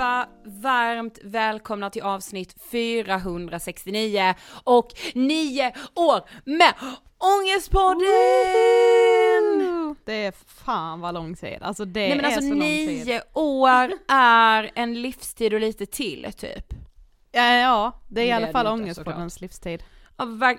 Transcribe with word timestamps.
allihopa! 0.00 0.28
Varmt 0.44 1.18
välkomna 1.24 1.90
till 1.90 2.02
avsnitt 2.02 2.56
469 2.70 4.34
och 4.64 4.88
nio 5.14 5.74
år 5.94 6.20
med 6.44 6.74
Ångestpodden! 7.18 8.06
Det 10.04 10.24
är 10.24 10.32
fan 10.64 11.00
vad 11.00 11.14
lång 11.14 11.36
tid, 11.36 11.58
alltså 11.62 11.84
det 11.84 12.00
Nej 12.00 12.16
men 12.16 12.24
är 12.24 12.24
alltså 12.24 12.40
så 12.40 12.48
lång 12.48 12.60
tid. 12.60 13.06
nio 13.06 13.22
år 13.32 13.92
är 14.08 14.70
en 14.74 15.02
livstid 15.02 15.54
och 15.54 15.60
lite 15.60 15.86
till 15.86 16.32
typ. 16.36 16.74
Ja, 17.32 17.54
ja 17.54 17.92
det 18.08 18.20
är 18.20 18.26
i 18.26 18.32
alla 18.32 18.52
fall 18.52 18.66
Ångestpoddens 18.66 19.40
livstid. 19.40 19.82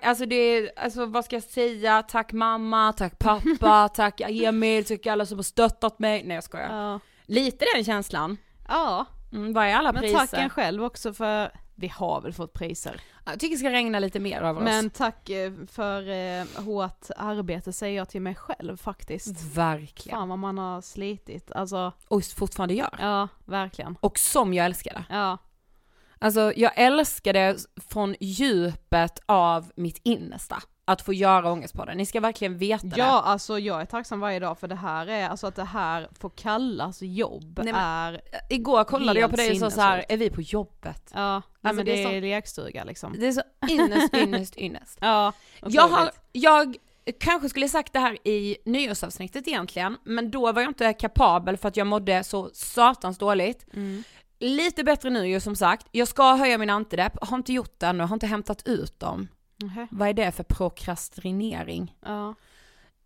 Alltså 0.02 0.26
det 0.26 0.36
är, 0.36 0.72
alltså 0.76 1.06
vad 1.06 1.26
ska 1.26 1.36
jag 1.36 1.44
säga, 1.44 2.04
tack 2.04 2.32
mamma, 2.32 2.94
tack 2.94 3.20
pappa, 3.20 3.90
tack 3.96 4.22
Emil, 4.22 4.86
tack 4.86 5.08
alla 5.08 5.26
som 5.26 5.38
har 5.38 5.44
stöttat 5.44 6.00
mig. 6.00 6.24
Nej 6.24 6.36
jag 6.36 6.44
skojar. 6.44 6.76
Ja. 6.76 7.00
Lite 7.26 7.66
den 7.76 7.84
känslan. 7.84 8.38
ja, 8.68 9.06
Mm, 9.32 9.54
vad 9.54 9.66
är 9.66 9.74
alla 9.76 9.92
men 9.92 10.02
priser? 10.02 10.18
tack 10.18 10.34
en 10.34 10.50
själv 10.50 10.84
också 10.84 11.14
för 11.14 11.52
vi 11.76 11.88
har 11.88 12.22
väl 12.22 12.34
fått 12.34 12.54
priser. 12.54 13.02
Jag 13.26 13.40
tycker 13.40 13.56
det 13.56 13.60
ska 13.60 13.70
regna 13.70 14.00
lite 14.00 14.20
mer 14.20 14.42
över 14.42 14.62
Men 14.62 14.86
oss. 14.88 14.94
tack 14.96 15.30
eh, 15.30 15.52
för 15.68 16.10
eh, 16.10 16.46
hårt 16.66 17.06
arbete 17.18 17.74
säger 17.74 17.98
jag 17.98 18.10
till 18.10 18.22
mig 18.22 18.36
själv 18.36 18.78
faktiskt. 18.78 19.44
Verkligen. 19.56 20.18
Fan 20.20 20.30
vad 20.30 20.40
man 20.40 20.58
har 20.58 20.82
slitit, 20.82 21.52
alltså 21.52 21.92
Och 22.08 22.24
fortfarande 22.24 22.74
gör. 22.74 22.96
ja, 23.00 23.28
verkligen. 23.46 23.98
Och 24.00 24.20
som 24.20 24.54
jag 24.54 24.66
älskar 24.66 24.94
det. 24.94 25.06
Ja, 25.16 25.38
Alltså 26.24 26.54
jag 26.56 26.72
älskar 26.76 27.34
det 27.34 27.58
från 27.90 28.16
djupet 28.20 29.20
av 29.26 29.72
mitt 29.76 30.00
innersta. 30.04 30.62
Att 30.92 31.02
få 31.02 31.14
göra 31.14 31.52
Ångestpodden. 31.52 31.98
Ni 31.98 32.06
ska 32.06 32.20
verkligen 32.20 32.58
veta 32.58 32.88
det. 32.88 33.00
ja 33.00 33.22
alltså 33.22 33.60
jag 33.60 33.82
är 33.82 33.86
tacksam 33.86 34.20
varje 34.20 34.40
dag 34.40 34.60
för 34.60 34.68
det 34.68 34.76
här 34.76 35.08
är, 35.08 35.30
alltså 35.30 35.48
att 35.48 35.56
det 35.56 35.64
här 35.64 36.10
får 36.20 36.30
kallas 36.30 37.02
jobb 37.02 37.60
Nej, 37.64 37.74
men- 37.74 37.82
är, 37.82 38.22
Igår 38.50 38.84
kollade 38.84 39.20
jag 39.20 39.30
på 39.30 39.36
dig 39.36 39.52
och 39.52 39.58
sa 39.58 39.70
så 39.72 39.82
här, 39.82 39.92
sinnessjukt. 39.92 40.12
är 40.12 40.18
vi 40.18 40.30
på 40.30 40.42
jobbet? 40.42 41.12
ja, 41.14 41.36
Alltså, 41.36 41.76
men 41.76 41.86
det 41.86 41.92
det 41.92 42.04
är 42.04 42.12
är, 42.12 42.22
lekstuga 42.22 42.84
liksom. 42.84 43.16
Det 43.20 43.28
är 43.28 43.32
så 43.32 43.42
ynnest, 43.70 44.14
ynnest, 44.14 44.58
ynnest. 44.58 44.98
Ja, 45.02 45.34
Jag 45.66 45.88
har, 45.88 46.12
jag 46.32 46.76
kanske 47.20 47.50
skulle 47.50 47.70
sagt 47.70 47.94
det 47.94 48.00
här 48.00 48.28
i 48.28 48.58
nyårsavsnittet 48.66 49.48
egentligen, 49.48 49.98
men 50.04 50.32
då 50.32 50.52
var 50.52 50.62
jag 50.62 50.70
inte 50.70 50.94
kapabel 50.94 51.58
för 51.58 51.68
att 51.68 51.78
jag 51.78 51.88
mådde 51.88 52.24
så 52.24 52.50
satans 52.54 53.18
dåligt. 53.18 53.66
Mm. 53.74 54.04
Lite 54.40 54.84
bättre 54.84 55.10
nu 55.10 55.28
ju 55.28 55.40
som 55.40 55.56
sagt. 55.56 55.88
Jag 55.92 56.08
ska 56.08 56.36
höja 56.36 56.58
min 56.58 56.70
antidepp, 56.70 57.14
har 57.22 57.38
inte 57.38 57.54
gjort 57.54 57.80
det 57.80 57.86
ännu, 57.88 58.04
har 58.04 58.14
inte 58.14 58.28
hämtat 58.28 58.68
ut 58.68 59.00
dem. 59.00 59.28
Nähä. 59.62 59.88
Vad 59.92 60.10
är 60.10 60.14
det 60.14 60.32
för 60.32 60.44
prokrastinering? 60.44 61.96
Ja. 62.06 62.36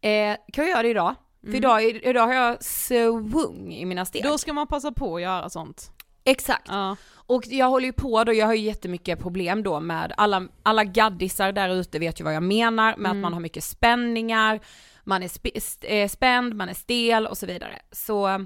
Eh, 0.01 0.37
kan 0.53 0.63
jag 0.63 0.69
göra 0.71 0.83
det 0.83 0.89
idag? 0.89 1.15
För 1.41 1.55
idag, 1.55 1.83
idag 1.83 2.27
har 2.27 2.33
jag 2.33 2.63
svung 2.63 3.73
i 3.73 3.85
mina 3.85 4.05
steg. 4.05 4.23
Då 4.23 4.37
ska 4.37 4.53
man 4.53 4.67
passa 4.67 4.91
på 4.91 5.15
att 5.15 5.21
göra 5.21 5.49
sånt. 5.49 5.91
Exakt. 6.23 6.67
Ja. 6.67 6.95
Och 7.13 7.43
jag 7.45 7.69
håller 7.69 7.85
ju 7.85 7.93
på 7.93 8.23
då, 8.23 8.33
jag 8.33 8.45
har 8.45 8.53
ju 8.53 8.61
jättemycket 8.61 9.19
problem 9.19 9.63
då 9.63 9.79
med 9.79 10.13
alla, 10.17 10.47
alla 10.63 10.83
gaddisar 10.83 11.51
där 11.51 11.69
ute 11.69 11.99
vet 11.99 12.19
ju 12.19 12.23
vad 12.23 12.33
jag 12.35 12.43
menar 12.43 12.95
med 12.97 13.11
att 13.11 13.17
man 13.17 13.33
har 13.33 13.39
mycket 13.39 13.63
spänningar, 13.63 14.59
man 15.03 15.23
är 15.23 15.27
sp- 15.27 15.75
eh, 15.81 16.07
spänd, 16.07 16.55
man 16.55 16.69
är 16.69 16.73
stel 16.73 17.27
och 17.27 17.37
så 17.37 17.45
vidare. 17.45 17.79
Så, 17.91 18.45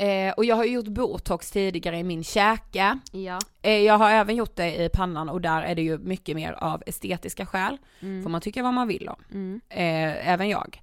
eh, 0.00 0.32
och 0.32 0.44
jag 0.44 0.56
har 0.56 0.64
gjort 0.64 0.86
botox 0.86 1.50
tidigare 1.50 1.98
i 1.98 2.04
min 2.04 2.24
käke. 2.24 2.98
Ja. 3.12 3.38
Eh, 3.62 3.78
jag 3.78 3.98
har 3.98 4.10
även 4.10 4.36
gjort 4.36 4.56
det 4.56 4.84
i 4.84 4.88
pannan 4.88 5.28
och 5.28 5.40
där 5.40 5.62
är 5.62 5.74
det 5.74 5.82
ju 5.82 5.98
mycket 5.98 6.36
mer 6.36 6.52
av 6.52 6.82
estetiska 6.86 7.46
skäl. 7.46 7.78
Får 8.00 8.30
man 8.30 8.40
tycka 8.40 8.62
vad 8.62 8.74
man 8.74 8.88
vill 8.88 9.08
om. 9.08 9.22
Mm. 9.30 9.60
Eh, 9.68 10.28
även 10.28 10.48
jag. 10.48 10.82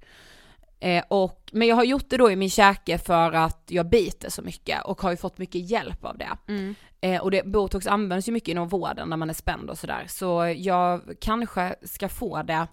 Eh, 0.79 1.03
och, 1.07 1.49
men 1.53 1.67
jag 1.67 1.75
har 1.75 1.83
gjort 1.83 2.09
det 2.09 2.17
då 2.17 2.31
i 2.31 2.35
min 2.35 2.49
käke 2.49 2.97
för 2.97 3.31
att 3.31 3.63
jag 3.67 3.89
biter 3.89 4.29
så 4.29 4.41
mycket 4.41 4.83
och 4.85 5.01
har 5.01 5.11
ju 5.11 5.17
fått 5.17 5.37
mycket 5.37 5.69
hjälp 5.69 6.05
av 6.05 6.17
det. 6.17 6.37
Mm. 6.47 6.75
Eh, 7.01 7.21
och 7.21 7.31
det, 7.31 7.45
botox 7.45 7.87
används 7.87 8.27
ju 8.27 8.31
mycket 8.31 8.49
inom 8.49 8.67
vården 8.67 9.09
när 9.09 9.17
man 9.17 9.29
är 9.29 9.33
spänd 9.33 9.69
och 9.69 9.77
sådär. 9.77 10.05
Så 10.07 10.55
jag 10.57 11.01
kanske 11.21 11.75
ska 11.83 12.09
få 12.09 12.43
det, 12.43 12.67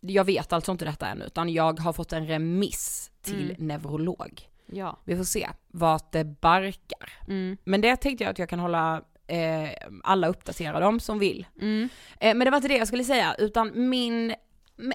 jag 0.00 0.24
vet 0.24 0.52
alltså 0.52 0.72
inte 0.72 0.84
detta 0.84 1.06
än 1.06 1.22
utan 1.22 1.48
jag 1.48 1.80
har 1.80 1.92
fått 1.92 2.12
en 2.12 2.26
remiss 2.26 3.10
till 3.22 3.54
neurolog. 3.58 4.48
Ja. 4.72 4.98
Vi 5.04 5.16
får 5.16 5.24
se 5.24 5.48
vart 5.68 6.12
det 6.12 6.24
barkar. 6.24 7.12
Mm. 7.28 7.56
Men 7.64 7.80
det 7.80 7.96
tänkte 7.96 8.24
jag 8.24 8.30
att 8.30 8.38
jag 8.38 8.48
kan 8.48 8.58
hålla 8.58 9.02
eh, 9.26 9.70
alla 10.04 10.28
uppdaterade 10.28 10.86
om 10.86 11.00
som 11.00 11.18
vill. 11.18 11.46
Mm. 11.60 11.88
Eh, 12.20 12.34
men 12.34 12.44
det 12.44 12.50
var 12.50 12.56
inte 12.56 12.68
det 12.68 12.76
jag 12.76 12.88
skulle 12.88 13.04
säga 13.04 13.34
utan 13.38 13.88
min, 13.88 14.34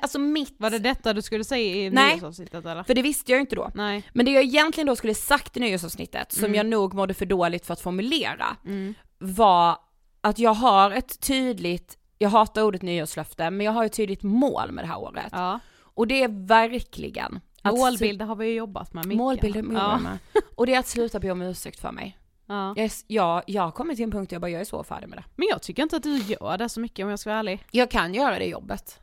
alltså 0.02 0.20
mitt, 0.20 0.56
Var 0.58 0.70
det 0.70 0.80
detta 0.80 1.14
du 1.14 1.22
skulle 1.22 1.44
säga 1.44 1.76
i 1.76 1.90
Nej. 1.90 2.14
nyårsavsnittet 2.14 2.66
eller? 2.66 2.84
för 2.84 2.94
det 2.94 3.02
visste 3.02 3.32
jag 3.32 3.42
inte 3.42 3.56
då. 3.56 3.72
Nej. 3.76 4.04
Men 4.14 4.26
det 4.26 4.32
jag 4.32 4.44
egentligen 4.44 4.88
då 4.88 4.96
skulle 4.96 5.14
sagt 5.16 5.58
i 5.58 5.60
nyårsavsnittet, 5.60 6.32
som 6.32 6.44
Mm. 6.46 6.56
jag 6.56 6.66
nog 6.66 6.94
mådde 6.94 7.14
för 7.14 7.26
dåligt 7.26 7.66
för 7.66 7.74
att 7.74 7.82
formulera, 7.82 8.58
Mm. 8.66 8.94
var 9.20 9.78
att 10.22 10.40
jag 10.40 10.54
har 10.54 10.92
ett 10.92 11.20
tydligt, 11.20 11.98
jag 12.18 12.30
hatar 12.30 12.62
ordet 12.62 12.82
nyårslöfte, 12.82 13.50
men 13.50 13.66
jag 13.66 13.72
har 13.74 13.86
ett 13.86 13.94
tydligt 13.94 14.24
mål 14.24 14.72
med 14.72 14.84
det 14.84 14.88
här 14.88 15.00
året. 15.00 15.30
Ja. 15.32 15.60
Och 15.96 16.08
det 16.08 16.24
är 16.24 16.48
verkligen 16.48 17.40
att 17.64 17.76
Målbilder 17.76 18.26
har 18.26 18.36
vi 18.36 18.48
ju 18.48 18.54
jobbat 18.54 18.94
med 18.94 19.06
mycket. 19.06 19.18
Målbilder 19.18 19.60
jobbar 19.62 19.80
ja. 19.80 19.98
med. 19.98 20.18
Och 20.56 20.66
det 20.66 20.74
är 20.74 20.80
att 20.80 20.88
sluta 20.88 21.20
be 21.20 21.32
om 21.32 21.42
ursäkt 21.42 21.80
för 21.80 21.92
mig. 21.92 22.18
Ja. 22.46 22.74
Jag, 22.78 22.92
jag, 23.08 23.44
jag 23.48 23.64
har 23.64 23.72
kommit 23.72 23.98
till 23.98 24.04
en 24.04 24.12
punkt 24.12 24.30
där 24.30 24.36
jag 24.36 24.42
bara, 24.42 24.52
jag 24.52 24.62
är 24.62 24.66
så 24.66 24.84
färdig 24.84 25.10
med 25.10 25.18
det. 25.18 25.24
Men 25.36 25.48
jag 25.48 25.62
tycker 25.62 25.84
inte 25.84 25.96
att 25.96 26.04
du 26.04 26.18
gör 26.18 26.58
det 26.58 26.70
så 26.70 26.80
mycket 26.80 27.04
om 27.04 27.10
jag 27.10 27.20
ska 27.20 27.30
vara 27.30 27.40
ärlig. 27.40 27.66
Jag 27.72 27.92
kan 27.92 28.14
göra 28.14 28.40
det 28.40 28.46
jobbet. 28.46 29.00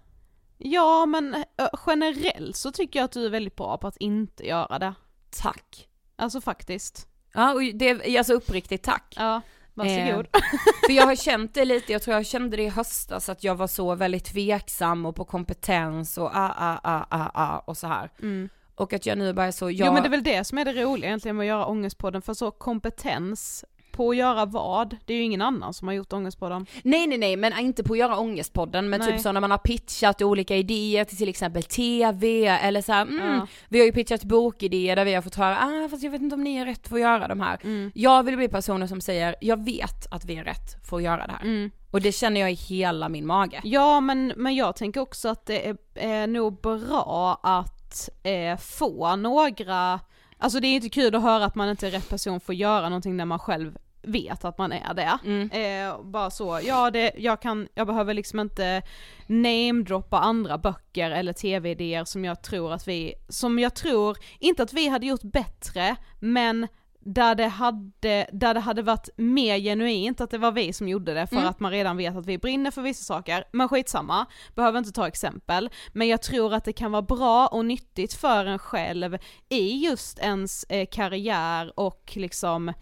Ja 0.58 1.06
men 1.06 1.34
ö, 1.56 1.68
generellt 1.86 2.56
så 2.56 2.72
tycker 2.72 2.98
jag 2.98 3.04
att 3.04 3.12
du 3.12 3.26
är 3.26 3.30
väldigt 3.30 3.56
bra 3.56 3.78
på 3.78 3.86
att 3.86 3.96
inte 3.96 4.46
göra 4.46 4.78
det. 4.78 4.94
Tack. 5.30 5.88
Alltså 6.16 6.40
faktiskt. 6.40 7.08
Ja, 7.32 7.54
och 7.54 7.60
det 7.74 7.88
är 7.88 8.18
alltså 8.18 8.32
uppriktigt 8.32 8.82
tack. 8.82 9.14
Ja. 9.16 9.40
Varsågod. 9.80 10.26
Eh, 10.32 10.40
för 10.86 10.92
jag 10.92 11.06
har 11.06 11.16
känt 11.16 11.54
det 11.54 11.64
lite, 11.64 11.92
jag 11.92 12.02
tror 12.02 12.16
jag 12.16 12.26
kände 12.26 12.56
det 12.56 12.62
i 12.62 12.68
höstas 12.68 13.28
att 13.28 13.44
jag 13.44 13.54
var 13.54 13.66
så 13.66 13.94
väldigt 13.94 14.24
tveksam 14.24 15.06
och 15.06 15.16
på 15.16 15.24
kompetens 15.24 16.18
och 16.18 16.30
ah, 16.34 16.52
ah, 16.56 16.80
ah, 16.82 17.04
ah, 17.10 17.30
ah 17.34 17.58
och 17.58 17.76
så 17.76 17.86
här. 17.86 18.10
Mm. 18.22 18.48
Och 18.74 18.92
att 18.92 19.06
jag 19.06 19.18
nu 19.18 19.32
bara 19.32 19.46
är 19.46 19.50
så, 19.50 19.70
jag... 19.70 19.86
Jo 19.86 19.92
men 19.92 20.02
det 20.02 20.08
är 20.08 20.10
väl 20.10 20.22
det 20.22 20.44
som 20.44 20.58
är 20.58 20.64
det 20.64 20.72
roliga 20.72 21.08
egentligen 21.08 21.36
med 21.36 21.44
att 21.44 21.48
göra 21.48 21.66
Ångestpodden, 21.66 22.22
för 22.22 22.34
så 22.34 22.50
kompetens 22.50 23.64
på 24.00 24.10
att 24.10 24.16
göra 24.16 24.44
vad, 24.44 24.96
det 25.04 25.12
är 25.14 25.16
ju 25.16 25.22
ingen 25.22 25.42
annan 25.42 25.74
som 25.74 25.88
har 25.88 25.94
gjort 25.94 26.12
Ångestpodden. 26.12 26.66
Nej 26.82 27.06
nej 27.06 27.18
nej 27.18 27.36
men 27.36 27.58
inte 27.58 27.82
på 27.82 27.92
att 27.92 27.98
göra 27.98 28.18
ångestpodden 28.18 28.90
men 28.90 29.00
Nej. 29.00 29.12
typ 29.12 29.20
så 29.20 29.32
när 29.32 29.40
man 29.40 29.50
har 29.50 29.58
pitchat 29.58 30.22
olika 30.22 30.56
idéer 30.56 31.04
till 31.04 31.16
till 31.16 31.28
exempel 31.28 31.62
TV 31.62 32.46
eller 32.46 32.82
så 32.82 32.92
här, 32.92 33.02
mm, 33.02 33.34
Ja. 33.34 33.46
vi 33.68 33.78
har 33.78 33.86
ju 33.86 33.92
pitchat 33.92 34.24
bokidéer 34.24 34.96
där 34.96 35.04
vi 35.04 35.14
har 35.14 35.22
fått 35.22 35.34
höra, 35.34 35.58
ah 35.58 35.88
fast 35.88 36.02
jag 36.02 36.10
vet 36.10 36.22
inte 36.22 36.34
om 36.34 36.44
ni 36.44 36.56
är 36.56 36.66
rätt 36.66 36.88
för 36.88 36.96
att 36.96 37.02
göra 37.02 37.28
de 37.28 37.40
här. 37.40 37.58
Mm. 37.62 37.92
Jag 37.94 38.22
vill 38.22 38.36
bli 38.36 38.48
personen 38.48 38.88
som 38.88 39.00
säger, 39.00 39.34
jag 39.40 39.64
vet 39.64 40.12
att 40.12 40.24
vi 40.24 40.36
är 40.36 40.44
rätt 40.44 40.86
för 40.88 40.96
att 40.96 41.02
göra 41.02 41.26
det 41.26 41.32
här. 41.32 41.42
Mm. 41.42 41.70
Och 41.90 42.00
det 42.00 42.12
känner 42.12 42.40
jag 42.40 42.52
i 42.52 42.54
hela 42.54 43.08
min 43.08 43.26
mage. 43.26 43.60
Ja 43.64 44.00
men, 44.00 44.32
men 44.36 44.54
jag 44.54 44.76
tänker 44.76 45.00
också 45.00 45.28
att 45.28 45.46
det 45.46 45.68
är, 45.68 45.76
är 45.94 46.26
nog 46.26 46.60
bra 46.60 47.40
att 47.42 48.08
eh, 48.22 48.58
få 48.58 49.16
några, 49.16 50.00
alltså 50.38 50.60
det 50.60 50.66
är 50.66 50.74
inte 50.74 50.88
kul 50.88 51.14
att 51.14 51.22
höra 51.22 51.44
att 51.44 51.54
man 51.54 51.68
inte 51.68 51.86
är 51.86 51.90
rätt 51.90 52.08
person 52.08 52.40
för 52.40 52.52
att 52.52 52.56
göra 52.58 52.88
någonting 52.88 53.16
när 53.16 53.24
man 53.24 53.38
själv 53.38 53.78
vet 54.02 54.44
att 54.44 54.58
man 54.58 54.72
är 54.72 54.94
det. 54.94 55.18
Mm. 55.24 55.50
Eh, 55.50 56.02
bara 56.02 56.30
så, 56.30 56.60
ja 56.64 56.90
det, 56.90 57.12
jag 57.16 57.42
kan, 57.42 57.68
jag 57.74 57.86
behöver 57.86 58.14
liksom 58.14 58.40
inte 58.40 58.82
namedroppa 59.26 60.18
andra 60.18 60.58
böcker 60.58 61.10
eller 61.10 61.32
tv-idéer 61.32 62.04
som 62.04 62.24
jag 62.24 62.42
tror 62.42 62.72
att 62.72 62.88
vi, 62.88 63.14
som 63.28 63.58
jag 63.58 63.74
tror, 63.74 64.16
inte 64.38 64.62
att 64.62 64.72
vi 64.72 64.88
hade 64.88 65.06
gjort 65.06 65.22
bättre, 65.22 65.96
men 66.20 66.66
där 67.02 67.34
det 67.34 67.46
hade, 67.46 68.26
där 68.32 68.54
det 68.54 68.60
hade 68.60 68.82
varit 68.82 69.08
mer 69.16 69.58
genuint 69.58 70.20
att 70.20 70.30
det 70.30 70.38
var 70.38 70.52
vi 70.52 70.72
som 70.72 70.88
gjorde 70.88 71.14
det 71.14 71.26
för 71.26 71.36
Mm. 71.36 71.48
att 71.48 71.60
man 71.60 71.70
redan 71.70 71.96
vet 71.96 72.16
att 72.16 72.26
vi 72.26 72.38
brinner 72.38 72.70
för 72.70 72.82
vissa 72.82 73.04
saker, 73.04 73.44
men 73.52 73.68
skitsamma, 73.68 74.26
behöver 74.54 74.78
inte 74.78 74.92
ta 74.92 75.08
exempel, 75.08 75.70
men 75.92 76.08
jag 76.08 76.22
tror 76.22 76.54
att 76.54 76.64
det 76.64 76.72
kan 76.72 76.92
vara 76.92 77.02
bra 77.02 77.46
och 77.46 77.64
nyttigt 77.64 78.12
för 78.12 78.44
en 78.44 78.58
själv 78.58 79.18
i 79.48 79.84
just 79.84 80.18
ens 80.18 80.64
eh, 80.64 80.86
karriär 80.90 81.72
och 81.76 82.12
liksom 82.16 82.72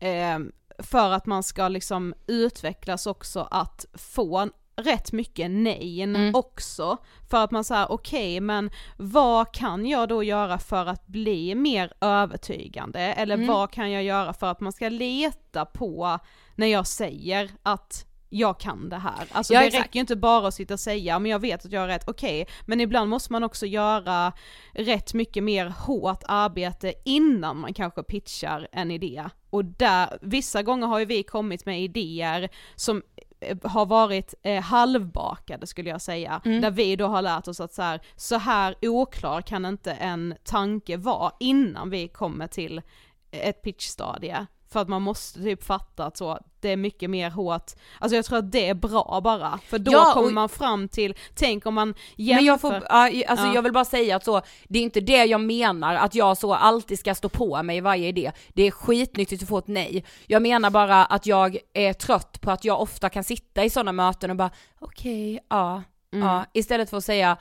eh, 0.00 0.38
för 0.78 1.10
att 1.10 1.26
man 1.26 1.42
ska 1.42 1.68
liksom 1.68 2.14
utvecklas 2.26 3.06
också 3.06 3.48
att 3.50 3.86
få 3.94 4.48
rätt 4.76 5.12
mycket 5.12 5.50
nej 5.50 6.02
Mm. 6.02 6.34
också. 6.34 6.96
För 7.30 7.44
att 7.44 7.50
man 7.50 7.64
säger 7.64 7.92
okej 7.92 8.40
men 8.40 8.70
vad 8.96 9.52
kan 9.54 9.86
jag 9.86 10.08
då 10.08 10.22
göra 10.22 10.58
för 10.58 10.86
att 10.86 11.06
bli 11.06 11.54
mer 11.54 11.92
övertygande? 12.00 13.00
Eller 13.00 13.34
Mm. 13.34 13.46
vad 13.46 13.70
kan 13.70 13.90
jag 13.90 14.02
göra 14.02 14.32
för 14.32 14.46
att 14.46 14.60
man 14.60 14.72
ska 14.72 14.88
leta 14.88 15.64
på 15.64 16.18
när 16.54 16.66
jag 16.66 16.86
säger 16.86 17.50
att 17.62 18.04
jag 18.28 18.60
kan 18.60 18.88
det 18.88 18.96
här. 18.96 19.26
Alltså 19.32 19.54
Ja, 19.54 19.60
det 19.60 19.66
exakt. 19.66 19.84
räcker 19.84 19.96
ju 19.96 20.00
inte 20.00 20.16
bara 20.16 20.48
att 20.48 20.54
sitta 20.54 20.74
och 20.74 20.80
säga 20.80 21.18
men 21.18 21.30
jag 21.30 21.38
vet 21.38 21.64
att 21.64 21.72
jag 21.72 21.80
har 21.80 21.88
rätt, 21.88 22.08
okej, 22.08 22.46
men 22.66 22.80
ibland 22.80 23.10
måste 23.10 23.32
man 23.32 23.44
också 23.44 23.66
göra 23.66 24.32
rätt 24.72 25.14
mycket 25.14 25.44
mer 25.44 25.66
hårt 25.66 26.22
arbete 26.28 26.94
innan 27.04 27.58
man 27.60 27.74
kanske 27.74 28.02
pitchar 28.02 28.68
en 28.72 28.90
idé. 28.90 29.24
Och 29.50 29.64
där, 29.64 30.18
vissa 30.22 30.62
gånger 30.62 30.86
har 30.86 30.98
ju 30.98 31.04
vi 31.04 31.22
kommit 31.22 31.66
med 31.66 31.80
idéer 31.82 32.48
som 32.74 33.02
eh, 33.40 33.56
har 33.62 33.86
varit 33.86 34.34
eh, 34.42 34.62
halvbakade 34.62 35.66
skulle 35.66 35.90
jag 35.90 36.00
säga, 36.02 36.40
Mm. 36.44 36.60
där 36.60 36.70
vi 36.70 36.96
då 36.96 37.06
har 37.06 37.22
lärt 37.22 37.48
oss 37.48 37.60
att 37.60 37.72
så 37.74 37.82
här, 37.82 38.00
så 38.16 38.36
här 38.38 38.74
oklar 38.82 39.40
kan 39.42 39.64
inte 39.64 39.92
en 39.92 40.34
tanke 40.44 40.96
vara 40.96 41.32
innan 41.40 41.90
vi 41.90 42.08
kommer 42.08 42.46
till 42.46 42.82
ett 43.30 43.62
pitchstadie. 43.62 44.46
För 44.70 44.80
att 44.80 44.88
man 44.88 45.02
måste 45.02 45.42
typ 45.42 45.64
fatta 45.64 46.04
att 46.04 46.16
så, 46.16 46.38
det 46.60 46.68
är 46.72 46.76
mycket 46.76 47.10
mer 47.10 47.30
hårt, 47.30 47.72
alltså 47.98 48.16
jag 48.16 48.24
tror 48.24 48.38
att 48.38 48.52
det 48.52 48.68
är 48.68 48.74
bra 48.74 49.20
bara, 49.24 49.58
för 49.68 49.78
då 49.78 49.92
Ja, 49.92 50.08
och- 50.08 50.14
kommer 50.14 50.30
man 50.30 50.48
fram 50.48 50.88
till, 50.88 51.14
tänk 51.34 51.66
om 51.66 51.74
man 51.74 51.94
jämför, 52.16 52.34
Men 52.36 52.44
jag 52.44 52.60
får, 52.60 52.74
ja, 52.74 52.82
alltså 53.28 53.46
Ja. 53.46 53.54
jag 53.54 53.62
vill 53.62 53.72
bara 53.72 53.84
säga 53.84 54.16
att 54.16 54.24
så, 54.24 54.42
det 54.68 54.78
är 54.78 54.82
inte 54.82 55.00
det 55.00 55.24
jag 55.24 55.40
menar, 55.40 55.94
att 55.94 56.14
jag 56.14 56.38
så 56.38 56.54
alltid 56.54 56.98
ska 56.98 57.14
stå 57.14 57.28
på 57.28 57.62
mig 57.62 57.76
i 57.76 57.80
varje 57.80 58.08
idé. 58.08 58.32
Det 58.54 58.62
är 58.62 58.70
skitnyttigt 58.70 59.42
att 59.42 59.48
få 59.48 59.58
ett 59.58 59.66
nej. 59.68 60.04
Jag 60.26 60.42
menar 60.42 60.70
bara 60.70 61.04
att 61.04 61.26
jag 61.26 61.58
är 61.74 61.92
trött 61.92 62.40
på 62.40 62.50
att 62.50 62.64
jag 62.64 62.80
ofta 62.80 63.08
kan 63.08 63.24
sitta 63.24 63.64
i 63.64 63.70
sådana 63.70 63.92
möten 63.92 64.30
och 64.30 64.36
bara 64.36 64.50
okej, 64.78 65.40
ja, 65.50 65.82
Mm. 66.12 66.28
ja, 66.28 66.44
istället 66.52 66.90
för 66.90 66.96
att 66.96 67.04
säga 67.04 67.36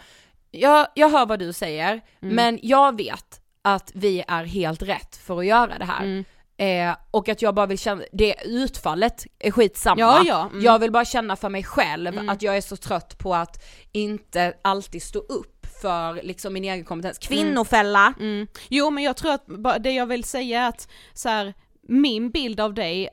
jag, 0.52 0.88
jag 0.96 1.10
hör 1.10 1.26
vad 1.26 1.40
du 1.40 1.54
säger, 1.54 2.02
Mm. 2.22 2.36
men 2.36 2.60
jag 2.62 2.98
vet 2.98 3.42
att 3.62 3.92
vi 3.96 4.24
är 4.28 4.44
helt 4.44 4.82
rätt 4.82 5.16
för 5.16 5.40
att 5.40 5.46
göra 5.46 5.78
det 5.80 5.86
här. 5.86 6.04
Mm. 6.04 6.26
Eh, 6.58 6.96
och 7.12 7.30
att 7.30 7.42
jag 7.42 7.56
bara 7.56 7.66
vill 7.66 7.78
känna, 7.80 8.04
det 8.12 8.36
utfallet 8.46 9.26
är 9.40 9.52
skitsamma. 9.52 10.00
Ja, 10.02 10.24
ja, 10.26 10.50
mm. 10.52 10.64
Jag 10.64 10.80
vill 10.80 10.92
bara 10.92 11.06
känna 11.06 11.36
för 11.36 11.50
mig 11.50 11.64
själv 11.64 12.08
Mm. 12.14 12.30
att 12.30 12.42
jag 12.42 12.58
är 12.58 12.62
så 12.62 12.76
trött 12.78 13.18
på 13.18 13.36
att 13.36 13.64
inte 13.92 14.54
alltid 14.62 15.04
stå 15.04 15.20
upp 15.20 15.68
för 15.82 16.24
liksom 16.24 16.54
min 16.54 16.64
egen 16.64 16.86
kompetens. 16.86 17.18
Kvinnofälla! 17.18 18.14
Mm. 18.20 18.48
Jo 18.70 18.90
men 18.90 19.04
jag 19.04 19.18
tror 19.18 19.32
att 19.32 19.46
det 19.80 19.92
jag 19.92 20.06
vill 20.06 20.24
säga 20.24 20.62
är 20.62 20.70
att 20.70 20.88
så 21.14 21.30
här, 21.30 21.54
min 21.82 22.32
bild 22.32 22.60
av 22.60 22.74
dig 22.74 23.10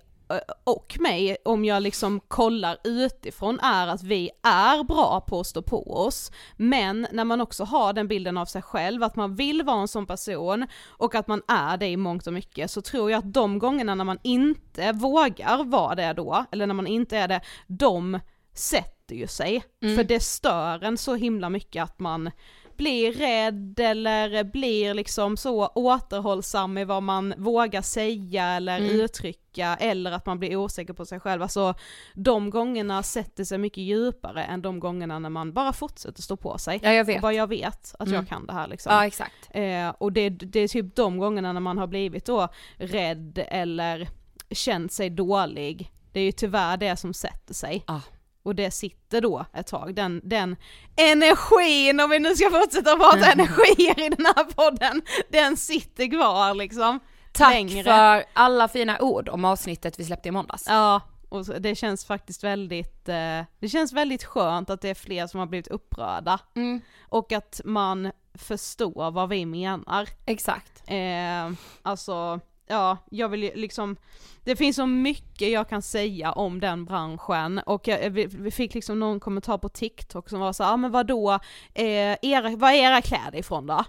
och 0.64 0.96
mig, 1.00 1.36
om 1.44 1.64
jag 1.64 1.82
liksom 1.82 2.20
kollar 2.28 2.78
utifrån, 2.84 3.60
är 3.60 3.86
att 3.86 4.02
vi 4.02 4.30
är 4.42 4.84
bra 4.84 5.20
på 5.20 5.40
att 5.40 5.46
stå 5.46 5.62
på 5.62 5.96
oss, 5.96 6.32
men 6.56 7.06
när 7.12 7.24
man 7.24 7.40
också 7.40 7.64
har 7.64 7.92
den 7.92 8.08
bilden 8.08 8.36
av 8.36 8.46
sig 8.46 8.62
själv, 8.62 9.02
att 9.02 9.16
man 9.16 9.34
vill 9.34 9.62
vara 9.62 9.80
en 9.80 9.88
sån 9.88 10.06
person 10.06 10.66
och 10.86 11.14
att 11.14 11.28
man 11.28 11.42
är 11.48 11.76
det 11.76 11.86
i 11.86 11.96
mångt 11.96 12.26
och 12.26 12.32
mycket, 12.32 12.70
så 12.70 12.82
tror 12.82 13.10
jag 13.10 13.18
att 13.18 13.32
de 13.32 13.58
gångerna 13.58 13.94
när 13.94 14.04
man 14.04 14.18
inte 14.22 14.92
vågar 14.92 15.64
vara 15.64 15.94
det 15.94 16.12
då, 16.12 16.44
eller 16.52 16.66
när 16.66 16.74
man 16.74 16.86
inte 16.86 17.16
är 17.18 17.28
det, 17.28 17.40
de 17.66 18.20
sätter 18.54 19.14
ju 19.14 19.26
sig. 19.26 19.64
Mm. 19.82 19.96
För 19.96 20.04
det 20.04 20.20
stör 20.20 20.84
en 20.84 20.98
så 20.98 21.14
himla 21.14 21.50
mycket 21.50 21.82
att 21.82 21.98
man 21.98 22.30
blir 22.76 23.12
rädd 23.12 23.80
eller 23.80 24.44
blir 24.44 24.94
liksom 24.94 25.36
så 25.36 25.66
återhållsam 25.66 26.78
i 26.78 26.84
vad 26.84 27.02
man 27.02 27.34
vågar 27.36 27.82
säga 27.82 28.44
eller 28.44 28.78
Mm. 28.78 29.00
uttrycka 29.00 29.76
eller 29.80 30.12
att 30.12 30.26
man 30.26 30.38
blir 30.38 30.56
osäker 30.56 30.92
på 30.92 31.06
sig 31.06 31.20
själv. 31.20 31.42
Alltså 31.42 31.74
de 32.14 32.50
gångerna 32.50 33.02
sätter 33.02 33.44
sig 33.44 33.58
mycket 33.58 33.78
djupare 33.84 34.44
än 34.44 34.62
de 34.62 34.80
gångerna 34.80 35.18
när 35.18 35.30
man 35.30 35.52
bara 35.52 35.72
fortsätter 35.72 36.22
stå 36.22 36.36
på 36.36 36.58
sig. 36.58 36.80
Ja 36.82 36.92
jag 36.92 37.04
vet. 37.04 37.20
bara 37.22 37.32
jag 37.32 37.46
vet 37.46 37.94
att 37.98 38.06
Mm. 38.08 38.14
jag 38.14 38.28
kan 38.28 38.46
det 38.46 38.52
här 38.52 38.68
liksom. 38.68 38.92
Ja 38.92 39.06
exakt. 39.06 39.48
Eh, 39.50 39.88
och 39.88 40.12
det, 40.12 40.28
det 40.30 40.60
är 40.60 40.68
typ 40.68 40.96
de 40.96 41.18
gångerna 41.18 41.52
när 41.52 41.60
man 41.60 41.78
har 41.78 41.86
blivit 41.86 42.24
då 42.26 42.48
rädd 42.76 43.44
eller 43.48 44.08
känt 44.50 44.92
sig 44.92 45.10
dålig, 45.10 45.90
det 46.12 46.20
är 46.20 46.24
ju 46.24 46.32
tyvärr 46.32 46.76
det 46.76 46.96
som 46.96 47.14
sätter 47.14 47.54
sig. 47.54 47.84
Ja. 47.86 48.00
Och 48.44 48.54
det 48.54 48.70
sitter 48.70 49.20
då 49.20 49.44
ett 49.54 49.66
tag, 49.66 49.94
den, 49.94 50.20
den 50.24 50.56
energin, 50.96 52.00
om 52.00 52.10
vi 52.10 52.18
nu 52.18 52.34
ska 52.36 52.50
fortsätta 52.50 52.96
prata 52.96 53.16
Mm. 53.32 53.40
energier 53.40 54.00
i 54.06 54.08
den 54.08 54.26
här 54.26 54.44
podden, 54.44 55.02
den 55.28 55.56
sitter 55.56 56.10
kvar 56.10 56.54
liksom. 56.54 57.00
Tack 57.32 57.52
längre. 57.54 57.84
för 57.84 58.24
alla 58.32 58.68
fina 58.68 58.98
ord 59.00 59.28
om 59.28 59.44
avsnittet 59.44 59.98
vi 60.00 60.04
släppte 60.04 60.28
i 60.28 60.32
måndags. 60.32 60.64
Ja, 60.68 61.00
och 61.28 61.44
det 61.60 61.74
känns 61.74 62.04
faktiskt 62.04 62.44
väldigt, 62.44 63.08
eh, 63.08 63.40
det 63.60 63.68
känns 63.68 63.92
väldigt 63.92 64.24
skönt 64.24 64.70
att 64.70 64.80
det 64.80 64.88
är 64.88 64.94
fler 64.94 65.26
som 65.26 65.40
har 65.40 65.46
blivit 65.46 65.68
upprörda. 65.68 66.38
Mm, 66.56 66.80
Och 67.08 67.32
att 67.32 67.60
man 67.64 68.12
förstår 68.34 69.10
vad 69.10 69.28
vi 69.28 69.46
menar. 69.46 70.08
exakt. 70.26 70.82
Eh, 70.86 71.50
alltså, 71.82 72.40
ja, 72.66 72.98
jag 73.10 73.28
vill 73.28 73.42
ju 73.42 73.54
liksom, 73.54 73.96
det 74.44 74.56
finns 74.56 74.76
så 74.76 74.86
mycket 74.86 75.50
jag 75.50 75.68
kan 75.68 75.82
säga 75.82 76.32
om 76.32 76.60
den 76.60 76.84
branschen 76.84 77.58
och 77.58 77.88
jag, 77.88 78.10
vi, 78.10 78.26
vi 78.26 78.50
fick 78.50 78.74
liksom 78.74 78.98
någon 78.98 79.20
kommentar 79.20 79.58
på 79.58 79.68
TikTok 79.68 80.28
som 80.28 80.40
var 80.40 80.52
så 80.52 80.62
ja 80.62 80.72
ah, 80.72 80.76
men 80.76 80.90
vadå, 80.90 81.38
eh, 81.74 82.16
era, 82.22 82.56
var 82.56 82.70
är 82.70 82.74
era 82.74 83.02
kläder 83.02 83.38
ifrån 83.38 83.66
då? 83.66 83.84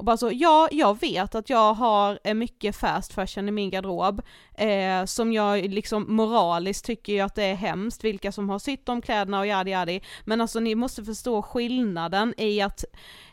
Och 0.00 0.04
bara 0.04 0.16
så, 0.16 0.30
ja, 0.32 0.68
jag 0.70 1.00
vet 1.00 1.34
att 1.34 1.50
jag 1.50 1.74
har 1.74 2.18
eh, 2.24 2.34
mycket 2.34 2.76
fast 2.76 3.12
fashion 3.12 3.48
i 3.48 3.52
min 3.52 3.70
garderob, 3.70 4.22
eh, 4.54 5.04
som 5.04 5.32
jag 5.32 5.70
liksom 5.70 6.16
moraliskt 6.16 6.84
tycker 6.84 7.12
ju 7.12 7.20
att 7.20 7.34
det 7.34 7.44
är 7.44 7.54
hemskt 7.54 8.04
vilka 8.04 8.32
som 8.32 8.48
har 8.48 8.58
sytt 8.58 8.86
de 8.86 9.02
kläderna 9.02 9.40
och 9.40 9.46
yadi 9.46 9.70
yadi, 9.70 10.02
men 10.24 10.40
alltså 10.40 10.60
ni 10.60 10.74
måste 10.74 11.04
förstå 11.04 11.42
skillnaden 11.42 12.34
i 12.36 12.60
att 12.60 12.84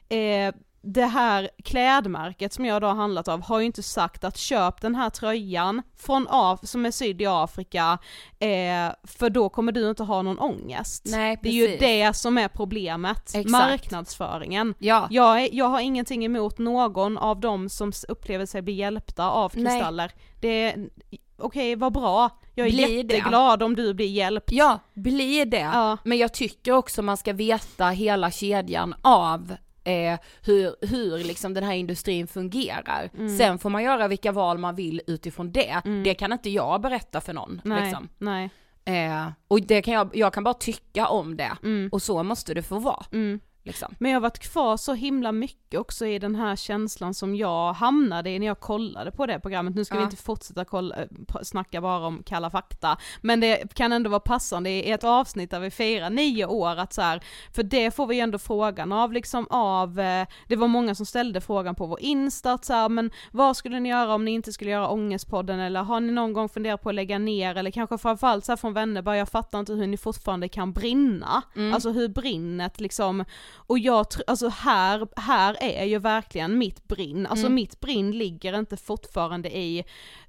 eh, 0.09 0.55
det 0.93 1.05
här 1.05 1.49
klädmärket 1.63 2.53
som 2.53 2.65
jag 2.65 2.81
då 2.81 2.87
har 2.87 2.95
handlat 2.95 3.27
av 3.27 3.41
har 3.43 3.59
ju 3.59 3.65
inte 3.65 3.83
sagt 3.83 4.23
att 4.23 4.37
köp 4.37 4.81
den 4.81 4.95
här 4.95 5.09
tröjan 5.09 5.81
från 5.97 6.27
Af- 6.29 6.65
som 6.65 6.85
är 6.85 6.91
sydd 6.91 7.21
i 7.21 7.25
Afrika, 7.25 7.97
eh, 8.39 8.93
för 9.03 9.29
då 9.29 9.49
kommer 9.49 9.71
du 9.71 9.89
inte 9.89 10.03
ha 10.03 10.21
någon 10.21 10.39
ångest. 10.39 11.03
Nej, 11.07 11.39
det 11.43 11.49
är 11.49 11.53
ju 11.53 11.77
det 11.77 12.13
som 12.15 12.37
är 12.37 12.47
problemet, 12.47 13.17
Exakt. 13.35 13.49
marknadsföringen. 13.49 14.73
Ja. 14.79 15.07
Jag, 15.09 15.41
är, 15.43 15.49
jag 15.51 15.65
har 15.65 15.79
ingenting 15.79 16.25
emot 16.25 16.57
någon 16.57 17.17
av 17.17 17.39
dem 17.39 17.69
som 17.69 17.91
upplever 18.07 18.45
sig 18.45 18.61
bli 18.61 18.73
hjälpta 18.73 19.29
av 19.29 19.51
Nej. 19.55 19.65
kristaller. 19.65 20.11
Det 20.41 20.47
är, 20.63 20.89
okej 21.37 21.75
vad 21.75 21.93
bra, 21.93 22.29
jag 22.55 22.67
är 22.67 22.71
Bli 22.71 23.03
det. 23.03 23.15
jätteglad 23.15 23.63
om 23.63 23.75
du 23.75 23.93
blir 23.93 24.07
hjälpt. 24.07 24.51
Ja, 24.51 24.79
blir 24.93 25.45
det. 25.45 25.57
Ja. 25.73 25.97
Men 26.03 26.17
jag 26.17 26.33
tycker 26.33 26.71
också 26.71 27.01
man 27.01 27.17
ska 27.17 27.33
veta 27.33 27.89
hela 27.89 28.31
kedjan 28.31 28.95
av 29.01 29.55
eh, 29.87 30.19
hur, 30.41 30.75
hur 30.87 31.17
liksom 31.17 31.53
den 31.53 31.63
här 31.63 31.73
industrin 31.73 32.27
fungerar. 32.27 33.09
Mm. 33.17 33.37
Sen 33.37 33.59
får 33.59 33.69
man 33.69 33.83
göra 33.83 34.07
vilka 34.07 34.31
val 34.31 34.57
man 34.57 34.75
vill 34.75 35.01
utifrån 35.07 35.51
det. 35.51 35.81
Det 36.03 36.13
kan 36.13 36.33
inte 36.33 36.49
jag 36.49 36.81
berätta 36.81 37.21
för 37.21 37.33
någon. 37.33 37.61
Nej, 37.63 37.81
Liksom. 37.85 38.09
nej. 38.17 38.49
Eh, 38.85 39.27
och 39.47 39.61
det 39.61 39.81
kan 39.81 39.93
jag, 39.93 40.09
jag 40.13 40.33
kan 40.33 40.43
bara 40.43 40.53
tycka 40.53 41.07
om 41.07 41.37
det. 41.37 41.51
Mm. 41.63 41.89
Och 41.91 42.01
så 42.01 42.23
måste 42.23 42.53
det 42.53 42.63
få 42.63 42.79
vara. 42.79 43.05
Mm. 43.11 43.39
Liksom. 43.67 43.95
Men 43.99 44.11
jag 44.11 44.15
har 44.15 44.21
varit 44.21 44.39
kvar 44.39 44.77
så 44.77 44.93
himla 44.93 45.31
mycket 45.31 45.79
också 45.79 46.05
i 46.05 46.19
den 46.19 46.35
här 46.35 46.55
känslan 46.55 47.13
som 47.13 47.35
jag 47.35 47.73
hamnade 47.73 48.29
i 48.29 48.39
när 48.39 48.47
jag 48.47 48.59
kollade 48.59 49.11
på 49.11 49.25
det 49.25 49.39
programmet. 49.39 49.75
Nu 49.75 49.85
ska 49.85 49.95
Ja. 49.95 49.99
vi 49.99 50.03
inte 50.03 50.17
fortsätta 50.17 50.65
kolla, 50.65 50.95
eh, 50.95 51.07
snacka 51.43 51.81
bara 51.81 52.07
om 52.07 52.23
Kalla 52.23 52.49
fakta, 52.49 52.97
men 53.21 53.39
det 53.39 53.73
kan 53.75 53.91
ändå 53.91 54.09
vara 54.09 54.19
passande 54.19 54.69
i 54.69 54.91
ett 54.91 55.03
avsnitt 55.03 55.51
där 55.51 55.59
vi 55.59 55.71
firar 55.71 56.09
nio 56.09 56.45
år 56.45 56.75
att 56.79 56.93
så 56.93 57.01
här, 57.01 57.21
för 57.55 57.63
det 57.63 57.91
får 57.95 58.07
vi 58.07 58.19
ändå 58.19 58.37
frågan 58.37 58.91
av 58.91 59.13
liksom 59.13 59.47
av, 59.49 59.99
eh, 59.99 60.27
det 60.47 60.55
var 60.55 60.67
många 60.67 60.95
som 60.95 61.05
ställde 61.05 61.41
frågan 61.41 61.75
på 61.75 61.85
vår 61.85 61.99
Insta, 62.01 62.51
att 62.51 62.65
så 62.65 62.73
här, 62.73 62.89
men 62.89 63.11
vad 63.31 63.57
skulle 63.57 63.79
ni 63.79 63.89
göra 63.89 64.13
om 64.15 64.25
ni 64.25 64.31
inte 64.31 64.53
skulle 64.53 64.71
göra 64.71 64.89
Ångestpodden 64.89 65.59
eller 65.59 65.83
har 65.83 65.99
ni 65.99 66.11
någon 66.13 66.33
gång 66.33 66.49
funderat 66.49 66.81
på 66.83 66.89
att 66.89 66.95
lägga 66.95 67.19
ner 67.19 67.55
eller 67.55 67.71
kanske 67.71 67.97
framförallt 67.97 68.45
så 68.45 68.57
från 68.57 68.73
vänner 68.73 69.01
bara 69.01 69.17
jag 69.17 69.29
fattar 69.29 69.59
inte 69.59 69.73
hur 69.73 69.87
ni 69.87 69.97
fortfarande 69.97 70.49
kan 70.49 70.73
brinna, 70.73 71.41
alltså 71.73 71.91
hur 71.91 72.07
brinnet 72.07 72.79
liksom 72.79 73.25
och 73.57 73.79
jag 73.79 74.05
tr- 74.05 74.21
alltså 74.27 74.47
här, 74.49 75.07
här 75.15 75.57
är 75.61 75.85
ju 75.85 75.99
verkligen 75.99 76.57
mitt 76.57 76.87
brinn, 76.87 77.25
alltså 77.27 77.49
mitt 77.49 77.79
brinn 77.79 78.11
ligger 78.11 78.59
inte 78.59 78.77
fortfarande 78.77 79.57
i 79.57 79.83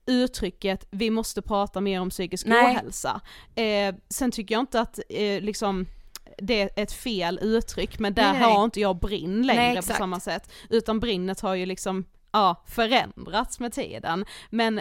uttrycket 0.07 0.87
vi 0.91 1.11
måste 1.11 1.43
prata 1.43 1.81
mer 1.81 2.01
om 2.01 2.11
psykisk 2.11 2.47
Nej. 2.47 2.77
ohälsa. 2.77 3.21
Eh, 3.55 3.95
sen 4.09 4.31
tycker 4.31 4.55
jag 4.55 4.63
inte 4.63 4.81
att 4.81 4.99
eh, 5.09 5.41
liksom 5.41 5.87
det 6.39 6.61
är 6.61 6.71
ett 6.77 6.93
fel 6.93 7.39
uttryck 7.43 7.99
men 7.99 8.15
där 8.15 8.33
Nej, 8.33 8.41
nej. 8.41 8.53
har 8.53 8.65
inte 8.65 8.81
jag 8.81 8.99
brinn 8.99 9.47
längre 9.47 9.63
Nej, 9.63 9.77
på 9.77 9.83
samma 9.83 10.21
sätt. 10.21 10.53
Utan 10.71 11.01
brinnet 11.01 11.41
har 11.41 11.55
ju 11.55 11.67
liksom, 11.67 12.05
ja, 12.33 12.65
förändrats 12.67 13.61
med 13.61 13.73
tiden. 13.73 14.25
Men 14.51 14.81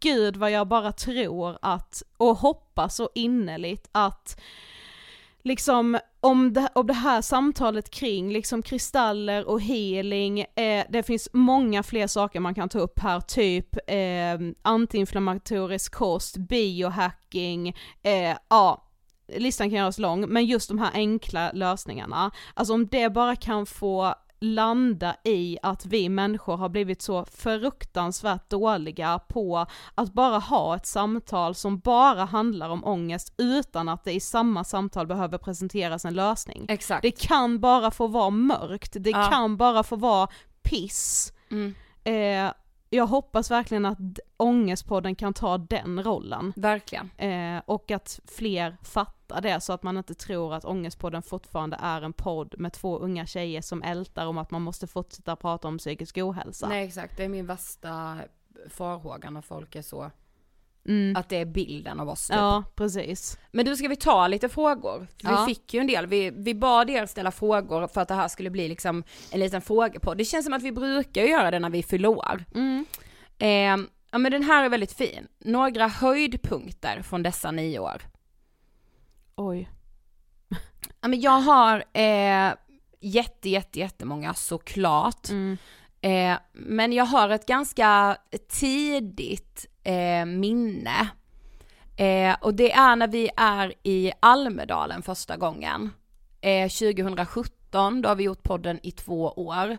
gud 0.00 0.36
vad 0.36 0.50
jag 0.50 0.68
bara 0.68 0.92
tror 0.92 1.58
att, 1.62 2.02
och 2.16 2.36
hoppas 2.36 2.96
så 2.96 3.10
innerligt 3.14 3.88
att 3.92 4.40
liksom 5.42 5.98
om 6.20 6.52
det, 6.52 6.68
om 6.74 6.86
det 6.86 6.92
här 6.92 7.22
samtalet 7.22 7.90
kring 7.90 8.32
liksom 8.32 8.62
kristaller 8.62 9.48
och 9.48 9.60
healing, 9.60 10.40
eh, 10.40 10.84
det 10.88 11.02
finns 11.02 11.28
många 11.32 11.82
fler 11.82 12.06
saker 12.06 12.40
man 12.40 12.54
kan 12.54 12.68
ta 12.68 12.78
upp 12.78 12.98
här, 12.98 13.20
typ 13.20 13.76
eh, 13.86 14.52
antiinflammatorisk 14.62 15.94
kost, 15.94 16.36
biohacking, 16.36 17.68
eh, 18.02 18.36
ja, 18.48 18.86
listan 19.36 19.70
kan 19.70 19.78
göras 19.78 19.98
lång, 19.98 20.28
men 20.28 20.46
just 20.46 20.68
de 20.68 20.78
här 20.78 20.90
enkla 20.94 21.52
lösningarna, 21.52 22.30
alltså 22.54 22.74
om 22.74 22.86
det 22.86 23.10
bara 23.10 23.36
kan 23.36 23.66
få 23.66 24.14
landa 24.40 25.16
i 25.24 25.58
att 25.62 25.86
vi 25.86 26.08
människor 26.08 26.56
har 26.56 26.68
blivit 26.68 27.02
så 27.02 27.24
fruktansvärt 27.24 28.50
dåliga 28.50 29.18
på 29.18 29.66
att 29.94 30.12
bara 30.12 30.38
ha 30.38 30.76
ett 30.76 30.86
samtal 30.86 31.54
som 31.54 31.78
bara 31.78 32.24
handlar 32.24 32.68
om 32.70 32.84
ångest 32.84 33.34
utan 33.38 33.88
att 33.88 34.04
det 34.04 34.12
i 34.12 34.20
samma 34.20 34.64
samtal 34.64 35.06
behöver 35.06 35.38
presenteras 35.38 36.04
en 36.04 36.14
lösning. 36.14 36.66
Exakt. 36.68 37.02
Det 37.02 37.10
kan 37.10 37.60
bara 37.60 37.90
få 37.90 38.06
vara 38.06 38.30
mörkt, 38.30 38.96
det 39.00 39.10
Ja. 39.10 39.28
kan 39.30 39.56
bara 39.56 39.82
få 39.82 39.96
vara 39.96 40.28
piss. 40.62 41.32
Mm. 41.50 41.74
Eh, 42.04 42.52
jag 42.90 43.06
hoppas 43.06 43.50
verkligen 43.50 43.86
att 43.86 43.98
Ångestpodden 44.36 45.14
kan 45.14 45.34
ta 45.34 45.58
den 45.58 46.02
rollen. 46.02 46.52
Verkligen. 46.56 47.10
Eh, 47.16 47.62
och 47.66 47.90
att 47.90 48.20
fler 48.24 48.76
fattar 48.82 49.40
det 49.40 49.60
så 49.60 49.72
att 49.72 49.82
man 49.82 49.96
inte 49.96 50.14
tror 50.14 50.54
att 50.54 50.64
Ångestpodden 50.64 51.22
fortfarande 51.22 51.76
är 51.80 52.02
en 52.02 52.12
podd 52.12 52.54
med 52.58 52.72
två 52.72 52.98
unga 52.98 53.26
tjejer 53.26 53.60
som 53.60 53.82
ältar 53.82 54.26
om 54.26 54.38
att 54.38 54.50
man 54.50 54.62
måste 54.62 54.86
fortsätta 54.86 55.36
prata 55.36 55.68
om 55.68 55.78
psykisk 55.78 56.18
ohälsa. 56.18 56.68
Nej 56.68 56.86
exakt, 56.86 57.16
det 57.16 57.24
är 57.24 57.28
min 57.28 57.46
värsta 57.46 58.18
farhåga 58.70 59.30
när 59.30 59.40
folk 59.40 59.76
är 59.76 59.82
så, 59.82 60.10
Mm. 60.88 61.16
att 61.16 61.28
det 61.28 61.36
är 61.36 61.44
bilden 61.44 62.00
av 62.00 62.08
oss 62.08 62.26
typ. 62.26 62.36
Ja, 62.36 62.64
precis. 62.74 63.38
Men 63.50 63.64
du 63.64 63.76
ska 63.76 63.88
vi 63.88 63.96
ta 63.96 64.28
lite 64.28 64.48
frågor? 64.48 65.06
Ja. 65.22 65.44
Vi 65.44 65.54
fick 65.54 65.74
ju 65.74 65.80
en 65.80 65.86
del, 65.86 66.06
vi, 66.06 66.30
vi 66.30 66.54
bad 66.54 66.90
er 66.90 67.06
ställa 67.06 67.30
frågor 67.30 67.88
för 67.88 68.00
att 68.00 68.08
det 68.08 68.14
här 68.14 68.28
skulle 68.28 68.50
bli 68.50 68.68
liksom 68.68 69.04
en 69.30 69.40
liten 69.40 69.60
fråga 69.60 70.00
på. 70.00 70.14
Det 70.14 70.24
känns 70.24 70.44
som 70.44 70.54
att 70.54 70.62
vi 70.62 70.72
brukar 70.72 71.22
göra 71.22 71.50
det 71.50 71.58
när 71.58 71.70
vi 71.70 71.82
fyller 71.82 72.08
år. 72.08 72.44
Mm. 72.54 72.84
Eh, 73.38 73.86
ja 74.10 74.18
men 74.18 74.32
den 74.32 74.42
här 74.42 74.64
är 74.64 74.68
väldigt 74.68 74.92
fin. 74.92 75.26
Några 75.38 75.88
höjdpunkter 75.88 77.02
från 77.02 77.22
dessa 77.22 77.50
nio 77.50 77.78
år. 77.78 78.02
Oj. 79.36 79.70
Ja 81.00 81.08
men 81.08 81.20
jag 81.20 81.40
har 81.40 81.84
eh, 81.92 82.54
jätte, 83.00 83.48
jätte, 83.48 83.78
jättemånga 83.78 84.34
såklart. 84.34 85.28
Mm. 85.30 85.58
Eh, 86.00 86.38
men 86.52 86.92
jag 86.92 87.04
har 87.04 87.28
ett 87.28 87.46
ganska 87.46 88.16
tidigt 88.48 89.69
eh, 89.84 90.26
minne. 90.26 91.08
Eh, 91.96 92.36
och 92.40 92.54
det 92.54 92.72
är 92.72 92.96
när 92.96 93.08
vi 93.08 93.30
är 93.36 93.74
i 93.82 94.12
Almedalen 94.20 95.02
första 95.02 95.36
gången. 95.36 95.90
Eh, 96.40 96.68
2017, 96.68 98.02
då 98.02 98.08
har 98.08 98.16
vi 98.16 98.24
gjort 98.24 98.42
podden 98.42 98.80
i 98.82 98.90
två 98.90 99.32
år. 99.36 99.78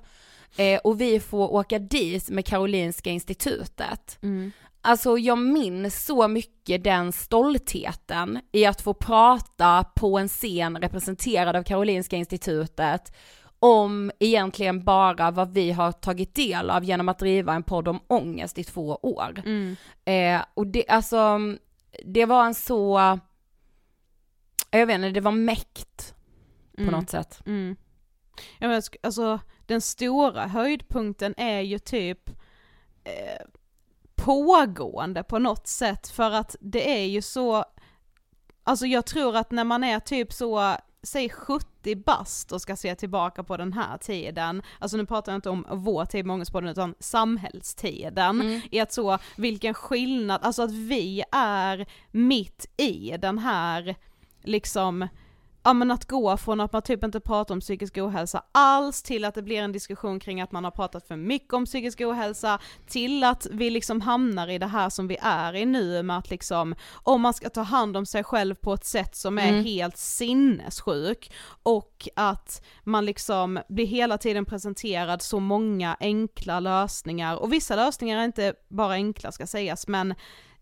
Eh, 0.58 0.80
och 0.84 1.02
vi 1.02 1.20
får 1.20 1.54
åka 1.54 1.80
dit 1.80 2.30
med 2.30 2.46
Karolinska 2.46 3.10
institutet. 3.10 4.18
Mm. 4.22 4.52
Alltså 4.82 5.18
jag 5.18 5.38
minns 5.38 6.06
så 6.06 6.28
mycket 6.28 6.84
den 6.84 7.12
stoltheten 7.12 8.40
i 8.52 8.66
att 8.66 8.82
få 8.82 8.94
prata 8.94 9.84
på 9.96 10.18
en 10.18 10.28
scen 10.28 10.78
representerad 10.78 11.56
av 11.56 11.64
Karolinska 11.64 12.16
institutet 12.16 13.14
om 13.64 14.12
egentligen 14.20 14.84
bara 14.84 15.32
vad 15.32 15.54
vi 15.54 15.72
har 15.72 15.92
tagit 15.92 16.36
del 16.36 16.70
av 16.70 16.84
genom 16.84 17.10
att 17.10 17.20
driva 17.20 17.54
en 17.54 17.64
podd 17.64 17.88
om 17.88 18.00
ångest 18.08 18.58
i 18.58 18.64
två 18.64 19.00
år. 19.02 19.42
Mm. 19.46 19.76
Eh, 20.06 20.46
och 20.54 20.68
det, 20.68 20.88
alltså, 20.90 21.40
det 22.06 22.26
var 22.26 22.46
en 22.46 22.56
så, 22.56 23.20
jag 24.72 24.86
vet 24.88 24.96
inte, 24.96 25.10
det 25.10 25.22
var 25.22 25.32
mäkt 25.32 26.16
på 26.76 26.82
Mm. 26.82 26.94
något 26.94 27.10
sätt. 27.10 27.42
Mm. 27.46 27.76
Ja, 28.60 28.68
men, 28.68 28.82
alltså 29.04 29.40
den 29.66 29.82
stora 29.82 30.48
höjdpunkten 30.48 31.34
är 31.38 31.60
ju 31.62 31.80
typ 31.80 32.30
eh, 33.04 33.46
pågående 34.16 35.24
på 35.24 35.40
något 35.40 35.68
sätt 35.68 36.08
för 36.08 36.32
att 36.32 36.56
det 36.60 37.00
är 37.02 37.06
ju 37.06 37.22
så, 37.22 37.66
alltså 38.64 38.86
jag 38.86 39.06
tror 39.06 39.36
att 39.36 39.52
när 39.52 39.64
man 39.64 39.84
är 39.84 40.00
typ 40.00 40.34
så, 40.34 40.76
säg 41.04 41.30
70 41.30 41.96
bast 41.96 42.52
och 42.52 42.62
ska 42.62 42.76
se 42.76 42.96
tillbaka 42.96 43.44
på 43.44 43.58
den 43.58 43.74
här 43.74 43.98
tiden, 43.98 44.62
alltså 44.80 44.98
nu 44.98 45.06
pratar 45.06 45.32
jag 45.32 45.38
inte 45.38 45.50
om 45.50 45.66
vår 45.72 46.06
tid 46.06 46.26
med 46.26 46.34
Ångestpodden 46.34 46.70
utan 46.70 46.96
samhällstiden, 47.00 48.42
Mm. 48.42 48.62
i 48.72 48.80
att 48.80 48.94
så, 48.94 49.18
vilken 49.36 49.74
skillnad, 49.74 50.40
alltså 50.44 50.62
att 50.64 50.72
vi 50.72 51.24
är 51.32 51.86
mitt 52.12 52.66
i 52.78 53.18
den 53.18 53.38
här 53.38 53.96
liksom 54.44 55.08
ja 55.64 55.74
men 55.74 55.92
att 55.92 56.06
gå 56.08 56.38
från 56.38 56.62
att 56.62 56.74
man 56.74 56.82
typ 56.82 57.04
inte 57.04 57.20
pratar 57.20 57.56
om 57.56 57.60
psykisk 57.62 57.98
ohälsa 57.98 58.44
alls 58.52 59.04
till 59.04 59.26
att 59.26 59.36
det 59.36 59.42
blir 59.42 59.62
en 59.62 59.72
diskussion 59.72 60.20
kring 60.20 60.42
att 60.42 60.52
man 60.52 60.64
har 60.64 60.72
pratat 60.72 61.08
för 61.08 61.16
mycket 61.16 61.54
om 61.54 61.66
psykisk 61.66 62.02
ohälsa 62.02 62.60
till 62.88 63.24
att 63.24 63.48
vi 63.52 63.70
liksom 63.70 64.02
hamnar 64.02 64.48
i 64.48 64.58
det 64.58 64.68
här 64.68 64.90
som 64.90 65.08
vi 65.08 65.18
är 65.22 65.56
i 65.56 65.66
nu 65.66 66.04
med 66.04 66.18
att 66.18 66.30
liksom 66.30 66.76
om 66.94 67.22
man 67.22 67.34
ska 67.34 67.50
ta 67.50 67.62
hand 67.62 67.98
om 67.98 68.06
sig 68.06 68.24
själv 68.24 68.56
på 68.56 68.74
ett 68.74 68.86
sätt 68.86 69.16
som 69.16 69.38
är 69.38 69.50
Mm. 69.52 69.66
helt 69.66 69.98
sinnessjuk 69.98 71.32
och 71.64 72.10
att 72.16 72.62
man 72.84 73.06
liksom 73.06 73.60
blir 73.70 73.86
hela 73.86 74.18
tiden 74.18 74.46
presenterad 74.46 75.22
så 75.22 75.40
många 75.40 75.98
enkla 76.00 76.60
lösningar 76.60 77.36
och 77.36 77.54
vissa 77.54 77.76
lösningar 77.76 78.18
är 78.20 78.24
inte 78.24 78.54
bara 78.70 78.94
enkla 78.94 79.32
ska 79.32 79.48
sägas 79.48 79.88
men 79.88 80.12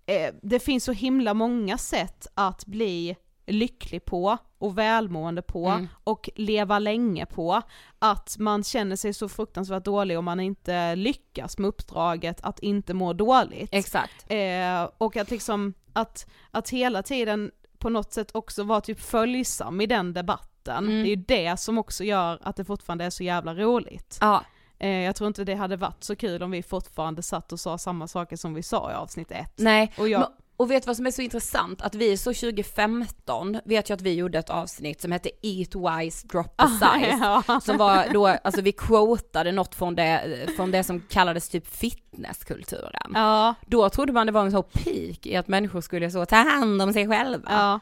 eh, 0.05 0.33
det 0.41 0.59
finns 0.59 0.83
så 0.83 0.91
himla 0.91 1.33
många 1.33 1.77
sätt 1.77 2.27
att 2.33 2.65
bli 2.65 3.15
lycklig 3.47 4.05
på 4.05 4.37
och 4.59 4.77
välmående 4.77 5.41
på 5.41 5.67
Mm. 5.67 5.87
och 6.03 6.29
leva 6.35 6.79
länge 6.79 7.25
på, 7.25 7.61
att 7.99 8.35
man 8.39 8.63
känner 8.63 8.95
sig 8.95 9.13
så 9.13 9.29
fruktansvärt 9.29 9.85
dålig 9.85 10.19
om 10.19 10.25
man 10.25 10.39
inte 10.39 10.95
lyckas 10.95 11.57
med 11.57 11.67
uppdraget 11.67 12.41
att 12.41 12.59
inte 12.59 12.93
må 12.93 13.13
dåligt. 13.13 13.69
Exakt. 13.71 14.25
Eh, 14.31 14.89
och 14.97 15.17
att 15.17 15.31
liksom, 15.31 15.73
att, 15.93 16.27
att 16.51 16.69
hela 16.69 17.03
tiden 17.03 17.51
på 17.77 17.89
något 17.89 18.13
sätt 18.13 18.29
också 18.35 18.63
vara 18.63 18.81
typ 18.81 18.99
följsam 19.01 19.81
i 19.81 19.85
den 19.85 20.13
debatten, 20.13 20.49
Mm. 20.77 20.89
det 21.03 21.09
är 21.09 21.15
ju 21.15 21.15
det 21.15 21.57
som 21.59 21.77
också 21.77 22.03
gör 22.03 22.39
att 22.43 22.55
det 22.55 22.65
fortfarande 22.65 23.05
är 23.05 23.09
så 23.09 23.23
jävla 23.23 23.53
roligt. 23.55 24.17
Ja, 24.21 24.43
Eh, 24.81 24.89
jag 24.89 25.15
tror 25.15 25.27
inte 25.27 25.43
det 25.43 25.55
hade 25.55 25.75
varit 25.77 26.03
så 26.03 26.15
kul 26.15 26.43
om 26.43 26.51
vi 26.51 26.63
fortfarande 26.63 27.21
satt 27.21 27.51
och 27.51 27.59
sa 27.59 27.77
samma 27.77 28.07
saker 28.07 28.35
som 28.37 28.53
vi 28.53 28.63
sa 28.63 28.91
i 28.91 28.93
avsnitt 28.93 29.31
ett. 29.31 29.53
nej. 29.57 29.93
Och 29.97 30.09
jag, 30.09 30.27
Och 30.59 30.71
vet 30.71 30.87
vad 30.87 30.95
som 30.95 31.05
är 31.05 31.11
så 31.11 31.21
intressant? 31.21 31.81
Att 31.81 31.95
vi 31.95 32.17
så 32.17 32.33
2015, 32.33 33.59
vet 33.65 33.89
jag 33.89 33.95
att 33.95 34.01
vi 34.01 34.13
gjorde 34.13 34.39
ett 34.39 34.49
avsnitt 34.49 35.01
som 35.01 35.11
hette 35.11 35.29
Eat 35.41 35.75
Wise 35.75 36.27
Drop 36.27 36.53
a 36.55 36.67
Size. 36.67 37.17
ja. 37.47 37.59
Som 37.63 37.77
var 37.77 38.07
då, 38.13 38.27
alltså 38.27 38.61
vi 38.61 38.71
quotade 38.71 39.51
något 39.51 39.75
från 39.75 39.95
det, 39.95 40.47
från 40.55 40.71
det 40.71 40.83
som 40.83 41.01
kallades 41.09 41.49
typ 41.49 41.67
fitnesskulturen. 41.67 43.11
ja, 43.13 43.55
Då 43.65 43.89
trodde 43.89 44.13
man 44.13 44.25
det 44.25 44.31
var 44.31 44.45
en 44.45 44.51
så 44.51 44.63
peak 44.63 45.25
i 45.25 45.35
att 45.35 45.47
människor 45.47 45.81
skulle 45.81 46.11
så 46.11 46.25
ta 46.25 46.35
hand 46.35 46.81
om 46.81 46.93
sig 46.93 47.07
själva. 47.07 47.51
ja. 47.51 47.79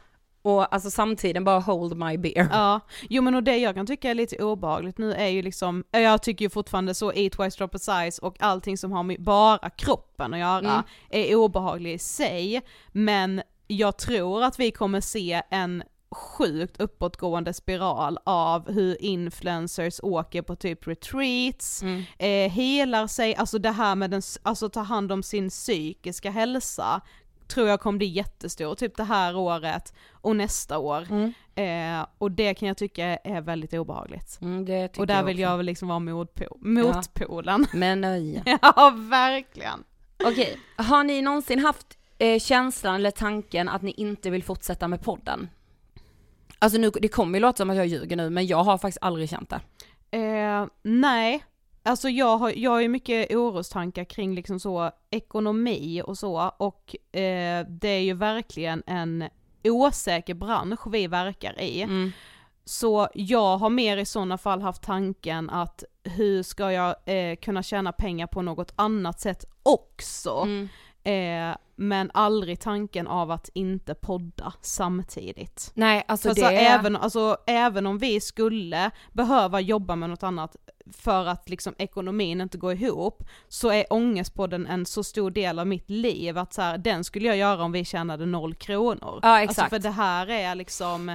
Och 0.48 0.74
alltså 0.74 0.92
samtiden 0.92 1.44
bara 1.44 1.60
hold 1.60 1.98
my 1.98 2.18
beer. 2.18 2.48
Ja, 2.51 2.80
jo 3.10 3.22
men 3.22 3.36
och 3.36 3.44
det 3.44 3.58
jag 3.58 3.75
kan 3.75 3.86
tycka 3.88 4.10
är 4.12 4.16
lite 4.16 4.44
obehagligt 4.44 4.98
nu 4.98 5.13
är 5.13 5.27
ju 5.27 5.42
liksom, 5.42 5.84
jag 5.92 6.24
tycker 6.24 6.46
ju 6.46 6.50
fortfarande 6.50 6.94
så 6.94 7.13
Eat 7.13 7.39
Wise 7.39 7.58
Drop 7.58 7.75
a 7.75 7.80
Size 7.80 8.22
och 8.22 8.36
allting 8.39 8.77
som 8.77 8.92
har 8.92 9.04
med 9.04 9.24
bara 9.24 9.70
kroppen 9.70 10.34
att 10.34 10.39
göra 10.39 10.58
Mm. 10.72 10.84
är 11.10 11.36
obehagligt 11.36 11.96
i 11.96 12.04
sig, 12.04 12.62
men 12.92 13.42
jag 13.68 13.98
tror 13.98 14.44
att 14.44 14.60
vi 14.60 14.72
kommer 14.72 15.01
se 15.01 15.42
en 15.50 15.84
sjukt 16.12 16.82
uppåtgående 16.82 17.54
spiral 17.54 18.20
av 18.24 18.72
hur 18.72 19.01
influencers 19.04 20.00
åker 20.04 20.42
på 20.42 20.56
typ 20.56 20.88
retreats, 20.88 21.82
Mm. 21.84 22.04
eh, 22.20 22.51
helar 22.51 23.08
sig, 23.08 23.36
alltså 23.36 23.60
det 23.60 23.72
här 23.72 23.96
med 23.96 24.12
den, 24.12 24.22
alltså 24.44 24.70
ta 24.70 24.80
hand 24.82 25.12
om 25.12 25.24
sin 25.24 25.50
psykiska 25.50 26.32
hälsa 26.32 27.01
tror 27.48 27.68
jag 27.68 27.80
kommer 27.80 27.98
bli 27.98 28.08
jättestor, 28.08 28.75
typ 28.75 28.98
det 28.98 29.04
här 29.04 29.36
året 29.36 29.94
och 30.12 30.36
nästa 30.36 30.77
år. 30.77 31.08
Mm. 31.10 31.34
Eh, 31.56 32.08
och 32.18 32.32
det 32.32 32.54
kan 32.54 32.68
jag 32.68 32.77
tycka 32.77 33.06
är 33.06 33.42
väldigt 33.42 33.74
obehagligt. 33.74 34.38
Mm, 34.42 34.60
Och 34.98 35.08
där 35.08 35.16
jag 35.16 35.24
vill 35.24 35.36
också. 35.36 35.42
jag 35.42 35.58
väl 35.58 35.66
liksom 35.66 35.88
vara 35.88 36.00
motpo- 36.00 36.58
motpolen. 36.60 37.66
Men 37.74 38.01
nej. 38.01 38.44
Ja. 38.62 38.94
verkligen. 38.96 39.84
Okej, 40.24 40.60
har 40.75 41.04
ni 41.04 41.22
någonsin 41.22 41.60
haft 41.60 41.98
eh, 42.18 42.39
känslan 42.39 42.96
eller 42.96 43.12
tanken 43.12 43.70
att 43.70 43.82
ni 43.82 43.92
inte 43.92 44.30
vill 44.30 44.44
fortsätta 44.44 44.88
med 44.88 45.01
podden? 45.01 45.50
Alltså 46.60 46.80
nu, 46.80 46.89
det 46.89 47.08
kommer 47.08 47.38
ju 47.39 47.42
låta 47.42 47.58
som 47.58 47.70
att 47.70 47.75
jag 47.75 47.88
ljuger 47.88 48.16
nu, 48.16 48.30
men 48.30 48.48
jag 48.48 48.63
har 48.63 48.77
faktiskt 48.77 48.98
aldrig 49.01 49.30
känt 49.30 49.50
det. 49.50 49.60
Eh, 50.18 50.66
nej, 50.84 51.44
alltså 51.88 52.10
jag 52.10 52.38
har, 52.38 52.53
jag 52.56 52.72
har 52.72 52.82
ju 52.82 52.88
mycket 52.88 53.32
orostankar 53.32 54.03
kring 54.03 54.36
liksom 54.36 54.60
så 54.60 54.91
ekonomi 55.10 56.01
och 56.06 56.17
så 56.17 56.51
och 56.58 56.96
eh, 57.15 57.65
det 57.70 57.89
är 57.89 58.01
ju 58.01 58.13
verkligen 58.13 58.84
en 58.88 59.29
osäker 59.63 60.34
bransch 60.34 60.88
vi 60.88 61.08
verkar 61.08 61.62
i. 61.62 61.82
Mm. 61.82 62.12
Så 62.65 63.08
jag 63.13 63.58
har 63.58 63.70
mer 63.70 63.98
i 63.98 64.06
sådana 64.06 64.38
fall 64.38 64.62
haft 64.62 64.84
tanken 64.84 65.50
att 65.50 65.84
hur 66.03 66.44
ska 66.44 66.72
jag 66.72 66.96
eh, 67.06 67.36
kunna 67.36 67.63
tjäna 67.63 67.91
pengar 67.91 68.27
på 68.27 68.41
något 68.41 68.74
annat 68.75 69.20
sätt 69.20 69.46
också? 69.63 70.46
Mm. 70.46 70.70
Eh, 71.03 71.58
men 71.75 72.12
aldrig 72.13 72.60
tanken 72.60 73.08
av 73.08 73.32
att 73.32 73.50
inte 73.53 73.96
podda 73.96 74.53
samtidigt. 74.62 75.72
Nej, 75.74 76.03
alltså 76.08 76.29
För 76.29 76.41
det 76.41 76.58
även, 76.58 76.96
alltså, 76.96 77.38
även 77.48 77.86
om 77.86 77.98
vi 77.98 78.22
skulle 78.22 78.91
behöva 79.12 79.62
jobba 79.62 79.96
med 79.96 80.10
något 80.10 80.24
annat 80.24 80.56
för 80.94 81.25
att 81.25 81.50
liksom 81.50 81.75
ekonomin 81.77 82.41
inte 82.41 82.58
går 82.58 82.74
ihop, 82.74 83.24
så 83.48 83.72
är 83.72 83.94
ångestpodden 83.94 84.67
en 84.67 84.86
så 84.86 85.03
stor 85.03 85.32
del 85.32 85.60
av 85.60 85.67
mitt 85.67 85.89
liv 85.89 86.38
att 86.38 86.53
så 86.53 86.62
här, 86.62 86.77
den 86.77 87.03
skulle 87.03 87.27
jag 87.27 87.38
göra 87.38 87.63
om 87.63 87.72
vi 87.72 87.86
tjänade 87.86 88.25
noll 88.25 88.56
kronor. 88.56 89.20
Ja, 89.24 89.41
exakt. 89.41 89.60
Alltså 89.60 89.75
för 89.75 89.79
det 89.79 89.89
här 89.89 90.29
är 90.29 90.56
liksom, 90.56 91.10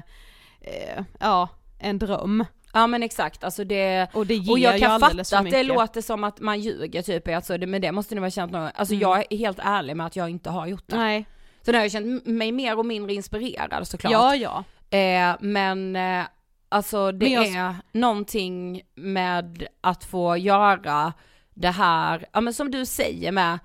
eh, 0.60 1.04
ja, 1.20 1.48
en 1.78 1.98
dröm. 1.98 2.44
Ja 2.74 2.86
men 2.86 3.02
exakt, 3.02 3.44
alltså 3.44 3.64
det... 3.64 4.08
Och 4.14 4.26
det 4.26 4.50
Och 4.50 4.58
jag 4.58 4.78
kan 4.78 5.00
fatta 5.00 5.38
att 5.38 5.50
det 5.50 5.62
låter 5.62 6.00
som 6.00 6.24
att 6.24 6.40
man 6.40 6.60
ljuger 6.60 7.02
typ, 7.02 7.28
alltså, 7.28 7.58
det, 7.58 7.66
men 7.66 7.80
det 7.80 7.92
måste 7.92 8.14
ni 8.14 8.20
ha 8.20 8.30
känt 8.30 8.52
någon 8.52 8.70
Alltså 8.74 8.94
Mm. 8.94 9.00
jag 9.02 9.32
är 9.32 9.36
helt 9.38 9.58
ärlig 9.62 9.96
med 9.96 10.06
att 10.06 10.16
jag 10.16 10.28
inte 10.30 10.50
har 10.50 10.66
gjort 10.66 10.84
det. 10.86 10.96
Nej, 10.96 11.26
Så 11.62 11.72
nu 11.72 11.78
har 11.78 11.84
jag 11.84 11.92
känt 11.92 12.26
mig 12.26 12.52
mer 12.52 12.78
och 12.78 12.86
mindre 12.86 13.14
inspirerad 13.14 13.88
såklart. 13.88 14.12
ja 14.12 14.34
ja. 14.36 14.64
Eh, 14.98 15.36
men 15.40 15.96
eh, 15.96 16.24
alltså 16.72 17.12
det 17.12 17.28
jag- 17.28 17.46
är 17.46 17.74
någonting 17.92 18.82
med 18.94 19.66
att 19.80 20.04
få 20.04 20.36
göra 20.36 21.12
det 21.54 21.70
här, 21.70 22.26
ja 22.32 22.40
men 22.40 22.54
som 22.54 22.70
du 22.70 22.86
säger 22.86 23.32
med, 23.32 23.58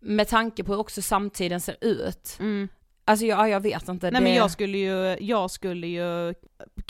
med 0.00 0.28
tanke 0.28 0.64
på 0.64 0.72
hur 0.72 0.80
också 0.80 1.02
samtiden 1.02 1.60
ser 1.60 1.76
ut. 1.80 2.36
Mm. 2.40 2.68
Alltså 3.08 3.26
jag, 3.26 3.48
jag 3.50 3.60
vet 3.60 3.88
inte. 3.88 4.10
Nej 4.10 4.20
det... 4.20 4.24
men 4.24 4.34
jag 4.34 4.50
skulle 4.50 4.78
ju, 4.78 5.16
jag 5.20 5.50
skulle 5.50 5.86
ju 5.86 6.34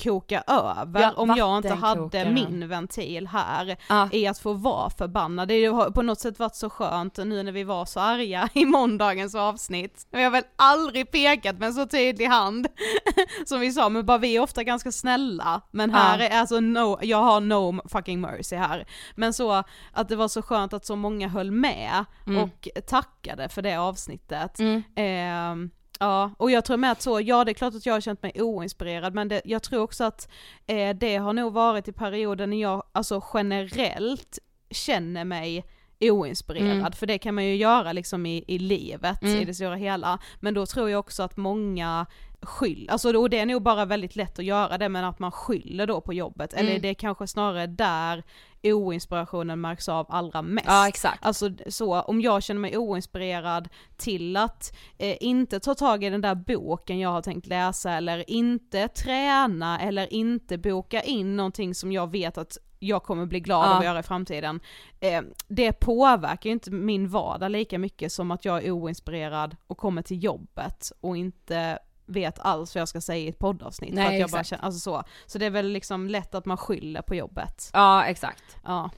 koka 0.02 0.42
över 0.46 1.00
Ja, 1.00 1.12
om 1.16 1.34
jag 1.36 1.56
inte 1.58 1.74
hade 1.74 2.30
min 2.30 2.68
ventil 2.68 3.26
här 3.26 3.76
Ja. 3.88 4.08
i 4.12 4.26
att 4.26 4.38
få 4.38 4.52
vara 4.52 4.90
förbannad. 4.90 5.48
Det 5.48 5.66
har 5.66 5.90
på 5.90 6.02
något 6.02 6.20
sätt 6.20 6.38
varit 6.38 6.54
så 6.54 6.70
skönt 6.70 7.16
nu 7.16 7.42
när 7.42 7.52
vi 7.52 7.64
var 7.64 7.84
så 7.84 8.00
arga 8.00 8.48
i 8.54 8.64
måndagens 8.64 9.34
avsnitt. 9.34 10.06
Vi 10.10 10.22
har 10.22 10.30
väl 10.30 10.44
aldrig 10.56 11.10
pekat 11.10 11.58
med 11.58 11.66
en 11.66 11.74
så 11.74 11.86
tydlig 11.86 12.26
hand 12.26 12.66
som 13.46 13.60
vi 13.60 13.72
sa, 13.72 13.88
men 13.88 14.06
bara 14.06 14.18
vi 14.18 14.36
är 14.36 14.40
ofta 14.40 14.62
ganska 14.64 14.92
snälla. 14.92 15.60
Men 15.70 15.90
här 15.90 16.18
Ja. 16.18 16.24
är 16.28 16.40
alltså 16.40 16.60
no, 16.60 16.98
jag 17.02 17.22
har 17.22 17.40
no 17.40 17.88
fucking 17.88 18.20
mercy 18.20 18.56
här. 18.56 18.86
Men 19.14 19.32
så 19.32 19.64
att 19.92 20.08
det 20.08 20.16
var 20.16 20.28
så 20.28 20.42
skönt 20.42 20.72
att 20.72 20.86
så 20.86 20.96
många 20.96 21.28
höll 21.28 21.50
med 21.50 22.04
Mm. 22.26 22.42
och 22.42 22.68
tackade 22.86 23.48
för 23.48 23.62
det 23.62 23.76
avsnittet. 23.76 24.58
Mm. 24.58 24.82
Ehm, 24.96 25.70
ja, 25.98 26.30
och 26.36 26.50
jag 26.50 26.64
tror 26.64 26.76
med 26.76 26.92
att 26.92 27.02
så, 27.02 27.20
ja 27.20 27.44
det 27.44 27.50
är 27.52 27.54
klart 27.54 27.74
att 27.74 27.86
jag 27.86 27.94
har 27.94 28.00
känt 28.00 28.22
mig 28.22 28.32
oinspirerad 28.42 29.14
men 29.14 29.28
det, 29.28 29.40
jag 29.44 29.62
tror 29.62 29.82
också 29.82 30.04
att 30.04 30.28
eh, 30.66 30.96
det 30.96 31.16
har 31.16 31.32
nog 31.32 31.52
varit 31.52 31.88
i 31.88 31.92
perioden 31.92 32.50
när 32.50 32.60
jag 32.60 32.82
alltså 32.92 33.22
generellt 33.34 34.38
känner 34.70 35.24
mig 35.24 35.64
oinspirerad, 36.00 36.78
Mm. 36.78 36.92
för 36.92 37.06
det 37.06 37.18
kan 37.18 37.34
man 37.34 37.44
ju 37.44 37.56
göra 37.56 37.92
liksom 37.92 38.26
i, 38.26 38.44
i 38.46 38.58
livet 38.58 39.22
Mm. 39.22 39.36
i 39.40 39.44
det 39.44 39.54
stora 39.54 39.74
hela. 39.74 40.18
Men 40.40 40.54
då 40.54 40.66
tror 40.66 40.90
jag 40.90 41.00
också 41.00 41.22
att 41.22 41.36
många 41.36 42.06
skyll, 42.42 42.88
alltså 42.90 43.16
och 43.18 43.30
det 43.30 43.38
är 43.38 43.46
nog 43.46 43.62
bara 43.62 43.84
väldigt 43.84 44.16
lätt 44.16 44.38
att 44.38 44.44
göra 44.44 44.78
det 44.78 44.88
men 44.88 45.04
att 45.04 45.18
man 45.18 45.32
skyller 45.32 45.86
då 45.86 46.00
på 46.00 46.12
jobbet, 46.14 46.52
eller 46.52 46.70
Mm. 46.70 46.82
det 46.82 46.88
är 46.88 46.94
kanske 46.94 47.26
snarare 47.26 47.66
där 47.66 48.22
oinspirationen 48.62 49.60
märks 49.60 49.88
av 49.88 50.06
allra 50.08 50.42
mest. 50.42 50.66
Ja 50.68 50.88
exakt. 50.88 51.24
Alltså 51.24 51.50
så, 51.68 52.00
om 52.00 52.20
jag 52.20 52.42
känner 52.42 52.60
mig 52.60 52.76
oinspirerad 52.76 53.68
till 53.96 54.36
att 54.36 54.76
eh, 54.98 55.16
inte 55.20 55.60
ta 55.60 55.74
tag 55.74 56.04
i 56.04 56.10
den 56.10 56.20
där 56.20 56.34
boken 56.34 56.98
jag 56.98 57.10
har 57.10 57.22
tänkt 57.22 57.46
läsa 57.46 57.92
eller 57.92 58.30
inte 58.30 58.88
träna 58.88 59.80
eller 59.80 60.12
inte 60.12 60.58
boka 60.58 61.02
in 61.02 61.36
någonting 61.36 61.74
som 61.74 61.92
jag 61.92 62.10
vet 62.10 62.38
att 62.38 62.58
jag 62.80 63.02
kommer 63.02 63.26
bli 63.26 63.40
glad 63.40 63.66
Ja. 63.66 63.72
av 63.72 63.78
att 63.78 63.84
göra 63.84 63.98
i 63.98 64.02
framtiden. 64.02 64.60
Eh, 65.00 65.22
det 65.48 65.72
påverkar 65.72 66.50
ju 66.50 66.52
inte 66.52 66.70
min 66.70 67.08
vardag 67.08 67.50
lika 67.50 67.78
mycket 67.78 68.12
som 68.12 68.30
att 68.30 68.44
jag 68.44 68.64
är 68.64 68.70
oinspirerad 68.70 69.56
och 69.66 69.78
kommer 69.78 70.02
till 70.02 70.24
jobbet 70.24 70.92
och 71.00 71.16
inte 71.16 71.78
vet 72.08 72.38
alls 72.38 72.74
vad 72.74 72.80
jag 72.80 72.88
ska 72.88 73.00
säga 73.00 73.24
i 73.24 73.28
ett 73.28 73.38
poddavsnitt. 73.38 73.94
Nej, 73.94 74.06
för 74.06 74.12
att 74.12 74.20
jag 74.20 74.30
bara 74.30 74.44
känner, 74.44 74.64
alltså 74.64 74.80
så. 74.80 75.02
så 75.26 75.38
det 75.38 75.46
är 75.46 75.50
väl 75.50 75.68
liksom 75.68 76.08
lätt 76.08 76.34
att 76.34 76.44
man 76.44 76.56
skyller 76.56 77.02
på 77.02 77.14
jobbet. 77.14 77.70
Ja 77.72 78.04
exakt. 78.04 78.56
Ja. 78.64 78.90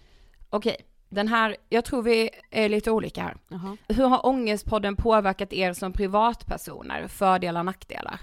Okej, 0.50 0.76
den 1.08 1.28
här, 1.28 1.56
jag 1.68 1.84
tror 1.84 2.02
vi 2.02 2.30
är 2.50 2.68
lite 2.68 2.90
olika 2.90 3.22
här. 3.22 3.36
Jaha. 3.48 3.76
Hur 3.88 4.06
har 4.06 4.26
Ångestpodden 4.26 4.96
påverkat 4.96 5.52
er 5.52 5.72
som 5.72 5.92
privatpersoner? 5.92 7.08
Fördelar, 7.08 7.62
nackdelar? 7.62 8.20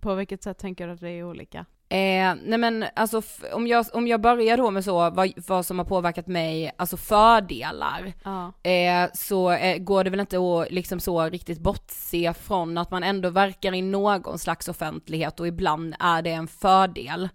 På 0.00 0.14
vilket 0.14 0.42
sätt 0.42 0.58
tänker 0.58 0.86
du 0.86 0.92
att 0.92 1.00
det 1.00 1.10
är 1.10 1.24
olika? 1.24 1.66
Eh, 1.88 2.34
nej 2.42 2.58
men 2.58 2.84
alltså 2.94 3.22
om 3.52 3.66
jag, 3.66 3.86
om 3.92 4.06
jag 4.06 4.20
börjar 4.20 4.56
då 4.56 4.70
med 4.70 4.84
så, 4.84 5.10
vad, 5.10 5.32
vad 5.46 5.66
som 5.66 5.78
har 5.78 5.86
påverkat 5.86 6.26
mig, 6.26 6.72
alltså 6.76 6.96
fördelar, 6.96 8.12
Ja. 8.24 8.70
eh, 8.70 9.10
så 9.14 9.50
eh, 9.50 9.78
går 9.78 10.04
det 10.04 10.10
väl 10.10 10.20
inte 10.20 10.36
att 10.38 10.70
liksom 10.70 11.00
så 11.00 11.24
riktigt 11.24 11.60
bortse 11.60 12.34
från 12.34 12.78
att 12.78 12.90
man 12.90 13.02
ändå 13.02 13.30
verkar 13.30 13.74
i 13.74 13.82
någon 13.82 14.38
slags 14.38 14.68
offentlighet 14.68 15.40
och 15.40 15.46
ibland 15.46 15.94
är 16.00 16.22
det 16.22 16.30
en 16.32 16.48
fördel, 16.48 17.28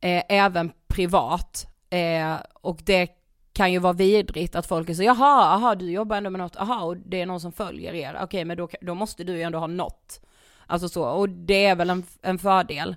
eh, 0.00 0.22
även 0.28 0.72
privat. 0.88 1.66
Eh, 1.90 2.34
och 2.62 2.78
det 2.84 3.08
kan 3.52 3.72
ju 3.72 3.78
vara 3.78 3.92
vidrigt 3.92 4.56
att 4.56 4.66
folk 4.66 4.88
är 4.88 4.94
så, 4.94 5.02
jaha, 5.02 5.54
aha, 5.54 5.74
du 5.74 5.90
jobbar 5.90 6.16
ändå 6.16 6.30
med 6.30 6.38
något, 6.40 6.56
aha, 6.56 6.84
och 6.84 6.96
det 6.96 7.20
är 7.20 7.26
någon 7.26 7.40
som 7.40 7.52
följer 7.52 7.94
er, 7.94 8.18
okej 8.22 8.44
men 8.44 8.56
då, 8.56 8.68
då 8.80 8.94
måste 8.94 9.24
du 9.24 9.32
ju 9.36 9.42
ändå 9.42 9.58
ha 9.58 9.66
något. 9.66 10.20
Alltså 10.66 10.88
så, 10.88 11.04
och 11.04 11.28
det 11.28 11.64
är 11.64 11.74
väl 11.76 11.90
en, 11.90 12.04
en 12.22 12.38
fördel. 12.38 12.96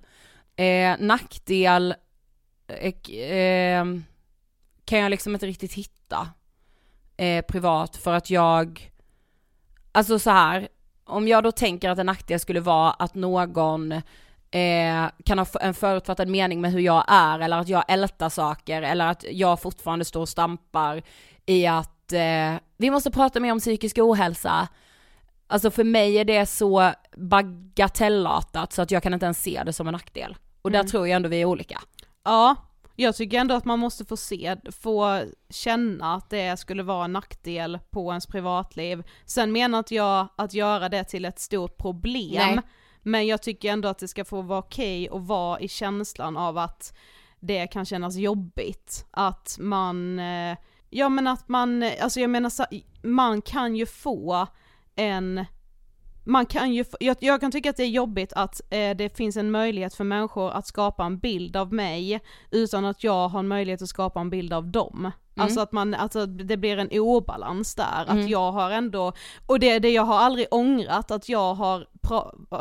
Eh, 0.59 0.95
nackdel 0.99 1.95
eh, 2.67 3.15
eh, 3.19 3.85
kan 4.85 4.99
jag 4.99 5.09
liksom 5.09 5.33
inte 5.33 5.45
riktigt 5.45 5.73
hitta 5.73 6.29
eh, 7.17 7.45
privat 7.45 7.97
för 7.97 8.13
att 8.13 8.29
jag, 8.29 8.91
alltså 9.91 10.19
så 10.19 10.29
här, 10.29 10.67
om 11.03 11.27
jag 11.27 11.43
då 11.43 11.51
tänker 11.51 11.89
att 11.89 11.99
en 11.99 12.05
nackdel 12.05 12.39
skulle 12.39 12.59
vara 12.59 12.91
att 12.91 13.15
någon 13.15 13.91
eh, 13.91 15.09
kan 15.25 15.39
ha 15.39 15.45
en 15.61 15.73
förutfattad 15.73 16.27
mening 16.27 16.61
med 16.61 16.71
hur 16.71 16.79
jag 16.79 17.05
är 17.07 17.39
eller 17.39 17.57
att 17.57 17.69
jag 17.69 17.83
ältar 17.87 18.29
saker 18.29 18.81
eller 18.81 19.07
att 19.07 19.25
jag 19.31 19.61
fortfarande 19.61 20.05
står 20.05 20.21
och 20.21 20.29
stampar 20.29 21.01
i 21.45 21.67
att 21.67 22.13
eh, 22.13 22.53
vi 22.77 22.89
måste 22.91 23.11
prata 23.11 23.39
mer 23.39 23.51
om 23.51 23.59
psykisk 23.59 23.97
ohälsa. 23.97 24.67
Alltså 25.47 25.71
för 25.71 25.83
mig 25.83 26.17
är 26.17 26.25
det 26.25 26.45
så 26.45 26.91
bagatellartat 27.17 28.73
så 28.73 28.81
att 28.81 28.91
jag 28.91 29.03
kan 29.03 29.13
inte 29.13 29.25
ens 29.25 29.43
se 29.43 29.63
det 29.65 29.73
som 29.73 29.87
en 29.87 29.91
nackdel. 29.91 30.37
Och 30.61 30.71
där 30.71 30.79
Mm. 30.79 30.89
tror 30.89 31.07
jag 31.07 31.15
ändå 31.15 31.29
vi 31.29 31.41
är 31.41 31.45
olika. 31.45 31.81
Ja, 32.23 32.55
jag 32.95 33.15
tycker 33.15 33.39
ändå 33.39 33.55
att 33.55 33.65
man 33.65 33.79
måste 33.79 34.05
få 34.05 34.17
se, 34.17 34.55
få 34.81 35.23
känna 35.49 36.15
att 36.15 36.29
det 36.29 36.59
skulle 36.59 36.83
vara 36.83 37.05
en 37.05 37.13
nackdel 37.13 37.79
på 37.89 38.09
ens 38.11 38.27
privatliv. 38.27 39.03
Sen 39.25 39.51
menar 39.51 39.77
inte 39.77 39.95
jag 39.95 40.27
att 40.35 40.53
göra 40.53 40.89
det 40.89 41.03
till 41.03 41.25
ett 41.25 41.39
stort 41.39 41.77
problem, 41.77 42.55
Nej. 42.55 42.59
men 43.01 43.27
jag 43.27 43.41
tycker 43.41 43.71
ändå 43.71 43.87
att 43.89 43.99
det 43.99 44.07
ska 44.07 44.25
få 44.25 44.41
vara 44.41 44.59
okej 44.59 45.09
att 45.09 45.21
vara 45.21 45.59
i 45.59 45.67
känslan 45.67 46.37
av 46.37 46.57
att 46.57 46.93
det 47.39 47.67
kan 47.67 47.85
kännas 47.85 48.15
jobbigt. 48.15 49.05
Att 49.11 49.57
man, 49.59 50.19
eh, 50.19 50.57
ja 50.89 51.09
men 51.09 51.27
att 51.27 51.47
man, 51.47 51.83
alltså 52.01 52.19
jag 52.19 52.29
menar 52.29 52.51
man 53.07 53.41
kan 53.41 53.75
ju 53.75 53.85
få 53.85 54.47
en 54.95 55.45
man 56.29 56.45
kan 56.45 56.73
ju, 56.73 56.85
jag, 56.99 57.17
jag, 57.19 57.41
kan 57.41 57.51
tycka 57.51 57.69
att 57.69 57.77
det 57.77 57.83
är 57.83 57.87
jobbigt 57.87 58.33
att 58.33 58.61
eh, 58.69 58.97
det 58.97 59.17
finns 59.17 59.37
en 59.37 59.51
möjlighet 59.51 59.95
för 59.95 60.03
människor 60.03 60.51
att 60.51 60.67
skapa 60.67 61.05
en 61.05 61.19
bild 61.19 61.55
av 61.55 61.73
mig 61.73 62.19
utan 62.51 62.85
att 62.85 63.03
jag 63.03 63.27
har 63.27 63.39
en 63.39 63.47
möjlighet 63.47 63.81
att 63.81 63.89
skapa 63.89 64.19
en 64.19 64.29
bild 64.29 64.53
av 64.53 64.67
dem. 64.67 65.11
Mm. 65.39 65.45
Alltså 65.45 65.60
att 65.60 65.71
man, 65.71 65.93
alltså 65.93 66.25
det 66.25 66.58
blir 66.58 66.78
en 66.78 66.89
obalans 66.91 67.75
där, 67.75 68.06
mm. 68.08 68.19
att 68.19 68.30
jag 68.30 68.52
har 68.52 68.71
ändå, 68.71 69.13
och 69.45 69.60
det, 69.60 69.80
det 69.80 69.89
jag 69.89 70.04
har 70.04 70.19
aldrig 70.19 70.47
ångrat, 70.52 71.12
att 71.12 71.30
jag 71.30 71.54
har, 71.54 71.86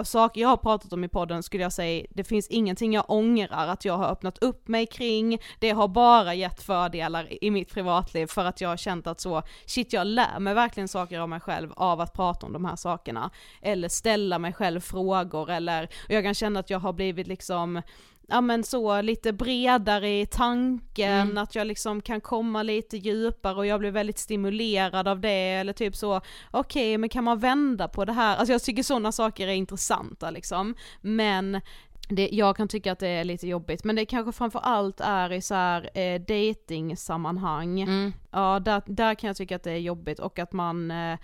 saker 0.05 0.41
jag 0.41 0.49
har 0.49 0.57
pratat 0.57 0.93
om 0.93 1.05
i 1.05 1.09
podden 1.09 1.43
skulle 1.43 1.63
jag 1.63 1.73
säga, 1.73 2.07
det 2.11 2.25
finns 2.25 2.49
ingenting 2.49 2.95
jag 2.95 3.05
ångrar 3.09 3.67
att 3.67 3.85
jag 3.85 3.97
har 3.97 4.11
öppnat 4.11 4.39
upp 4.39 4.69
mig 4.69 4.87
kring, 4.87 5.39
det 5.59 5.71
har 5.71 5.89
bara 5.89 6.35
gett 6.35 6.63
fördelar 6.63 7.45
i 7.45 7.51
mitt 7.51 7.75
privatliv 7.75 8.27
för 8.27 8.45
att 8.45 8.61
jag 8.61 8.69
har 8.69 8.77
känt 8.77 9.07
att 9.07 9.21
så, 9.21 9.43
shit 9.67 9.93
jag 9.93 10.07
lär 10.07 10.39
mig 10.39 10.55
verkligen 10.55 10.89
saker 10.89 11.21
av 11.21 11.29
mig 11.29 11.41
själv 11.41 11.73
av 11.77 12.01
att 12.01 12.13
prata 12.13 12.47
om 12.47 12.53
de 12.53 12.65
här 12.65 12.77
sakerna, 12.77 13.31
eller 13.63 13.89
ställa 13.89 14.39
mig 14.39 14.53
själv 14.53 14.81
frågor 14.81 15.51
eller, 15.51 15.85
och 15.85 16.15
jag 16.15 16.25
kan 16.25 16.35
känna 16.35 16.61
att 16.61 16.71
jag 16.71 16.79
har 16.79 16.93
blivit 16.93 17.27
liksom 17.27 17.83
ja 18.31 18.41
men 18.41 18.65
så 18.65 19.01
lite 19.03 19.33
bredare 19.33 20.21
i 20.21 20.27
tanken, 20.27 21.21
mm. 21.21 21.39
att 21.39 21.55
jag 21.55 21.67
liksom 21.67 22.03
kan 22.03 22.21
komma 22.21 22.63
lite 22.63 22.97
djupare 22.97 23.55
och 23.55 23.67
jag 23.67 23.81
blir 23.81 23.91
väldigt 23.91 24.19
stimulerad 24.19 25.09
av 25.09 25.21
det 25.21 25.53
eller 25.53 25.73
typ 25.73 25.97
så, 25.97 26.17
okej 26.51 26.91
okay, 26.91 26.99
men 26.99 27.09
kan 27.09 27.25
man 27.25 27.39
vända 27.39 27.89
på 27.89 28.05
det 28.05 28.13
här, 28.13 28.37
alltså 28.37 28.53
jag 28.53 28.63
tycker 28.63 28.83
sådana 28.83 29.13
saker 29.13 29.49
är 29.49 29.53
intressanta 29.53 30.31
liksom, 30.31 30.75
men 31.01 31.61
det, 32.09 32.29
jag 32.33 32.57
kan 32.57 32.69
tycka 32.69 32.93
att 32.93 32.99
det 32.99 33.09
är 33.09 33.25
lite 33.25 33.49
jobbigt, 33.49 33.85
men 33.85 33.97
det 33.97 34.07
kanske 34.07 34.33
framförallt 34.33 35.01
är 35.01 35.33
i 35.33 35.43
så 35.43 35.55
här 35.55 35.99
eh, 35.99 36.21
dating-sammanhang, 36.21 37.81
mm. 37.81 38.13
ja 38.31 38.61
där, 38.61 38.83
där 38.87 39.15
kan 39.15 39.29
jag 39.29 39.37
tycka 39.37 39.57
att 39.57 39.63
det 39.63 39.73
är 39.73 39.79
jobbigt 39.79 40.19
och 40.19 40.39
att 40.39 40.53
man 40.53 40.91
eh, 40.91 41.19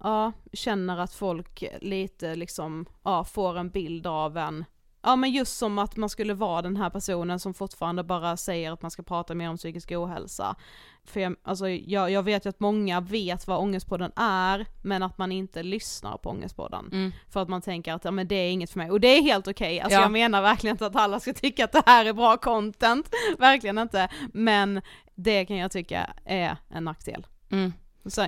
ja, 0.00 0.32
känner 0.52 0.98
att 0.98 1.12
folk 1.12 1.64
lite 1.80 2.34
liksom, 2.34 2.86
ja, 3.02 3.24
får 3.24 3.58
en 3.58 3.70
bild 3.70 4.06
av 4.06 4.36
en 4.36 4.64
Ja 5.06 5.16
men 5.16 5.30
just 5.30 5.58
som 5.58 5.78
att 5.78 5.96
man 5.96 6.08
skulle 6.08 6.34
vara 6.34 6.62
den 6.62 6.76
här 6.76 6.90
personen 6.90 7.40
som 7.40 7.54
fortfarande 7.54 8.04
bara 8.04 8.36
säger 8.36 8.72
att 8.72 8.82
man 8.82 8.90
ska 8.90 9.02
prata 9.02 9.34
mer 9.34 9.50
om 9.50 9.56
psykisk 9.56 9.92
ohälsa. 9.92 10.56
För 11.04 11.20
jag, 11.20 11.36
alltså, 11.42 11.68
jag, 11.68 12.10
jag 12.10 12.22
vet 12.22 12.46
ju 12.46 12.50
att 12.50 12.60
många 12.60 13.00
vet 13.00 13.46
vad 13.46 13.58
Ångestpodden 13.58 14.12
är, 14.16 14.66
men 14.82 15.02
att 15.02 15.18
man 15.18 15.32
inte 15.32 15.62
lyssnar 15.62 16.16
på 16.16 16.30
Ångestpodden. 16.30 16.88
Mm. 16.92 17.12
För 17.28 17.42
att 17.42 17.48
man 17.48 17.62
tänker 17.62 17.92
att 17.92 18.04
ja, 18.04 18.10
men 18.10 18.28
det 18.28 18.34
är 18.34 18.50
inget 18.50 18.70
för 18.70 18.78
mig, 18.78 18.90
och 18.90 19.00
det 19.00 19.08
är 19.08 19.22
helt 19.22 19.48
okej, 19.48 19.66
okay. 19.66 19.80
alltså 19.80 19.98
ja. 19.98 20.02
jag 20.02 20.12
menar 20.12 20.42
verkligen 20.42 20.74
inte 20.74 20.86
att 20.86 20.96
alla 20.96 21.20
ska 21.20 21.32
tycka 21.32 21.64
att 21.64 21.72
det 21.72 21.82
här 21.86 22.04
är 22.04 22.12
bra 22.12 22.36
content, 22.36 23.10
verkligen 23.38 23.78
inte, 23.78 24.08
men 24.32 24.82
det 25.14 25.44
kan 25.44 25.56
jag 25.56 25.70
tycka 25.70 26.10
är 26.24 26.56
en 26.68 26.84
nackdel. 26.84 27.26
Mm. 27.50 27.72
Så, 28.06 28.26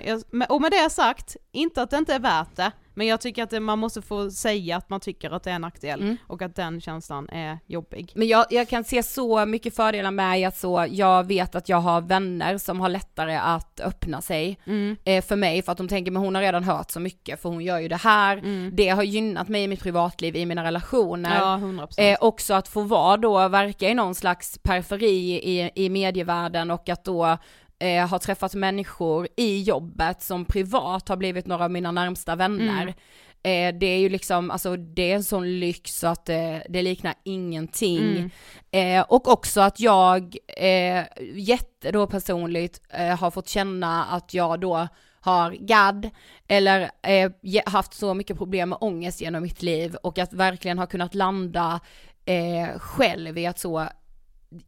och 0.48 0.60
med 0.60 0.70
det 0.70 0.90
sagt, 0.90 1.36
inte 1.52 1.82
att 1.82 1.90
det 1.90 1.96
inte 1.96 2.14
är 2.14 2.20
värt 2.20 2.56
det, 2.56 2.72
men 2.98 3.06
jag 3.06 3.20
tycker 3.20 3.42
att 3.42 3.62
man 3.62 3.78
måste 3.78 4.02
få 4.02 4.30
säga 4.30 4.76
att 4.76 4.90
man 4.90 5.00
tycker 5.00 5.30
att 5.30 5.42
det 5.42 5.50
är 5.50 5.54
en 5.54 5.60
nackdel 5.60 6.02
mm. 6.02 6.16
och 6.26 6.42
att 6.42 6.56
den 6.56 6.80
känslan 6.80 7.28
är 7.28 7.58
jobbig. 7.66 8.12
Men 8.14 8.28
jag, 8.28 8.46
jag 8.50 8.68
kan 8.68 8.84
se 8.84 9.02
så 9.02 9.46
mycket 9.46 9.76
fördelar 9.76 10.10
med 10.10 10.48
att 10.48 10.56
så, 10.56 10.86
jag 10.90 11.26
vet 11.26 11.54
att 11.54 11.68
jag 11.68 11.80
har 11.80 12.00
vänner 12.00 12.58
som 12.58 12.80
har 12.80 12.88
lättare 12.88 13.36
att 13.36 13.80
öppna 13.80 14.22
sig 14.22 14.58
mm. 14.64 14.96
eh, 15.04 15.24
för 15.24 15.36
mig 15.36 15.62
för 15.62 15.72
att 15.72 15.78
de 15.78 15.88
tänker 15.88 16.10
men 16.10 16.22
hon 16.22 16.34
har 16.34 16.42
redan 16.42 16.64
hört 16.64 16.90
så 16.90 17.00
mycket 17.00 17.42
för 17.42 17.48
hon 17.48 17.64
gör 17.64 17.78
ju 17.78 17.88
det 17.88 17.96
här, 17.96 18.36
mm. 18.36 18.70
det 18.74 18.88
har 18.88 19.02
gynnat 19.02 19.48
mig 19.48 19.62
i 19.62 19.68
mitt 19.68 19.82
privatliv, 19.82 20.36
i 20.36 20.46
mina 20.46 20.64
relationer. 20.64 21.36
Ja, 21.38 21.58
100%. 21.62 21.94
Eh, 21.98 22.16
också 22.20 22.54
att 22.54 22.68
få 22.68 22.82
vara 22.82 23.16
då, 23.16 23.48
verka 23.48 23.88
i 23.88 23.94
någon 23.94 24.14
slags 24.14 24.58
periferi 24.62 25.40
i, 25.44 25.70
i 25.74 25.88
medievärlden 25.88 26.70
och 26.70 26.88
att 26.88 27.04
då 27.04 27.38
eh, 27.78 28.06
har 28.06 28.18
träffat 28.18 28.54
människor 28.54 29.28
i 29.36 29.62
jobbet 29.62 30.22
som 30.22 30.44
privat 30.44 31.08
har 31.08 31.16
blivit 31.16 31.46
några 31.46 31.64
av 31.64 31.70
mina 31.70 31.92
närmsta 31.92 32.36
vänner. 32.36 32.82
Mm. 32.82 32.94
Eh, 33.42 33.78
det 33.78 33.86
är 33.86 33.98
ju 33.98 34.08
liksom, 34.08 34.50
alltså 34.50 34.76
det 34.76 35.12
är 35.12 35.14
en 35.14 35.24
sån 35.24 35.58
lyx 35.58 35.98
så 35.98 36.06
att 36.06 36.26
det, 36.26 36.66
det 36.68 36.82
liknar 36.82 37.14
ingenting. 37.24 38.30
Mm. 38.70 38.98
Eh, 39.00 39.04
och 39.08 39.28
också 39.28 39.60
att 39.60 39.80
jag, 39.80 40.36
eh, 40.56 41.04
jätte 41.32 41.90
då 41.92 42.06
personligt, 42.06 42.82
eh, 42.88 43.18
har 43.18 43.30
fått 43.30 43.48
känna 43.48 44.04
att 44.04 44.34
jag 44.34 44.60
då 44.60 44.88
har 45.20 45.52
GAD 45.52 46.10
eller 46.48 46.90
eh, 47.02 47.30
haft 47.66 47.94
så 47.94 48.14
mycket 48.14 48.38
problem 48.38 48.68
med 48.68 48.78
ångest 48.80 49.20
genom 49.20 49.42
mitt 49.42 49.62
liv 49.62 49.94
och 49.94 50.18
att 50.18 50.32
verkligen 50.32 50.78
ha 50.78 50.86
kunnat 50.86 51.14
landa 51.14 51.80
eh, 52.24 52.78
själv 52.78 53.38
i 53.38 53.46
att 53.46 53.58
så, 53.58 53.88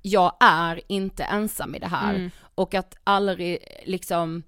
jag 0.02 0.32
är 0.40 0.80
inte 0.88 1.24
ensam 1.24 1.74
i 1.74 1.78
det 1.78 1.86
här. 1.86 2.14
Mm. 2.14 2.30
Och 2.54 2.74
att 2.74 2.96
aldrig 3.04 3.58
liksom, 3.84 4.42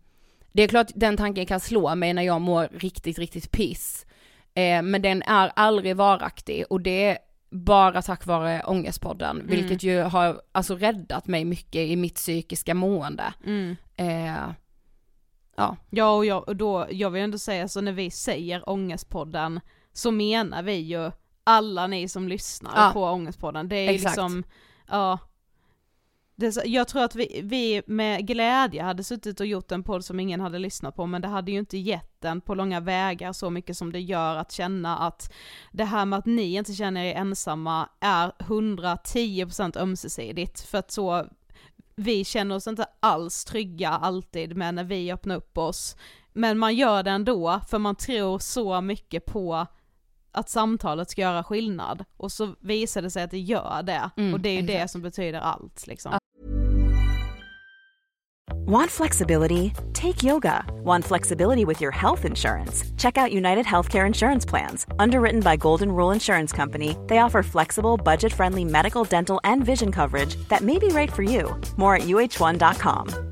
det 0.53 0.62
är 0.62 0.68
klart 0.68 0.90
den 0.95 1.16
tanken 1.16 1.47
kan 1.47 1.61
slå 1.61 1.95
mig 1.95 2.14
när 2.14 2.23
jag 2.23 2.40
mår 2.40 2.68
riktigt, 2.73 3.18
riktigt 3.18 3.51
piss. 3.51 4.07
Eh, 4.55 4.83
men 4.83 5.03
den 5.03 5.23
är 5.23 5.53
aldrig 5.57 5.97
varaktig 5.97 6.64
och 6.71 6.81
det 6.81 7.05
är 7.05 7.18
bara 7.51 8.03
tack 8.03 8.27
vare 8.27 8.62
Ångestpodden, 8.66 9.40
mm. 9.40 9.47
vilket 9.47 9.83
ju 9.83 10.01
har 10.01 10.42
alltså 10.53 10.77
räddat 10.77 11.27
mig 11.27 11.45
mycket 11.45 11.81
i 11.88 11.97
mitt 11.97 12.14
psykiska 12.14 12.75
mående. 12.75 13.35
Mm. 13.45 13.77
Eh, 13.97 14.53
ja. 15.57 15.77
Ja 15.90 16.11
och, 16.16 16.25
jag, 16.25 16.49
och 16.49 16.57
då, 16.57 16.87
jag 16.90 17.11
vill 17.11 17.23
ändå 17.23 17.38
säga 17.38 17.68
så 17.68 17.81
när 17.81 17.92
vi 17.92 18.11
säger 18.11 18.68
Ångestpodden 18.68 19.61
så 19.92 20.11
menar 20.11 20.62
vi 20.62 20.75
ju 20.75 21.11
alla 21.45 21.87
ni 21.87 22.09
som 22.09 22.29
lyssnar 22.29 22.73
ja. 22.77 22.90
på 22.92 23.05
Ångestpodden. 23.05 23.68
Det 23.68 23.77
är 23.77 23.90
Exakt. 23.90 24.16
liksom, 24.16 24.45
ja. 24.92 25.18
Det, 26.37 26.64
jag 26.64 26.88
tror 26.88 27.02
att 27.02 27.14
vi, 27.14 27.40
vi 27.44 27.83
med 27.87 28.26
glädje 28.26 28.83
hade 28.83 29.05
suttit 29.05 29.40
och 29.40 29.46
gjort 29.46 29.72
en 29.72 29.83
podd 29.83 30.05
som 30.05 30.20
ingen 30.20 30.40
hade 30.40 30.59
lyssnat 30.59 30.96
på, 30.96 31.07
men 31.07 31.22
det 31.22 31.28
hade 31.28 31.52
ju 31.52 31.59
inte 31.59 31.78
gett 31.78 32.20
den 32.20 32.40
på 32.40 32.55
långa 32.55 32.81
vägar 32.81 33.33
så 33.33 33.50
mycket 33.50 33.76
som 33.76 33.92
det 33.92 34.00
gör 34.00 34.37
att 34.37 34.52
känna 34.52 34.98
att 34.98 35.33
det 35.72 35.85
här 35.85 36.07
med 36.07 36.18
att 36.18 36.26
ni 36.26 36.55
inte 36.55 36.72
känner 36.72 37.05
er 37.05 37.14
ensamma 37.14 37.88
är 38.00 38.31
110% 38.38 39.78
ömsesidigt, 39.78 40.61
för 40.61 40.78
att 40.78 40.90
så 40.90 41.26
vi 41.94 42.24
känner 42.24 42.55
oss 42.55 42.66
inte 42.66 42.87
alls 43.00 43.44
trygga 43.44 43.88
alltid 43.88 44.57
med 44.57 44.74
när 44.74 44.85
vi 44.85 45.12
öppnar 45.12 45.37
upp 45.37 45.59
oss, 45.59 45.96
men 46.33 46.59
man 46.59 46.74
gör 46.74 47.02
det 47.02 47.11
ändå, 47.11 47.61
för 47.68 47.78
man 47.78 47.96
tror 47.96 48.38
så 48.38 48.81
mycket 48.81 49.24
på 49.24 49.66
att 50.33 50.49
samtalet 50.49 51.11
ska 51.11 51.21
göra 51.21 51.45
skillnad, 51.45 52.05
och 52.16 52.33
så 52.33 52.55
visar 52.61 53.03
det 53.03 53.11
sig 53.11 53.23
att 53.23 53.31
det 53.31 53.38
gör 53.38 53.83
det, 53.83 54.11
mm, 54.16 54.35
och 54.35 54.40
det 54.40 54.49
är 54.49 54.61
ju 54.61 54.66
det 54.66 54.90
som 54.90 55.03
betyder 55.03 55.40
allt 55.40 55.87
liksom. 55.87 56.12
Want 58.66 58.90
flexibility? 58.90 59.73
Take 59.92 60.23
yoga. 60.23 60.64
Want 60.85 61.05
flexibility 61.05 61.64
with 61.64 61.83
your 61.83 61.90
health 61.90 62.25
insurance? 62.25 62.85
Check 62.97 63.18
out 63.18 63.33
United 63.33 63.66
Healthcare 63.66 64.07
Insurance 64.07 64.47
Plans. 64.47 64.87
Underwritten 64.99 65.40
by 65.40 65.57
Golden 65.57 65.90
Rule 65.90 66.12
Insurance 66.12 66.53
Company, 66.53 66.97
they 67.09 67.18
offer 67.18 67.42
flexible, 67.42 67.97
budget 67.97 68.33
friendly 68.33 68.64
medical, 68.64 69.05
dental, 69.05 69.40
and 69.45 69.64
vision 69.64 69.90
coverage 69.90 70.37
that 70.49 70.62
may 70.62 70.79
be 70.79 70.88
right 70.88 71.12
for 71.12 71.23
you. 71.23 71.61
More 71.77 71.97
at 71.97 72.03
uh1.com. 72.03 73.32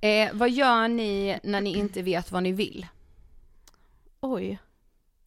Eh, 0.00 0.30
vad 0.32 0.50
gör 0.50 0.88
ni 0.88 1.38
när 1.42 1.60
ni 1.60 1.76
inte 1.76 2.02
vet 2.02 2.32
vad 2.32 2.42
ni 2.42 2.52
vill? 2.52 2.86
Oj. 4.20 4.58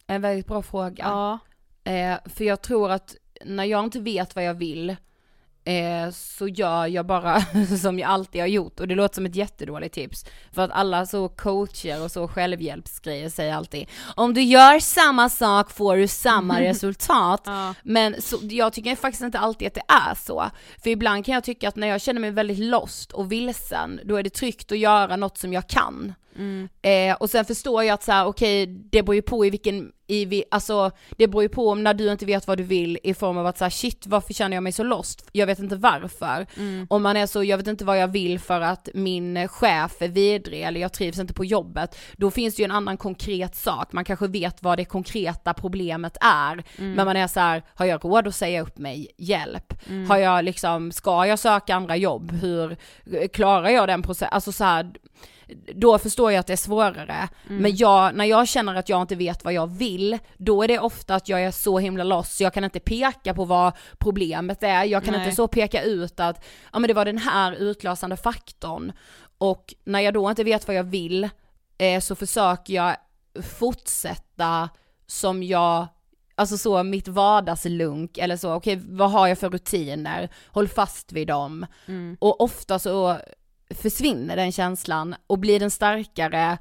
En 0.06 0.22
väldigt 0.22 0.46
bra 0.46 0.62
fråga. 0.62 1.04
Ja. 1.04 1.38
Eh, 1.92 2.18
för 2.24 2.44
jag 2.44 2.62
tror 2.62 2.90
att 2.90 3.16
när 3.44 3.64
jag 3.64 3.84
inte 3.84 4.00
vet 4.00 4.34
vad 4.34 4.44
jag 4.44 4.54
vill 4.54 4.96
eh, 5.64 6.10
så 6.10 6.48
gör 6.48 6.86
jag 6.86 7.06
bara 7.06 7.40
som 7.80 7.98
jag 7.98 8.10
alltid 8.10 8.40
har 8.40 8.48
gjort 8.48 8.80
och 8.80 8.88
det 8.88 8.94
låter 8.94 9.14
som 9.14 9.26
ett 9.26 9.36
jättedåligt 9.36 9.94
tips. 9.94 10.24
För 10.52 10.62
att 10.62 10.70
alla 10.70 11.06
så 11.06 11.28
coacher 11.28 12.04
och 12.04 12.10
så 12.10 12.28
självhjälpsgrejer 12.28 13.28
säger 13.28 13.54
alltid 13.54 13.88
om 14.14 14.34
du 14.34 14.42
gör 14.42 14.78
samma 14.78 15.28
sak 15.28 15.70
får 15.70 15.96
du 15.96 16.08
samma 16.08 16.60
resultat. 16.60 17.42
Ja. 17.46 17.74
Men 17.82 18.22
så, 18.22 18.38
jag 18.42 18.72
tycker 18.72 18.96
faktiskt 18.96 19.22
inte 19.22 19.38
alltid 19.38 19.68
att 19.68 19.74
det 19.74 19.94
är 20.10 20.14
så. 20.14 20.50
För 20.82 20.90
ibland 20.90 21.24
kan 21.24 21.34
jag 21.34 21.44
tycka 21.44 21.68
att 21.68 21.76
när 21.76 21.86
jag 21.86 22.00
känner 22.00 22.20
mig 22.20 22.30
väldigt 22.30 22.58
lost 22.58 23.12
och 23.12 23.32
vilsen, 23.32 24.00
då 24.04 24.16
är 24.16 24.22
det 24.22 24.30
tryggt 24.30 24.72
att 24.72 24.78
göra 24.78 25.16
något 25.16 25.38
som 25.38 25.52
jag 25.52 25.68
kan. 25.68 26.14
Mm. 26.36 26.68
Eh, 26.82 27.16
och 27.16 27.30
sen 27.30 27.44
förstår 27.44 27.84
jag 27.84 27.94
att 27.94 28.02
så 28.02 28.12
här, 28.12 28.26
okej, 28.26 28.66
det 28.66 29.02
beror 29.02 29.14
ju 29.14 29.22
på 29.22 29.46
i 29.46 29.50
vilken, 29.50 29.92
i, 30.06 30.24
vi, 30.24 30.44
alltså 30.50 30.90
det 31.10 31.28
beror 31.28 31.42
ju 31.42 31.48
på 31.48 31.70
om 31.70 31.82
när 31.82 31.94
du 31.94 32.12
inte 32.12 32.26
vet 32.26 32.46
vad 32.46 32.58
du 32.58 32.64
vill 32.64 32.98
i 33.02 33.14
form 33.14 33.38
av 33.38 33.46
att 33.46 33.58
säga 33.58 33.70
shit 33.70 34.06
varför 34.06 34.34
känner 34.34 34.56
jag 34.56 34.62
mig 34.62 34.72
så 34.72 34.82
lost? 34.82 35.28
Jag 35.32 35.46
vet 35.46 35.58
inte 35.58 35.76
varför. 35.76 36.46
Mm. 36.56 36.86
Om 36.90 37.02
man 37.02 37.16
är 37.16 37.26
så, 37.26 37.44
jag 37.44 37.56
vet 37.56 37.66
inte 37.66 37.84
vad 37.84 37.98
jag 37.98 38.08
vill 38.08 38.38
för 38.38 38.60
att 38.60 38.88
min 38.94 39.48
chef 39.48 40.02
är 40.02 40.08
vidrig 40.08 40.62
eller 40.62 40.80
jag 40.80 40.92
trivs 40.92 41.18
inte 41.18 41.34
på 41.34 41.44
jobbet, 41.44 41.98
då 42.16 42.30
finns 42.30 42.56
det 42.56 42.62
ju 42.62 42.64
en 42.64 42.70
annan 42.70 42.96
konkret 42.96 43.56
sak, 43.56 43.92
man 43.92 44.04
kanske 44.04 44.26
vet 44.26 44.62
vad 44.62 44.78
det 44.78 44.84
konkreta 44.84 45.54
problemet 45.54 46.16
är, 46.20 46.64
men 46.76 47.06
man 47.06 47.16
är 47.16 47.26
så 47.26 47.40
här, 47.40 47.62
har 47.74 47.86
jag 47.86 48.04
råd 48.04 48.26
att 48.26 48.34
säga 48.34 48.62
upp 48.62 48.78
mig? 48.78 49.08
Hjälp. 49.18 49.74
Har 50.08 50.16
jag 50.16 50.44
liksom, 50.44 50.92
ska 50.92 51.26
jag 51.26 51.38
söka 51.38 51.74
andra 51.74 51.96
jobb? 51.96 52.32
Hur 52.32 52.76
klarar 53.28 53.68
jag 53.68 53.88
den 53.88 54.02
processen? 54.02 54.28
Alltså 54.32 54.52
så 54.52 54.64
här, 54.64 54.92
då 55.74 55.98
förstår 55.98 56.32
jag 56.32 56.40
att 56.40 56.46
det 56.46 56.52
är 56.52 56.56
svårare. 56.56 57.28
Men 57.44 57.76
jag, 57.76 58.14
när 58.14 58.24
jag 58.24 58.48
känner 58.48 58.74
att 58.74 58.88
jag 58.88 59.02
inte 59.02 59.14
vet 59.14 59.44
vad 59.44 59.52
jag 59.52 59.66
vill, 59.66 60.18
då 60.36 60.62
är 60.62 60.68
det 60.68 60.78
ofta 60.78 61.14
att 61.14 61.28
jag 61.28 61.42
är 61.42 61.50
så 61.50 61.78
himla 61.78 62.04
lost 62.04 62.36
så 62.36 62.42
jag 62.42 62.54
kan 62.54 62.64
inte 62.64 62.80
peka 62.80 63.34
på 63.34 63.44
vad 63.44 63.72
problemet 63.98 64.62
är, 64.62 64.84
jag 64.84 65.04
kan 65.04 65.14
Nej. 65.14 65.24
inte 65.24 65.36
så 65.36 65.48
peka 65.48 65.82
ut 65.82 66.20
att, 66.20 66.44
ja 66.72 66.78
men 66.78 66.88
det 66.88 66.94
var 66.94 67.04
den 67.04 67.18
här 67.18 67.52
utlösande 67.52 68.16
faktorn. 68.16 68.92
Och 69.38 69.74
när 69.84 70.00
jag 70.00 70.14
då 70.14 70.30
inte 70.30 70.44
vet 70.44 70.66
vad 70.66 70.76
jag 70.76 70.84
vill, 70.84 71.28
eh, 71.78 72.00
så 72.00 72.14
försöker 72.14 72.74
jag 72.74 72.96
fortsätta 73.42 74.68
som 75.06 75.42
jag 75.42 75.86
Alltså 76.36 76.58
så 76.58 76.82
mitt 76.82 77.08
vardagslunk 77.08 78.18
eller 78.18 78.36
så, 78.36 78.54
okej 78.54 78.80
vad 78.88 79.10
har 79.10 79.26
jag 79.26 79.38
för 79.38 79.50
rutiner? 79.50 80.28
Håll 80.46 80.68
fast 80.68 81.12
vid 81.12 81.28
dem. 81.28 81.66
Mm. 81.86 82.16
Och 82.20 82.40
ofta 82.40 82.78
så 82.78 83.18
försvinner 83.70 84.36
den 84.36 84.52
känslan 84.52 85.14
och 85.26 85.38
blir 85.38 85.60
den 85.60 85.70
starkare, 85.70 86.58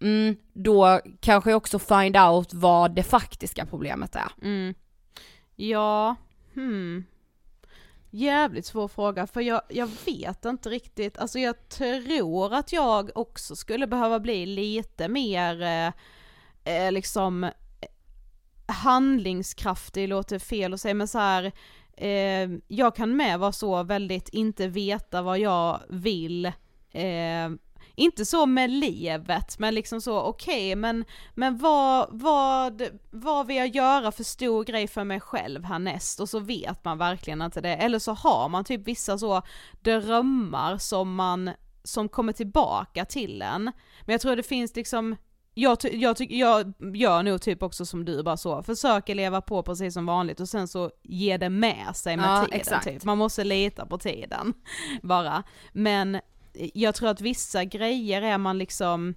mm, 0.00 0.36
då 0.52 1.00
kanske 1.20 1.50
jag 1.50 1.56
också 1.56 1.78
find 1.78 2.16
out 2.16 2.54
vad 2.54 2.94
det 2.94 3.02
faktiska 3.02 3.66
problemet 3.66 4.16
är. 4.16 4.32
Mm. 4.42 4.74
Ja, 5.56 6.16
hmm. 6.54 7.04
Jävligt 8.10 8.66
svår 8.66 8.88
fråga 8.88 9.26
för 9.26 9.40
jag, 9.40 9.62
jag 9.68 9.90
vet 10.06 10.44
inte 10.44 10.68
riktigt, 10.68 11.18
alltså 11.18 11.38
jag 11.38 11.68
tror 11.68 12.54
att 12.54 12.72
jag 12.72 13.10
också 13.14 13.56
skulle 13.56 13.86
behöva 13.86 14.20
bli 14.20 14.46
lite 14.46 15.08
mer 15.08 15.62
eh, 15.62 15.92
eh 16.74 16.92
liksom 16.92 17.44
eh, 17.44 17.50
handlingskraftig, 18.66 20.08
låter 20.08 20.38
fel 20.38 20.74
att 20.74 20.80
säga 20.80 20.94
men 20.94 21.08
så 21.08 21.18
här. 21.18 21.52
Eh, 21.96 22.50
jag 22.68 22.96
kan 22.96 23.16
med 23.16 23.38
vara 23.38 23.52
så 23.52 23.82
väldigt 23.82 24.28
inte 24.28 24.68
veta 24.68 25.22
vad 25.22 25.38
jag 25.38 25.80
vill 25.88 26.46
eh, 26.90 27.50
inte 27.96 28.24
så 28.24 28.46
med 28.46 28.70
livet, 28.70 29.58
men 29.58 29.74
liksom 29.74 30.00
så 30.00 30.20
okej, 30.20 30.76
men, 30.76 31.04
men 31.34 31.58
vad, 31.58 32.08
vad, 32.10 32.82
vad 33.10 33.46
vill 33.46 33.56
jag 33.56 33.76
göra 33.76 34.12
för 34.12 34.24
stor 34.24 34.64
grej 34.64 34.88
för 34.88 35.04
mig 35.04 35.20
själv 35.20 35.64
härnäst? 35.64 36.20
Och 36.20 36.28
så 36.28 36.38
vet 36.38 36.84
man 36.84 36.98
verkligen 36.98 37.42
inte 37.42 37.60
det, 37.60 37.74
eller 37.74 37.98
så 37.98 38.12
har 38.12 38.48
man 38.48 38.64
typ 38.64 38.88
vissa 38.88 39.18
så 39.18 39.42
drömmar 39.82 40.78
som 40.78 41.14
man, 41.14 41.50
som 41.84 42.08
kommer 42.08 42.32
tillbaka 42.32 43.04
till 43.04 43.42
en. 43.42 43.64
Men 44.04 44.12
jag 44.12 44.20
tror 44.20 44.36
det 44.36 44.42
finns 44.42 44.76
liksom 44.76 45.16
jag, 45.54 45.80
ty- 45.80 45.96
jag, 45.96 46.16
ty- 46.16 46.38
jag 46.38 46.72
gör 46.94 47.22
nog 47.22 47.42
typ 47.42 47.62
också 47.62 47.86
som 47.86 48.04
du, 48.04 48.22
bara 48.22 48.36
så, 48.36 48.62
försöker 48.62 49.14
leva 49.14 49.40
på 49.40 49.62
precis 49.62 49.94
som 49.94 50.06
vanligt 50.06 50.40
och 50.40 50.48
sen 50.48 50.68
så 50.68 50.90
ger 51.02 51.38
det 51.38 51.48
med 51.48 51.96
sig 51.96 52.16
med 52.16 52.26
Ja, 52.26 52.44
tiden 52.44 52.60
exakt. 52.60 52.84
typ. 52.84 53.04
Man 53.04 53.18
måste 53.18 53.44
lita 53.44 53.86
på 53.86 53.98
tiden 53.98 54.54
bara. 55.02 55.42
Men 55.72 56.20
jag 56.74 56.94
tror 56.94 57.08
att 57.08 57.20
vissa 57.20 57.64
grejer 57.64 58.22
är 58.22 58.38
man 58.38 58.58
liksom 58.58 59.14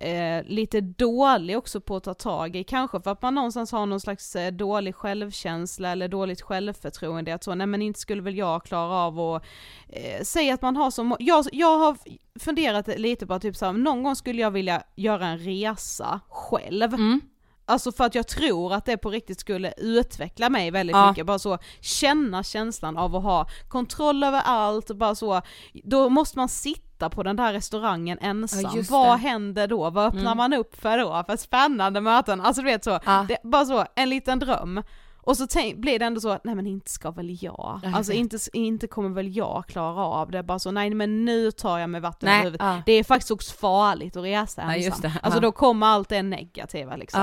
eh, 0.00 0.44
lite 0.44 0.80
dålig 0.80 1.58
också 1.58 1.80
på 1.80 1.96
att 1.96 2.04
ta 2.04 2.14
tag 2.14 2.56
i, 2.56 2.64
kanske 2.64 3.00
för 3.00 3.10
att 3.10 3.22
man 3.22 3.34
någonstans 3.34 3.72
har 3.72 3.86
någon 3.86 4.00
slags 4.00 4.36
eh, 4.36 4.52
dålig 4.52 4.94
självkänsla 4.94 5.88
eller 5.92 6.08
dåligt 6.08 6.42
självförtroende, 6.42 7.34
att 7.34 7.44
så, 7.44 7.54
nej 7.54 7.66
men 7.66 7.82
inte 7.82 8.00
skulle 8.00 8.22
väl 8.22 8.36
jag 8.36 8.64
klara 8.64 8.94
av 8.94 9.20
att 9.20 9.44
eh, 9.88 10.22
säga 10.22 10.54
att 10.54 10.62
man 10.62 10.76
har 10.76 10.90
som, 10.90 11.16
jag, 11.18 11.44
jag 11.52 11.78
har 11.78 11.96
funderat 12.40 12.98
lite 12.98 13.26
på 13.26 13.34
att 13.34 13.42
typ 13.42 13.56
så 13.56 13.66
här, 13.66 13.72
någon 13.72 14.02
gång 14.02 14.16
skulle 14.16 14.42
jag 14.42 14.50
vilja 14.50 14.82
göra 14.96 15.26
en 15.26 15.38
resa 15.38 16.20
själv. 16.28 16.94
Mm. 16.94 17.20
Alltså 17.64 17.92
för 17.92 18.04
att 18.04 18.14
jag 18.14 18.28
tror 18.28 18.72
att 18.72 18.84
det 18.84 18.96
på 18.96 19.10
riktigt 19.10 19.40
skulle 19.40 19.74
utveckla 19.76 20.50
mig 20.50 20.70
väldigt 20.70 20.96
Ja. 20.96 21.08
mycket, 21.10 21.26
bara 21.26 21.38
så 21.38 21.58
känna 21.80 22.42
känslan 22.42 22.96
av 22.96 23.16
att 23.16 23.22
ha 23.22 23.46
kontroll 23.68 24.24
över 24.24 24.40
allt, 24.44 24.90
bara 24.90 25.14
så, 25.14 25.42
då 25.84 26.08
måste 26.08 26.38
man 26.38 26.48
sitta 26.48 26.87
på 27.08 27.22
den 27.22 27.36
där 27.36 27.52
restaurangen 27.52 28.18
ensam, 28.20 28.60
Ja, 28.74 28.82
vad 28.90 29.18
händer 29.18 29.66
då? 29.66 29.90
Vad 29.90 30.06
öppnar 30.06 30.20
Mm. 30.22 30.36
man 30.36 30.52
upp 30.52 30.76
för 30.80 30.98
då? 30.98 31.24
För 31.26 31.36
spännande 31.36 32.00
möten, 32.00 32.40
alltså 32.40 32.62
du 32.62 32.66
vet 32.66 32.84
så, 32.84 32.98
Ja. 33.04 33.24
det, 33.28 33.38
bara 33.42 33.64
så, 33.64 33.84
en 33.94 34.10
liten 34.10 34.38
dröm. 34.38 34.82
Och 35.28 35.36
så 35.36 35.46
tänk, 35.46 35.76
blir 35.76 35.98
det 35.98 36.04
ändå 36.04 36.20
så 36.20 36.28
att, 36.30 36.44
nej 36.44 36.54
men 36.54 36.66
inte 36.66 36.90
ska 36.90 37.10
väl 37.10 37.30
jag, 37.30 37.54
Ja, 37.58 37.80
jag 37.82 37.94
alltså 37.94 38.12
vet. 38.12 38.18
inte, 38.18 38.38
inte 38.52 38.86
kommer 38.86 39.08
väl 39.08 39.36
jag 39.36 39.64
klara 39.68 40.04
av 40.04 40.30
det, 40.30 40.42
bara 40.42 40.58
så, 40.58 40.70
nej 40.70 40.90
men 40.94 41.24
nu 41.24 41.50
tar 41.50 41.78
jag 41.78 41.90
mig 41.90 42.00
vatten 42.00 42.26
Nej, 42.26 42.34
över 42.34 42.44
huvudet. 42.44 42.66
ja. 42.66 42.82
Det 42.86 42.92
är 42.92 43.04
faktiskt 43.04 43.30
också 43.30 43.54
farligt 43.56 44.16
att 44.16 44.24
resa 44.24 44.62
Ja, 44.66 44.74
ensam. 44.74 45.00
det, 45.00 45.12
Alltså 45.22 45.36
ja. 45.38 45.40
då 45.40 45.52
kommer 45.52 45.86
allt 45.86 46.08
det 46.08 46.22
negativa 46.22 46.96
liksom. 46.96 47.20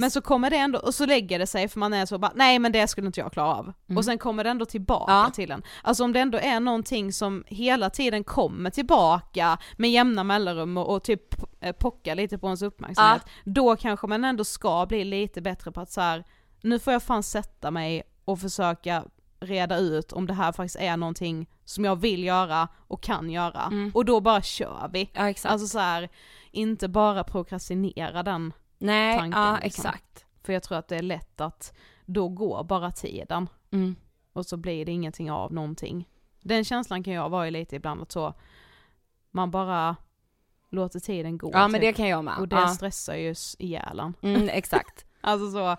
Men 0.00 0.10
så 0.10 0.20
kommer 0.20 0.50
det 0.50 0.56
ändå, 0.56 0.78
och 0.78 0.94
så 0.94 1.06
lägger 1.06 1.38
det 1.38 1.46
sig 1.46 1.68
för 1.68 1.78
man 1.80 1.92
är 1.94 2.06
så 2.06 2.18
bara, 2.18 2.32
nej 2.34 2.58
men 2.58 2.72
det 2.72 2.88
skulle 2.88 3.06
inte 3.06 3.20
jag 3.20 3.32
klara 3.32 3.54
av. 3.54 3.72
Och 3.96 4.04
sen 4.04 4.18
kommer 4.18 4.44
det 4.44 4.50
ändå 4.50 4.64
tillbaka 4.64 5.12
Mm. 5.12 5.30
Till 5.32 5.50
en. 5.50 5.62
Alltså 5.82 6.04
om 6.04 6.12
det 6.12 6.20
ändå 6.20 6.38
är 6.38 6.60
någonting 6.60 7.12
som 7.12 7.44
hela 7.46 7.90
tiden 7.90 8.24
kommer 8.24 8.70
tillbaka 8.70 9.58
med 9.76 9.90
jämna 9.90 10.24
mellanrum 10.24 10.76
och, 10.76 10.94
och 10.94 11.02
typ 11.02 11.22
eh, 11.60 11.72
pockar 11.72 12.14
lite 12.14 12.38
på 12.38 12.46
ens 12.46 12.62
uppmärksamhet, 12.62 13.22
då 13.44 13.76
kanske 13.76 14.06
man 14.06 14.24
ändå 14.24 14.44
ska 14.44 14.86
bli 14.86 15.04
lite 15.04 15.40
bättre 15.40 15.72
på 15.72 15.80
att 15.80 15.90
så 15.90 16.00
här, 16.00 16.24
nu 16.60 16.78
får 16.78 16.92
jag 16.92 17.02
fan 17.02 17.22
sätta 17.22 17.70
mig 17.70 18.02
och 18.24 18.40
försöka 18.40 19.04
reda 19.40 19.76
ut 19.76 20.12
om 20.12 20.26
det 20.26 20.34
här 20.34 20.52
faktiskt 20.52 20.76
är 20.76 20.96
någonting 20.96 21.48
som 21.64 21.84
jag 21.84 21.96
vill 21.96 22.24
göra 22.24 22.68
och 22.76 23.02
kan 23.02 23.30
göra. 23.30 23.62
Mm. 23.62 23.90
Och 23.94 24.04
då 24.04 24.20
bara 24.20 24.42
kör 24.42 24.90
vi. 24.92 25.10
ja. 25.14 25.34
Alltså 25.44 25.66
så 25.66 25.78
här, 25.78 26.08
inte 26.50 26.88
bara 26.88 27.24
prokrastinera 27.24 28.22
den 28.22 28.52
Nej, 28.78 29.18
tanken, 29.18 29.40
ja 29.40 29.58
liksom. 29.62 29.86
exakt. 29.86 30.24
för 30.42 30.52
jag 30.52 30.62
tror 30.62 30.78
att 30.78 30.88
det 30.88 30.96
är 30.96 31.02
lätt 31.02 31.40
att 31.40 31.74
då 32.06 32.28
går 32.28 32.64
bara 32.64 32.90
tiden 32.92 33.48
Mm. 33.70 33.96
och 34.32 34.46
så 34.46 34.56
blir 34.56 34.84
det 34.84 34.92
ingenting 34.92 35.30
av 35.30 35.52
någonting. 35.52 36.08
Den 36.40 36.64
känslan 36.64 37.02
kan 37.02 37.12
jag 37.12 37.28
vara 37.28 37.48
i 37.48 37.50
lite 37.50 37.76
ibland 37.76 38.02
att 38.02 38.12
så, 38.12 38.34
man 39.30 39.50
bara 39.50 39.96
låter 40.70 41.00
tiden 41.00 41.38
gå. 41.38 41.50
Ja 41.52 41.68
men 41.68 41.80
typ. 41.80 41.80
det 41.80 41.92
kan 41.92 42.08
jag 42.08 42.24
med. 42.24 42.38
Och 42.38 42.48
det 42.48 42.56
ja. 42.56 42.68
stressar 42.68 43.14
ju 43.14 43.34
ihjäl 43.58 44.12
mm, 44.22 44.48
exakt. 44.48 45.04
Alltså 45.20 45.50
så, 45.50 45.76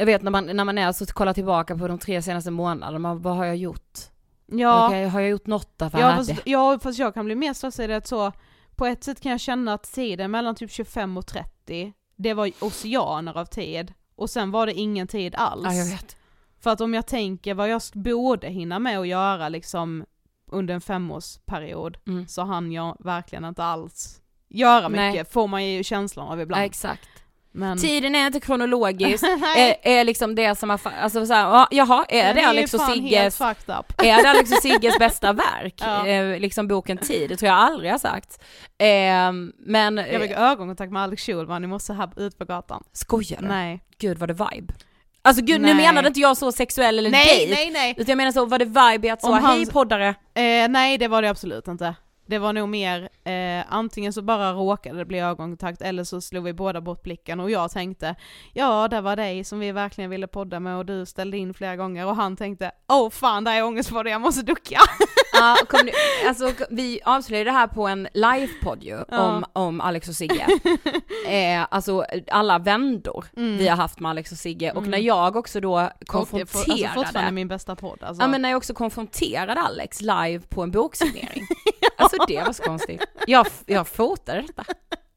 Jag 0.00 0.06
vet 0.06 0.22
när 0.22 0.30
man, 0.30 0.46
när 0.46 0.64
man 0.64 0.78
är 0.78 0.92
så 0.92 1.06
kollar 1.06 1.32
tillbaka 1.34 1.76
på 1.76 1.88
de 1.88 1.98
tre 1.98 2.22
senaste 2.22 2.50
månaderna, 2.50 2.98
man, 2.98 3.22
vad 3.22 3.36
har 3.36 3.44
jag 3.44 3.56
gjort? 3.56 3.98
ja, 4.46 4.86
Okej, 4.86 5.08
har 5.08 5.20
jag 5.20 5.30
gjort 5.30 5.46
något 5.46 5.78
där 5.78 5.88
för 5.90 5.98
ja, 5.98 6.16
fast, 6.16 6.32
ja 6.44 6.78
fast 6.82 6.98
jag 6.98 7.14
kan 7.14 7.24
bli 7.24 7.34
mer 7.34 7.52
stressad 7.52 7.90
i 7.90 7.94
att 7.94 8.06
så, 8.06 8.32
på 8.76 8.86
ett 8.86 9.04
sätt 9.04 9.20
kan 9.20 9.32
jag 9.32 9.40
känna 9.40 9.74
att 9.74 9.82
tiden 9.92 10.30
mellan 10.30 10.54
typ 10.54 10.70
25 10.70 11.16
och 11.16 11.26
30, 11.26 11.92
det 12.16 12.34
var 12.34 12.50
oceaner 12.60 13.38
av 13.38 13.44
tid. 13.44 13.92
Och 14.16 14.30
sen 14.30 14.50
var 14.50 14.66
det 14.66 14.72
ingen 14.74 15.06
tid 15.06 15.34
alls. 15.34 15.64
Ja 15.64 15.74
jag 15.74 15.86
vet. 15.86 16.16
För 16.60 16.70
att 16.70 16.80
om 16.80 16.94
jag 16.94 17.06
tänker 17.06 17.54
vad 17.54 17.68
jag 17.68 17.82
borde 17.94 18.48
hinna 18.48 18.78
med 18.78 18.98
att 18.98 19.08
göra 19.08 19.48
liksom 19.48 20.04
under 20.50 20.74
en 20.74 20.80
femårsperiod 20.80 21.98
Mm. 22.06 22.28
så 22.28 22.42
hann 22.42 22.72
jag 22.72 22.96
verkligen 23.00 23.44
inte 23.44 23.64
alls 23.64 24.20
göra 24.48 24.88
Nej. 24.88 25.10
mycket, 25.12 25.32
får 25.32 25.46
man 25.48 25.64
ju 25.66 25.84
känslan 25.84 26.28
av 26.28 26.38
Ja, 26.38 26.42
ibland. 26.42 26.64
exakt. 26.64 27.08
Men, 27.52 27.78
Tiden 27.78 28.14
är 28.14 28.26
inte 28.26 28.40
kronologisk, 28.40 29.24
är, 29.56 29.74
är 29.82 30.04
liksom 30.04 30.34
det 30.34 30.58
som 30.58 30.70
har, 30.70 30.80
alltså 31.00 31.26
såhär, 31.26 31.42
ja, 31.42 31.68
jaha, 31.70 32.04
är 32.08 32.24
Den 32.24 32.36
det 32.36 32.46
Alex 32.46 32.74
och 32.74 32.80
Sigges. 32.80 33.40
Är 33.40 34.22
det 34.22 34.30
Alex 34.30 34.52
och 34.52 34.62
Sigges 34.62 34.98
bästa 34.98 35.32
verk? 35.62 35.74
Ja. 35.76 36.06
Eh, 36.06 36.38
liksom 36.40 36.68
boken 36.68 36.98
Tid, 36.98 37.28
det 37.30 37.36
tror 37.36 37.48
jag 37.48 37.58
aldrig 37.58 37.90
har 37.90 37.98
sagt. 37.98 38.44
Eh, 38.78 39.32
men, 39.58 39.96
Jag 39.96 40.22
fick 40.22 40.30
ögonkontakt 40.30 40.92
med 40.92 41.02
Alex 41.02 41.22
Schulman 41.26 41.64
i 41.64 41.66
morse 41.66 41.92
här 41.92 42.10
ut 42.16 42.38
på 42.38 42.44
gatan. 42.44 42.84
skojar 42.92 43.40
du? 43.40 43.48
Nej. 43.48 43.80
Gud 43.98 44.18
vad 44.18 44.28
det 44.28 44.34
vibe. 44.34 44.74
Alltså 45.22 45.42
gud, 45.44 45.60
Nej. 45.60 45.74
nu 45.74 45.80
menade 45.82 46.08
inte 46.08 46.20
jag 46.20 46.36
så 46.36 46.52
sexuell 46.52 46.98
eller 46.98 47.10
Nej, 47.10 47.50
nej, 47.50 47.70
nej. 47.70 47.94
utan 47.96 48.08
jag 48.08 48.16
menar 48.16 48.32
så, 48.32 48.44
var 48.46 48.58
det 48.58 48.64
vibe 48.64 49.06
i 49.06 49.10
att 49.10 49.20
så, 49.20 49.28
Om 49.36 49.44
hej 49.44 49.66
poddare, 49.66 50.08
Eh, 50.08 50.68
nej 50.68 50.98
det 50.98 51.08
var 51.08 51.22
det 51.22 51.30
absolut 51.30 51.68
inte. 51.68 51.94
Det 52.30 52.38
var 52.38 52.52
nog 52.52 52.68
mer, 52.68 53.08
eh, 53.24 53.64
antingen 53.68 54.12
så 54.12 54.22
bara 54.22 54.52
råkade 54.52 54.98
det 54.98 55.04
bli 55.04 55.18
ögonkontakt 55.20 55.82
eller 55.82 56.04
så 56.04 56.20
slog 56.20 56.44
vi 56.44 56.52
båda 56.52 56.80
bort 56.80 57.02
blicken 57.02 57.40
och 57.40 57.50
jag 57.50 57.70
tänkte, 57.70 58.14
ja 58.52 58.88
det 58.88 59.00
var 59.00 59.16
dig 59.16 59.44
som 59.44 59.58
vi 59.60 59.72
verkligen 59.72 60.10
ville 60.10 60.26
podda 60.26 60.60
med 60.60 60.76
och 60.76 60.86
du 60.86 61.06
ställde 61.06 61.36
in 61.36 61.54
flera 61.54 61.76
gånger 61.76 62.06
och 62.06 62.16
han 62.16 62.36
tänkte, 62.36 62.70
åh 62.88 63.06
oh, 63.06 63.10
fan 63.10 63.44
det 63.44 63.50
är 63.50 63.64
ångestpodd, 63.64 64.08
jag 64.08 64.20
måste 64.20 64.42
ducka. 64.42 64.80
Ja, 65.32 65.56
kom 65.68 65.80
du, 65.86 65.92
alltså, 66.28 66.52
vi 66.70 67.00
avslöjade 67.04 67.50
det 67.50 67.54
här 67.54 67.66
på 67.66 67.86
en 67.88 68.08
livepodd 68.14 68.82
ju, 68.82 68.98
Ja. 69.08 69.20
om, 69.20 69.44
om 69.52 69.80
Alex 69.80 70.08
och 70.08 70.14
Sigge. 70.14 70.46
eh, 71.28 71.66
alltså 71.70 72.04
alla 72.30 72.58
vändor 72.58 73.24
Mm. 73.36 73.56
vi 73.58 73.68
har 73.68 73.76
haft 73.76 74.00
med 74.00 74.10
Alex 74.10 74.32
och 74.32 74.38
Sigge, 74.38 74.72
och 74.72 74.86
när 74.86 74.98
jag 74.98 75.36
också 75.36 75.60
då 75.60 75.72
Och 75.74 75.80
det 75.80 75.86
är 76.00 76.04
konfronterade, 76.06 76.72
alltså 76.88 76.94
fortfarande 76.94 77.32
min 77.32 77.48
bästa 77.48 77.76
podd 77.76 77.98
alltså. 78.02 78.22
ja 78.22 78.28
men 78.28 78.42
när 78.42 78.48
jag 78.50 78.56
också 78.56 78.74
konfronterade 78.74 79.60
Alex 79.60 80.00
live 80.00 80.40
på 80.48 80.62
en 80.62 80.70
boksignering. 80.70 81.42
Alltså 82.00 82.16
det 82.28 82.42
var 82.42 82.52
så 82.52 82.62
konstigt. 82.62 83.04
Jag, 83.26 83.46
jag 83.66 83.88
fotade 83.88 84.42
detta. 84.42 84.64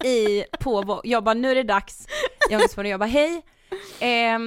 I, 0.07 0.45
på 0.59 1.01
jag 1.03 1.23
bara 1.23 1.33
nu 1.33 1.51
är 1.51 1.55
det 1.55 1.63
dags. 1.63 2.07
Jag, 2.49 2.69
jag 2.89 2.99
bara 2.99 3.05
hej, 3.09 3.41
eh, 3.99 4.39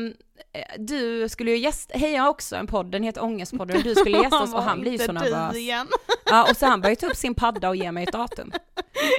du 0.78 1.28
skulle 1.28 1.50
ju 1.50 1.56
gästa, 1.58 1.98
hej 1.98 2.12
jag 2.12 2.22
har 2.22 2.28
också 2.30 2.56
en 2.56 2.66
podd, 2.66 2.86
den 2.86 3.02
heter 3.02 3.24
Ångestpodden, 3.24 3.76
och 3.76 3.82
du 3.82 3.94
skulle 3.94 4.18
gästa 4.22 4.42
oss 4.42 4.54
och 4.54 4.62
han 4.62 4.80
blir 4.80 4.92
ju 4.92 4.98
så 4.98 5.12
nervös. 5.12 5.56
igen. 5.56 5.86
Ja 6.30 6.46
och 6.50 6.56
så 6.56 6.66
han 6.66 6.80
började 6.80 7.00
ta 7.00 7.06
upp 7.06 7.16
sin 7.16 7.34
padda 7.34 7.68
och 7.68 7.76
ge 7.76 7.92
mig 7.92 8.04
ett 8.04 8.12
datum. 8.12 8.52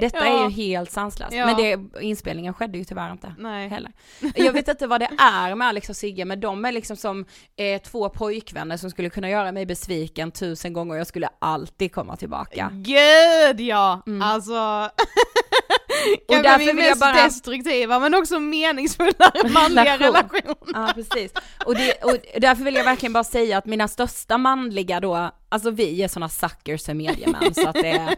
Detta 0.02 0.18
är 0.20 0.32
Ja. 0.32 0.44
ju 0.44 0.50
helt 0.50 0.92
sanslöst, 0.92 1.34
Ja. 1.34 1.46
men 1.46 1.56
det, 1.58 2.02
inspelningen 2.02 2.54
skedde 2.54 2.78
ju 2.78 2.84
tyvärr 2.86 3.12
inte. 3.12 3.36
Nej. 3.38 3.68
Heller. 3.70 3.92
Jag 4.36 4.54
vet 4.54 4.68
inte 4.68 4.88
vad 4.88 5.00
det 5.02 5.10
är 5.18 5.56
med 5.56 5.68
Alex 5.68 5.90
och 5.90 5.96
Sigge, 5.96 6.26
men 6.26 6.40
de 6.40 6.66
är 6.66 6.72
liksom 6.72 6.98
som 6.98 7.26
eh, 7.56 7.82
två 7.82 8.10
pojkvänner 8.10 8.78
som 8.78 8.90
skulle 8.90 9.10
kunna 9.10 9.30
göra 9.30 9.52
mig 9.52 9.66
besviken 9.66 10.32
tusen 10.32 10.74
gånger 10.74 10.94
och 10.94 11.00
jag 11.00 11.08
skulle 11.08 11.30
alltid 11.40 11.92
komma 11.94 12.16
tillbaka. 12.16 12.70
Gud 12.74 13.60
ja! 13.62 14.02
Alltså... 14.24 14.90
Och 16.14 16.34
Kanske 16.34 16.50
därför 16.50 16.74
vill 16.74 16.86
jag 16.86 16.98
bara- 17.00 17.24
destruktiva 17.24 18.00
men 18.00 18.14
också 18.14 18.40
meningsfullare 18.40 19.50
manliga 19.54 19.98
Relation. 19.98 20.30
relation. 20.34 20.72
Ja 20.74 20.92
precis. 20.96 21.32
Och, 21.66 21.76
det, 21.76 21.94
och 22.04 22.18
därför 22.42 22.64
vill 22.64 22.76
jag 22.76 22.84
verkligen 22.84 23.14
bara 23.14 23.24
säga 23.24 23.58
att 23.58 23.66
mina 23.66 23.88
största 23.88 24.38
manliga 24.38 25.00
då, 25.00 25.32
alltså 25.50 25.72
vi 25.72 26.04
är 26.04 26.08
såna 26.08 26.30
suckers 26.30 26.86
för 26.86 26.94
mediemän 26.94 27.54
så 27.54 27.68
att 27.68 27.76
det 27.76 27.90
är 27.90 28.16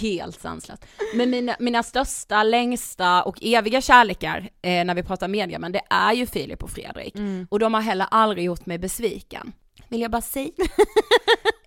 helt 0.00 0.40
sanslöst. 0.40 0.84
Men 1.14 1.30
mina, 1.30 1.56
mina 1.60 1.82
största, 1.82 2.42
längsta 2.42 3.22
och 3.22 3.38
eviga 3.42 3.80
kärlekar 3.80 4.38
eh, 4.62 4.84
när 4.84 4.94
vi 4.94 5.02
pratar 5.02 5.28
mediemän, 5.28 5.72
det 5.72 5.82
är 5.90 6.12
ju 6.12 6.26
Filip 6.26 6.62
och 6.62 6.70
Fredrik. 6.70 7.14
Och 7.48 7.58
de 7.58 7.74
har 7.74 7.80
heller 7.80 8.06
aldrig 8.10 8.44
gjort 8.44 8.66
mig 8.66 8.78
besviken. 8.78 9.52
Vill 9.90 10.00
jag 10.00 10.10
bara 10.10 10.22
säga. 10.22 10.50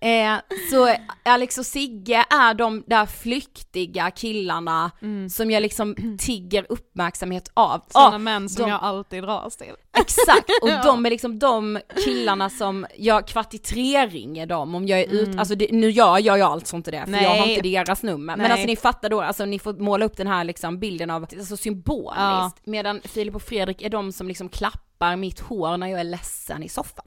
eh, 0.00 0.40
så 0.70 0.94
Alex 1.24 1.58
och 1.58 1.66
Sigge 1.66 2.24
är 2.30 2.54
de 2.54 2.84
där 2.86 3.06
flyktiga 3.06 4.10
killarna 4.10 4.90
som 5.30 5.50
jag 5.50 5.60
liksom 5.60 6.16
tigger 6.18 6.66
uppmärksamhet 6.68 7.50
av. 7.54 7.80
Sådana 7.88 8.14
Ja, 8.14 8.18
män 8.18 8.48
som 8.48 8.64
de- 8.64 8.70
jag 8.70 8.82
alltid 8.82 9.22
dras 9.22 9.56
till. 9.56 9.72
Exakt, 9.98 10.50
och 10.62 10.68
Ja. 10.70 10.82
de 10.84 11.06
är 11.06 11.10
liksom 11.10 11.38
de 11.38 11.78
killarna 12.04 12.50
som 12.50 12.86
jag 12.96 13.26
kvart 13.28 13.54
i 13.54 13.58
tre 13.58 14.06
ringer 14.06 14.46
dem 14.46 14.74
om 14.74 14.86
jag 14.86 15.00
är 15.00 15.08
ute, 15.08 15.38
alltså 15.38 15.54
det, 15.54 15.68
nu 15.72 15.90
gör 15.90 16.18
jag 16.18 16.38
ju 16.38 16.44
alltså 16.44 16.76
inte 16.76 16.90
det 16.90 17.04
för 17.04 17.12
jag 17.12 17.28
har 17.30 17.36
Nej. 17.36 17.50
inte 17.50 17.68
deras 17.68 18.02
nummer. 18.02 18.36
Men 18.36 18.42
Nej. 18.42 18.52
alltså 18.52 18.66
ni 18.66 18.76
fattar 18.76 19.08
då, 19.08 19.20
alltså 19.20 19.44
ni 19.44 19.58
får 19.58 19.72
måla 19.74 20.04
upp 20.04 20.16
den 20.16 20.26
här 20.26 20.44
liksom 20.44 20.78
bilden 20.78 21.10
av, 21.10 21.22
alltså 21.38 21.56
symboliskt. 21.56 22.16
Ja. 22.18 22.50
Medan 22.64 23.00
Filip 23.04 23.34
och 23.34 23.42
Fredrik 23.42 23.82
är 23.82 23.88
de 23.88 24.12
som 24.12 24.28
liksom 24.28 24.48
klappar 24.48 25.16
mitt 25.16 25.40
hår 25.40 25.76
när 25.76 25.86
jag 25.86 26.00
är 26.00 26.04
ledsen 26.04 26.62
i 26.62 26.68
soffan. 26.68 27.04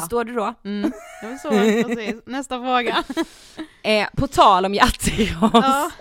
Förstår 0.00 0.24
du 0.24 0.32
då? 0.34 0.54
Mm. 0.64 0.92
Jag 1.22 1.30
förstår, 1.32 1.82
precis. 1.94 2.22
Nästa 2.26 2.58
fråga. 2.58 3.04
Eh, 3.84 4.08
på 4.16 4.26
tal 4.26 4.64
om 4.64 4.74
hjärtekross. 4.74 5.50
Ja. 5.52 5.90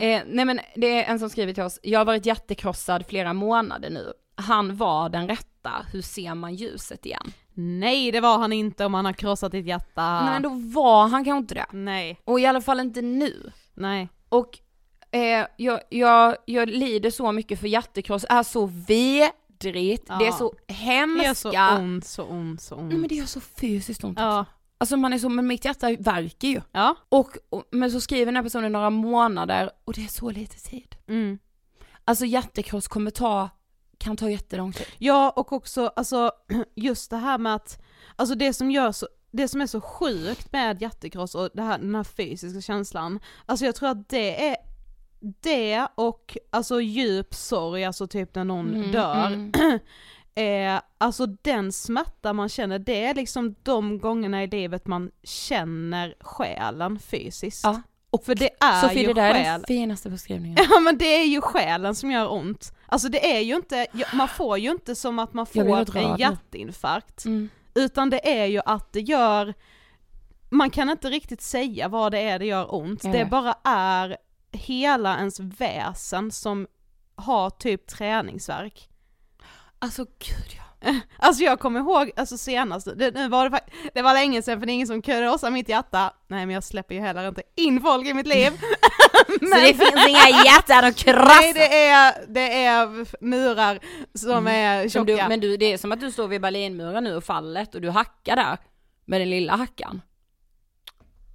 Eh, 0.00 0.22
nej 0.26 0.44
men 0.44 0.60
det 0.76 1.02
är 1.04 1.10
en 1.12 1.18
som 1.18 1.30
skriver 1.30 1.52
till 1.54 1.62
oss, 1.62 1.78
jag 1.82 2.00
har 2.00 2.04
varit 2.04 2.26
hjärtekrossad 2.26 3.06
flera 3.08 3.32
månader 3.32 3.90
nu. 3.90 4.12
Han 4.36 4.76
var 4.76 5.08
den 5.08 5.28
rätta, 5.28 5.70
hur 5.92 6.02
ser 6.02 6.34
man 6.34 6.54
ljuset 6.54 7.06
igen? 7.06 7.32
Nej 7.54 8.12
det 8.12 8.20
var 8.20 8.38
han 8.38 8.52
inte 8.52 8.84
om 8.84 8.94
han 8.94 9.04
har 9.04 9.12
krossat 9.12 9.52
ditt 9.52 9.66
hjärta. 9.66 10.20
Nej 10.24 10.32
men 10.32 10.42
då 10.42 10.80
var 10.80 11.08
han 11.08 11.24
kanske 11.24 11.38
inte 11.38 11.54
det. 11.54 11.66
Nej, 11.70 12.20
Och 12.24 12.40
i 12.40 12.46
alla 12.46 12.60
fall 12.60 12.80
inte 12.80 13.02
nu. 13.02 13.52
nej. 13.74 14.08
Och 14.28 14.58
eh, 15.10 15.46
jag, 15.56 15.80
jag, 15.88 16.36
jag 16.44 16.68
lider 16.68 17.10
så 17.10 17.32
mycket 17.32 17.60
för 17.60 17.68
hjärtekross 17.68 18.26
är 18.28 18.42
så 18.42 18.66
vidrigt, 18.66 19.34
Ja. 20.08 20.18
det 20.18 20.26
är 20.26 20.32
så 20.32 20.54
Det 20.66 20.74
hemska. 20.74 21.28
är 21.28 21.34
så 21.34 21.50
ont, 21.78 22.06
så 22.06 22.24
ont, 22.24 22.60
så 22.62 22.74
ont. 22.74 22.88
Nej 22.88 22.98
men 22.98 23.08
det 23.08 23.14
gör 23.14 23.26
så 23.26 23.40
fysiskt 23.40 24.04
ont. 24.04 24.18
Ja. 24.18 24.44
Alltså 24.78 24.96
man 24.96 25.12
är 25.12 25.18
så, 25.18 25.28
men 25.28 25.46
mitt 25.46 25.64
hjärta 25.64 25.96
värker 25.98 26.48
ju. 26.48 26.60
Ja. 26.72 26.94
Och, 27.08 27.36
och, 27.50 27.64
men 27.70 27.90
så 27.90 28.00
skriver 28.00 28.26
den 28.26 28.36
här 28.36 28.42
personen 28.42 28.72
några 28.72 28.90
månader 28.90 29.70
och 29.84 29.92
det 29.92 30.04
är 30.04 30.08
så 30.08 30.30
lite 30.30 30.56
tid. 30.70 30.96
Mm. 31.08 31.38
Alltså 32.04 32.24
hjärtekross 32.24 32.88
kommer 32.88 33.10
ta, 33.10 33.50
kan 33.98 34.16
ta 34.16 34.30
jättelång 34.30 34.72
tid. 34.72 34.86
Ja 34.98 35.30
och 35.36 35.52
också 35.52 35.86
alltså 35.96 36.30
just 36.74 37.10
det 37.10 37.16
här 37.16 37.38
med 37.38 37.54
att, 37.54 37.82
alltså 38.16 38.34
det 38.34 38.52
som 38.52 38.70
gör 38.70 38.92
så, 38.92 39.08
det 39.32 39.48
som 39.48 39.60
är 39.60 39.66
så 39.66 39.80
sjukt 39.80 40.52
med 40.52 40.82
hjärtekross 40.82 41.34
och 41.34 41.50
det 41.54 41.62
här, 41.62 41.78
den 41.78 41.94
här 41.94 42.04
fysiska 42.04 42.60
känslan, 42.60 43.20
alltså 43.46 43.64
jag 43.66 43.74
tror 43.74 43.88
att 43.88 44.08
det 44.08 44.48
är 44.48 44.56
det 45.40 45.86
och 45.94 46.36
alltså 46.50 46.80
djup 46.80 47.34
sorg, 47.34 47.84
alltså 47.84 48.06
typ 48.06 48.34
när 48.34 48.44
någon 48.44 48.74
Mm, 48.74 48.92
dör, 48.92 49.26
mm. 49.26 49.52
eh, 50.74 50.80
alltså 50.98 51.26
den 51.26 51.72
smärta 51.72 52.32
man 52.32 52.48
känner, 52.48 52.78
det 52.78 53.04
är 53.04 53.14
liksom 53.14 53.54
de 53.62 53.98
gångerna 53.98 54.42
i 54.42 54.46
livet 54.46 54.86
man 54.86 55.10
känner 55.22 56.14
själen 56.20 56.98
fysiskt. 56.98 57.64
Ja. 57.64 57.82
Och 58.10 58.24
för 58.24 58.34
det 58.34 58.50
är 58.60 58.80
Sofie 58.80 59.00
ju 59.00 59.06
det 59.06 59.14
där 59.14 59.30
är 59.30 59.34
själ. 59.34 59.60
den 59.60 59.66
finaste 59.66 60.10
beskrivningen. 60.10 60.58
Ja 60.70 60.80
men 60.80 60.98
det 60.98 61.04
är 61.20 61.24
ju 61.24 61.40
själen 61.40 61.94
som 61.94 62.10
gör 62.10 62.32
ont. 62.32 62.72
Alltså 62.86 63.08
det 63.08 63.36
är 63.36 63.40
ju 63.40 63.56
inte, 63.56 63.86
man 64.12 64.28
får 64.28 64.58
ju 64.58 64.70
inte 64.70 64.94
som 64.94 65.18
att 65.18 65.34
man 65.34 65.46
får 65.46 65.96
en 65.96 66.16
hjärtinfarkt. 66.18 67.24
Mm. 67.24 67.48
Utan 67.74 68.10
det 68.10 68.40
är 68.40 68.46
ju 68.46 68.60
att 68.66 68.92
det 68.92 69.00
gör, 69.00 69.54
man 70.50 70.70
kan 70.70 70.90
inte 70.90 71.10
riktigt 71.10 71.42
säga 71.42 71.88
vad 71.88 72.12
det 72.12 72.20
är 72.20 72.38
det 72.38 72.46
gör 72.46 72.74
ont. 72.74 73.04
Jag 73.04 73.12
Det 73.12 73.24
bara 73.24 73.54
är 73.64 74.16
hela 74.54 75.18
ens 75.18 75.40
väsen 75.40 76.30
som 76.30 76.66
har 77.16 77.50
typ 77.50 77.86
träningsverk. 77.86 78.88
Alltså 79.78 80.04
gud 80.04 80.56
ja. 80.56 80.64
Alltså 81.16 81.42
jag 81.42 81.60
kommer 81.60 81.80
ihåg, 81.80 82.10
alltså 82.16 82.38
senast, 82.38 82.88
det, 82.96 83.14
nu 83.14 83.28
var 83.28 83.50
det, 83.50 83.60
det 83.94 84.02
var 84.02 84.14
länge 84.14 84.42
sedan 84.42 84.60
för 84.60 84.66
det 84.66 84.72
är 84.72 84.74
ingen 84.74 84.86
som 84.86 85.02
krossar 85.02 85.50
mitt 85.50 85.68
hjärta. 85.68 86.12
Nej 86.28 86.46
men 86.46 86.54
jag 86.54 86.64
släpper 86.64 86.94
ju 86.94 87.00
heller 87.00 87.28
inte 87.28 87.42
in 87.56 87.80
folk 87.80 88.06
i 88.06 88.14
mitt 88.14 88.26
liv. 88.26 88.52
Så 89.40 89.60
det 89.60 89.74
finns 89.74 90.08
inga 90.08 90.44
hjärtan 90.44 90.84
att 90.84 90.96
krossa. 90.96 91.24
Nej 91.24 91.52
det 91.52 91.86
är, 91.86 92.14
det 92.28 92.64
är 92.64 93.06
murar 93.24 93.78
som 94.14 94.46
är 94.46 94.78
Men 94.78 94.90
tjocka. 94.90 95.22
du, 95.22 95.28
men 95.28 95.40
du, 95.40 95.56
det 95.56 95.72
är 95.72 95.78
som 95.78 95.92
att 95.92 96.00
du 96.00 96.10
står 96.12 96.28
vid 96.28 96.40
Berlinmuren 96.40 97.04
nu 97.04 97.16
och 97.16 97.24
fallet 97.24 97.74
och 97.74 97.80
du 97.80 97.90
hackar 97.90 98.36
där 98.36 98.58
med 99.04 99.20
den 99.20 99.30
lilla 99.30 99.56
hackan. 99.56 100.02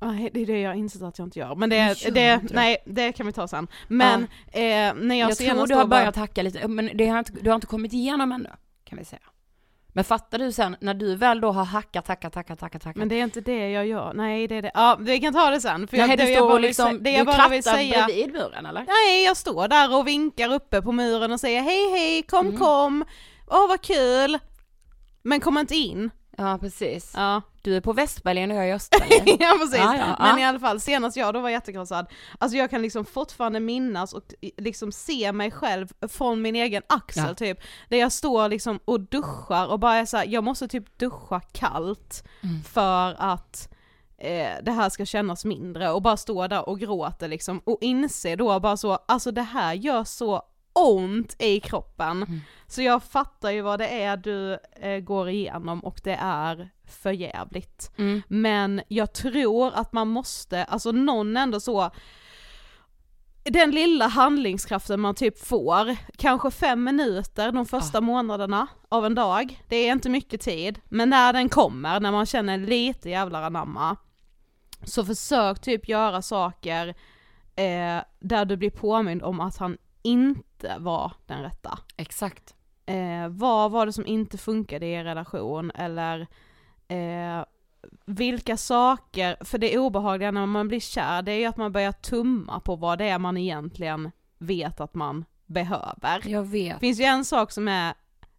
Nej, 0.02 0.30
det 0.34 0.42
är 0.42 0.46
det 0.46 0.60
jag 0.62 0.76
insett 0.76 1.02
att 1.02 1.20
jag 1.20 1.28
inte 1.28 1.40
gör. 1.40 1.56
Men 1.56 1.70
det, 1.70 1.76
Gör 1.76 2.12
det, 2.12 2.42
nej, 2.52 2.78
det 2.86 3.12
kan 3.12 3.26
vi 3.26 3.34
ta 3.34 3.48
sen. 3.48 3.68
Men 3.88 4.24
eh, 4.52 4.60
när 4.96 5.16
jag, 5.16 5.30
Jag, 5.30 5.38
tror 5.38 5.68
du 5.68 5.76
har 5.76 5.86
börjat 5.86 6.16
hacka 6.16 6.42
lite, 6.42 6.68
men 6.68 6.90
det 6.98 7.08
har 7.08 7.20
inte, 7.20 7.32
du 7.42 7.50
har 7.50 7.56
inte 7.56 7.68
kommit 7.68 7.94
igenom 7.94 8.32
ännu, 8.32 8.50
kan 8.84 8.98
vi 8.98 9.06
säga. 9.06 9.22
Men 9.94 10.04
fattar 10.04 10.40
du 10.40 10.52
sen, 10.52 10.76
när 10.82 10.94
du 10.94 11.16
väl 11.16 11.42
då 11.42 11.52
har 11.52 11.66
hackat, 11.66 12.08
hackat, 12.08 12.36
hackat, 12.36 12.62
hackat, 12.62 12.84
hackat. 12.84 12.96
Men 13.00 13.10
det 13.10 13.16
är 13.16 13.24
inte 13.24 13.42
det 13.42 13.70
jag 13.70 13.88
gör, 13.88 14.14
nej 14.14 14.48
det 14.48 14.56
är 14.56 14.62
det, 14.62 14.72
ja 14.74 14.98
vi 15.00 15.20
kan 15.20 15.34
ta 15.34 15.50
det 15.50 15.62
sen. 15.62 15.88
För 15.88 15.98
Nej, 15.98 16.10
jag, 16.10 16.18
du 16.20 16.24
det 16.24 16.30
jag 16.32 16.38
står 16.40 16.48
bara 16.48 16.56
vill 16.58 16.62
liksom, 16.68 16.88
sä- 16.90 16.98
det 17.00 17.12
du 17.12 17.18
jag 17.18 17.26
bara 17.26 17.48
vill 17.48 17.64
säga, 17.64 18.06
bredvid 18.06 18.32
muren 18.34 18.66
eller? 18.66 18.86
nej 18.88 19.24
jag 19.26 19.38
står 19.38 19.68
där 19.68 19.96
och 19.98 20.08
vinkar 20.08 20.54
uppe 20.54 20.82
på 20.82 20.92
muren 20.92 21.32
och 21.32 21.40
säger 21.40 21.62
hej 21.62 21.92
hej, 21.92 22.24
kom 22.24 22.48
Mm. 22.48 22.60
kom, 22.60 23.06
åh 23.48 23.68
vad 23.68 23.82
kul. 23.82 24.40
Men 25.24 25.40
kom 25.40 25.58
inte 25.58 25.76
in. 25.76 26.10
Ja 26.40 26.58
precis. 26.62 27.12
Ja. 27.16 27.42
Du 27.62 27.76
är 27.76 27.82
på 27.82 27.94
Västberlin 27.94 28.52
och 28.52 28.58
jag 28.58 28.64
är 28.66 28.70
i 28.70 28.74
Östberlin. 28.74 29.38
ja 29.40 29.56
precis, 29.60 29.78
Ja, 29.80 29.96
ja, 29.98 30.16
men 30.20 30.40
i 30.40 30.46
alla 30.46 30.60
fall 30.60 30.80
senast 30.80 31.18
jag 31.18 31.34
då 31.34 31.40
var 31.40 31.50
jättekrossad, 31.50 32.06
alltså 32.38 32.58
jag 32.58 32.70
kan 32.70 32.82
liksom 32.82 33.06
fortfarande 33.06 33.60
minnas 33.60 34.14
och 34.14 34.24
liksom 34.58 34.92
se 34.92 35.32
mig 35.32 35.52
själv 35.52 35.88
från 36.10 36.42
min 36.42 36.56
egen 36.56 36.84
axel 36.90 37.36
typ, 37.36 37.60
där 37.90 37.98
jag 37.98 38.12
står 38.12 38.50
liksom 38.50 38.80
och 38.86 39.00
duschar 39.00 39.68
och 39.68 39.80
bara 39.80 39.96
är 39.96 40.06
så 40.06 40.18
här, 40.18 40.26
jag 40.28 40.44
måste 40.44 40.68
typ 40.68 40.98
duscha 40.98 41.40
kallt 41.40 42.24
Mm. 42.44 42.64
för 42.64 43.16
att 43.20 43.70
eh, 44.18 44.54
det 44.64 44.72
här 44.72 44.90
ska 44.90 45.06
kännas 45.06 45.46
mindre 45.46 45.92
och 45.92 46.02
bara 46.02 46.18
stå 46.18 46.48
där 46.48 46.70
och 46.70 46.80
gråta 46.80 47.28
liksom 47.28 47.62
och 47.66 47.78
inse 47.82 48.36
då 48.36 48.60
bara 48.60 48.78
så, 48.78 49.00
alltså 49.06 49.32
det 49.32 49.42
här 49.42 49.74
gör 49.74 50.04
så 50.04 50.42
ont 50.74 51.36
i 51.40 51.60
kroppen. 51.60 52.24
Mm. 52.24 52.40
Så 52.68 52.82
jag 52.82 53.04
fattar 53.04 53.52
ju 53.52 53.62
vad 53.62 53.80
det 53.80 54.04
är 54.04 54.18
du 54.18 54.60
eh, 54.82 55.00
går 55.00 55.30
igenom 55.30 55.80
och 55.80 56.02
det 56.04 56.18
är 56.22 56.70
för 56.86 57.12
jävligt. 57.12 57.92
Mm. 57.98 58.22
Men 58.28 58.82
jag 58.88 59.14
tror 59.14 59.74
att 59.74 59.94
man 59.94 60.08
måste, 60.08 60.64
alltså 60.64 60.92
någon 60.92 61.38
ändå 61.38 61.60
så, 61.60 61.92
den 63.44 63.72
lilla 63.72 64.08
handlingskraften 64.08 65.00
man 65.00 65.16
typ 65.16 65.46
får, 65.46 65.98
kanske 66.18 66.52
fem 66.52 66.84
minuter 66.84 67.52
de 67.52 67.66
första 67.66 68.02
månaderna 68.02 68.68
av 68.90 69.06
en 69.06 69.16
dag, 69.16 69.64
det 69.68 69.76
är 69.76 69.92
inte 69.92 70.10
mycket 70.10 70.42
tid, 70.42 70.80
men 70.86 71.10
när 71.10 71.34
den 71.34 71.50
kommer, 71.50 72.00
när 72.00 72.12
man 72.12 72.26
känner 72.26 72.58
lite 72.58 73.10
jävlar 73.10 73.42
anamma, 73.42 73.96
Så 74.84 75.06
försök 75.06 75.62
typ 75.62 75.90
göra 75.90 76.22
saker 76.22 76.88
eh, 77.56 78.04
där 78.20 78.46
du 78.46 78.58
blir 78.58 78.70
påmind 78.70 79.24
om 79.24 79.40
att 79.40 79.58
han 79.58 79.78
inte 80.10 80.76
var 80.80 81.12
den 81.26 81.42
rätta. 81.42 81.80
Exakt. 81.98 82.56
Eh, 82.86 83.28
vad 83.30 83.72
var 83.72 83.86
det 83.86 83.94
som 83.94 84.06
inte 84.06 84.38
funkade 84.38 84.86
i 84.86 84.92
er 84.94 85.04
relation 85.04 85.72
eller 85.76 86.28
eh, 86.88 87.46
vilka 88.06 88.58
saker, 88.58 89.38
för 89.46 89.58
det 89.58 89.78
obehagliga 89.78 90.32
när 90.32 90.46
man 90.46 90.68
blir 90.68 90.80
kär 90.80 91.22
det 91.22 91.32
är 91.32 91.36
ju 91.38 91.46
att 91.46 91.58
man 91.58 91.72
börjar 91.72 91.92
tumma 91.92 92.60
på 92.60 92.76
vad 92.76 92.98
det 92.98 93.06
är 93.10 93.20
man 93.20 93.38
egentligen 93.38 94.12
vet 94.38 94.80
att 94.82 94.94
man 94.96 95.26
behöver. 95.46 96.22
Jag 96.30 96.44
Det 96.44 96.50
vet. 96.50 96.80
finns 96.80 97.00
ju 97.00 97.04
en 97.04 97.26
sak 97.26 97.52
som 97.52 97.68
är 97.68 97.94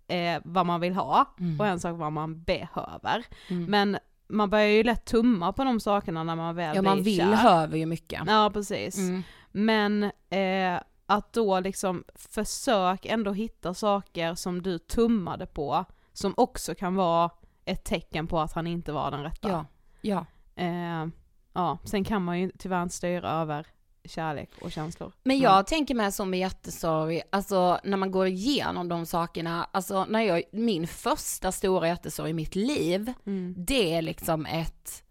eh, 0.08 0.40
vad 0.44 0.66
man 0.66 0.80
vill 0.80 0.94
ha 0.94 1.34
Mm. 1.40 1.60
och 1.60 1.66
en 1.66 1.80
sak 1.80 1.98
vad 1.98 2.12
man 2.12 2.42
behöver. 2.42 3.24
Mm. 3.48 3.64
Men 3.64 3.98
man 4.28 4.50
börjar 4.50 4.66
ju 4.66 4.82
lätt 4.82 5.04
tumma 5.04 5.52
på 5.52 5.64
de 5.64 5.80
sakerna 5.80 6.24
när 6.24 6.36
man 6.36 6.54
väl 6.56 6.76
Ja 6.76 6.82
blir 6.82 6.90
man 6.90 7.02
vill 7.02 7.18
kär. 7.18 7.34
höver 7.34 7.78
ju 7.78 7.86
mycket. 7.86 8.22
Ja 8.26 8.50
precis. 8.54 8.98
Mm. 8.98 9.22
Men 9.52 10.02
eh, 10.30 10.80
att 11.10 11.32
då 11.32 11.60
liksom 11.60 12.04
försök 12.14 13.06
ändå 13.06 13.32
hitta 13.32 13.74
saker 13.74 14.34
som 14.34 14.62
du 14.62 14.78
tummade 14.78 15.46
på 15.46 15.84
som 16.12 16.34
också 16.36 16.74
kan 16.74 16.94
vara 16.94 17.30
ett 17.64 17.84
tecken 17.84 18.26
på 18.26 18.40
att 18.40 18.52
han 18.52 18.66
inte 18.66 18.92
var 18.92 19.10
den 19.10 19.22
rätta. 19.22 19.48
Ja. 19.48 19.64
Ja. 20.00 20.26
Eh, 20.64 21.06
ja, 21.52 21.78
sen 21.84 22.04
kan 22.04 22.24
man 22.24 22.40
ju 22.40 22.50
tyvärr 22.58 22.82
inte 22.82 22.94
styra 22.94 23.30
över 23.30 23.66
kärlek 24.04 24.50
och 24.62 24.72
känslor. 24.72 25.12
Men 25.22 25.38
jag 25.38 25.66
tänker 25.66 25.94
med 25.94 26.14
som 26.14 26.30
med 26.30 26.40
hjärtesorg, 26.40 27.22
alltså 27.30 27.78
när 27.84 27.96
man 27.96 28.10
går 28.10 28.26
igenom 28.26 28.88
de 28.88 29.06
sakerna, 29.06 29.68
alltså 29.72 30.04
när 30.04 30.20
jag, 30.20 30.42
min 30.52 30.86
första 30.86 31.52
stora 31.52 31.88
hjärtesorg 31.88 32.30
i 32.30 32.34
mitt 32.34 32.54
liv, 32.54 33.12
Mm. 33.26 33.54
det 33.58 33.94
är 33.94 34.02
liksom 34.02 34.46
ett 34.46 35.02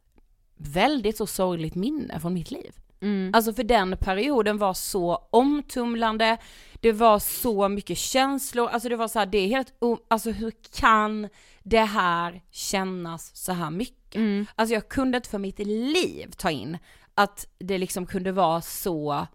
väldigt 0.58 1.18
så 1.18 1.28
sorgligt 1.28 1.76
minne 1.76 2.20
från 2.20 2.34
mitt 2.34 2.52
liv. 2.52 2.76
Mm. 3.02 3.32
Alltså 3.34 3.54
för 3.54 3.64
den 3.64 3.98
perioden 3.98 4.58
var 4.58 4.74
så 4.74 5.28
omtumlande, 5.32 6.38
det 6.82 6.92
var 6.92 7.20
så 7.20 7.70
mycket 7.70 7.98
känslor, 7.98 8.68
alltså 8.68 8.90
det 8.90 8.96
var 8.96 9.08
så 9.08 9.20
här, 9.20 9.26
det 9.26 9.38
är 9.38 9.48
helt, 9.48 9.74
alltså 10.08 10.32
hur 10.32 10.54
kan 10.80 11.30
det 11.64 11.84
här 11.84 12.42
kännas 12.52 13.36
så 13.36 13.52
här 13.52 13.70
mycket? 13.72 14.16
Mm. 14.16 14.46
Alltså 14.56 14.74
jag 14.74 14.90
kunde 14.90 15.16
inte 15.18 15.30
för 15.30 15.38
mitt 15.38 15.60
liv 15.60 16.32
ta 16.38 16.52
in 16.52 16.78
att 17.16 17.48
det 17.60 17.78
liksom 17.78 18.06
kunde 18.06 18.32
vara 18.32 18.62
så 18.62 19.28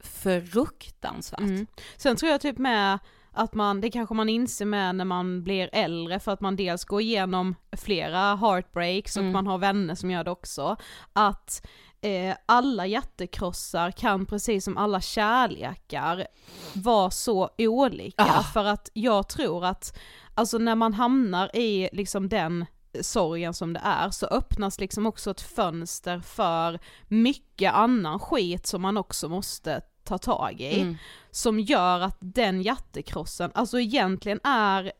fruktansvärt. 0.00 1.40
Mm. 1.40 1.66
Sen 1.96 2.16
tror 2.16 2.30
jag 2.32 2.40
typ 2.40 2.58
med 2.58 2.98
att 3.32 3.54
man, 3.54 3.80
det 3.80 3.90
kanske 3.90 4.14
man 4.14 4.28
inser 4.28 4.64
med 4.64 4.94
när 4.94 5.04
man 5.04 5.42
blir 5.42 5.70
äldre 5.72 6.20
för 6.20 6.32
att 6.32 6.40
man 6.40 6.56
dels 6.56 6.84
går 6.84 7.00
igenom 7.00 7.54
flera 7.76 8.36
heartbreaks 8.36 9.16
och 9.16 9.22
Mm. 9.22 9.32
man 9.32 9.46
har 9.46 9.58
vänner 9.58 9.94
som 9.94 10.10
gör 10.10 10.24
det 10.24 10.30
också, 10.30 10.76
att 11.12 11.66
eh, 12.02 12.36
alla 12.46 12.86
hjärtekrossar 12.86 13.90
kan 13.90 14.26
precis 14.26 14.64
som 14.64 14.76
alla 14.76 15.00
kärlekar 15.00 16.26
vara 16.74 17.10
så 17.10 17.50
olika 17.58 18.22
Ah. 18.24 18.42
för 18.42 18.64
att 18.64 18.90
jag 18.92 19.28
tror 19.28 19.64
att 19.64 19.98
alltså 20.34 20.58
när 20.58 20.74
man 20.74 20.94
hamnar 20.94 21.56
i 21.56 21.88
liksom 21.92 22.28
den 22.28 22.66
sorgen 23.00 23.54
som 23.54 23.72
det 23.72 23.80
är 23.84 24.10
så 24.10 24.26
öppnas 24.26 24.80
liksom 24.80 25.06
också 25.06 25.30
ett 25.30 25.40
fönster 25.40 26.20
för 26.20 26.78
mycket 27.08 27.72
annan 27.74 28.18
skit 28.18 28.66
som 28.66 28.82
man 28.82 28.96
också 28.96 29.28
måste 29.28 29.80
ta 30.04 30.18
tag 30.18 30.60
i 30.60 30.80
Mm. 30.80 30.96
som 31.30 31.60
gör 31.60 32.00
att 32.00 32.16
den 32.20 32.62
hjärtekrossen, 32.62 33.50
alltså 33.54 33.80
egentligen 33.80 34.40
är 34.44 34.92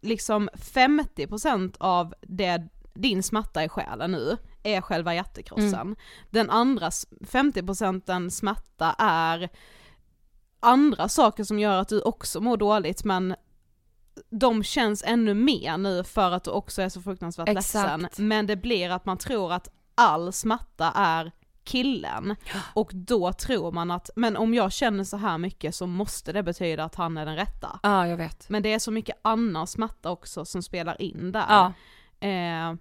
liksom 0.00 0.48
50% 0.54 1.76
av 1.80 2.14
det, 2.22 2.68
din 2.94 3.22
smärta 3.22 3.64
i 3.64 3.68
själen 3.68 4.12
nu, 4.12 4.36
är 4.62 4.80
själva 4.80 5.14
hjärtekrossen. 5.14 5.96
Den 6.30 6.50
andra 6.50 6.86
s- 6.86 7.06
50% 7.20 8.30
smärta 8.30 8.94
är 8.98 9.48
andra 10.60 11.08
saker 11.08 11.44
som 11.44 11.58
gör 11.58 11.80
att 11.80 11.88
du 11.88 12.00
också 12.00 12.40
mår 12.40 12.56
dåligt 12.56 13.04
men 13.04 13.34
de 14.30 14.62
känns 14.62 15.02
ännu 15.06 15.34
mer 15.34 15.76
nu 15.78 16.04
för 16.04 16.30
att 16.32 16.44
du 16.44 16.50
också 16.50 16.82
är 16.82 16.88
så 16.88 17.02
fruktansvärt 17.02 17.48
Exakt. 17.48 18.00
ledsen. 18.02 18.28
Men 18.28 18.46
det 18.46 18.56
blir 18.56 18.90
att 18.90 19.04
man 19.06 19.18
tror 19.18 19.52
att 19.52 19.68
all 19.94 20.32
smärta 20.32 20.92
är 20.94 21.32
killen. 21.64 22.36
Och 22.74 22.90
då 22.94 23.32
tror 23.32 23.72
man 23.72 23.90
att, 23.90 24.10
men 24.16 24.36
om 24.36 24.54
jag 24.54 24.72
känner 24.72 25.04
så 25.04 25.16
här 25.16 25.38
mycket 25.38 25.74
så 25.74 25.86
måste 25.86 26.32
det 26.32 26.42
betyda 26.42 26.84
att 26.84 26.94
han 26.94 27.16
är 27.18 27.26
den 27.26 27.36
rätta. 27.36 27.80
Ja, 27.82 28.06
jag 28.06 28.16
vet. 28.16 28.48
Men 28.48 28.62
det 28.62 28.72
är 28.72 28.78
så 28.78 28.90
mycket 28.90 29.18
annan 29.22 29.66
smärta 29.66 30.10
också 30.10 30.44
som 30.44 30.62
spelar 30.62 31.02
in 31.02 31.32
där. 31.32 31.44
Ja. 31.48 31.72
Eh, 32.28 32.74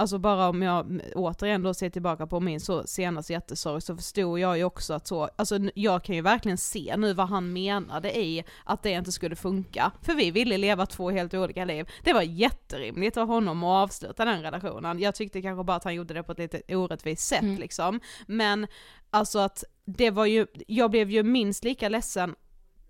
alltså 0.00 0.18
bara 0.18 0.48
om 0.48 0.62
jag 0.62 1.00
återigen 1.14 1.62
då 1.62 1.74
ser 1.74 1.90
tillbaka 1.90 2.26
på 2.26 2.40
min 2.40 2.60
så 2.60 2.86
senaste 2.86 3.32
jättesorg 3.32 3.80
så 3.82 3.96
förstod 3.96 4.38
jag 4.38 4.58
ju 4.58 4.64
också 4.64 4.94
att 4.94 5.06
så, 5.06 5.30
alltså 5.36 5.58
jag 5.74 6.04
kan 6.04 6.16
ju 6.16 6.22
verkligen 6.22 6.58
se 6.58 6.94
nu 6.96 7.12
vad 7.14 7.28
han 7.28 7.52
menade 7.52 8.18
i 8.18 8.44
att 8.64 8.82
det 8.82 8.90
inte 8.90 9.12
skulle 9.12 9.36
funka. 9.36 9.92
För 10.02 10.14
vi 10.14 10.30
ville 10.30 10.58
leva 10.58 10.86
två 10.86 11.10
helt 11.10 11.34
olika 11.34 11.64
liv. 11.64 11.88
Det 12.04 12.12
var 12.12 12.22
jätterimligt 12.22 13.16
av 13.16 13.28
honom 13.28 13.64
att 13.64 13.84
avsluta 13.84 14.24
den 14.24 14.42
relationen. 14.42 14.98
Jag 14.98 15.14
tyckte 15.14 15.42
kanske 15.42 15.64
bara 15.64 15.76
att 15.76 15.84
han 15.84 15.94
gjorde 15.94 16.14
det 16.14 16.22
på 16.22 16.32
ett 16.32 16.38
lite 16.38 16.76
orättvist 16.76 17.28
sätt 17.28 17.42
Mm. 17.42 17.58
liksom. 17.58 18.00
Men 18.26 18.66
alltså 19.10 19.38
att 19.38 19.64
det 19.84 20.10
var 20.10 20.26
ju, 20.26 20.46
jag 20.66 20.90
blev 20.90 21.10
ju 21.10 21.22
minst 21.22 21.64
lika 21.64 21.88
ledsen 21.88 22.34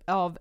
av 0.07 0.37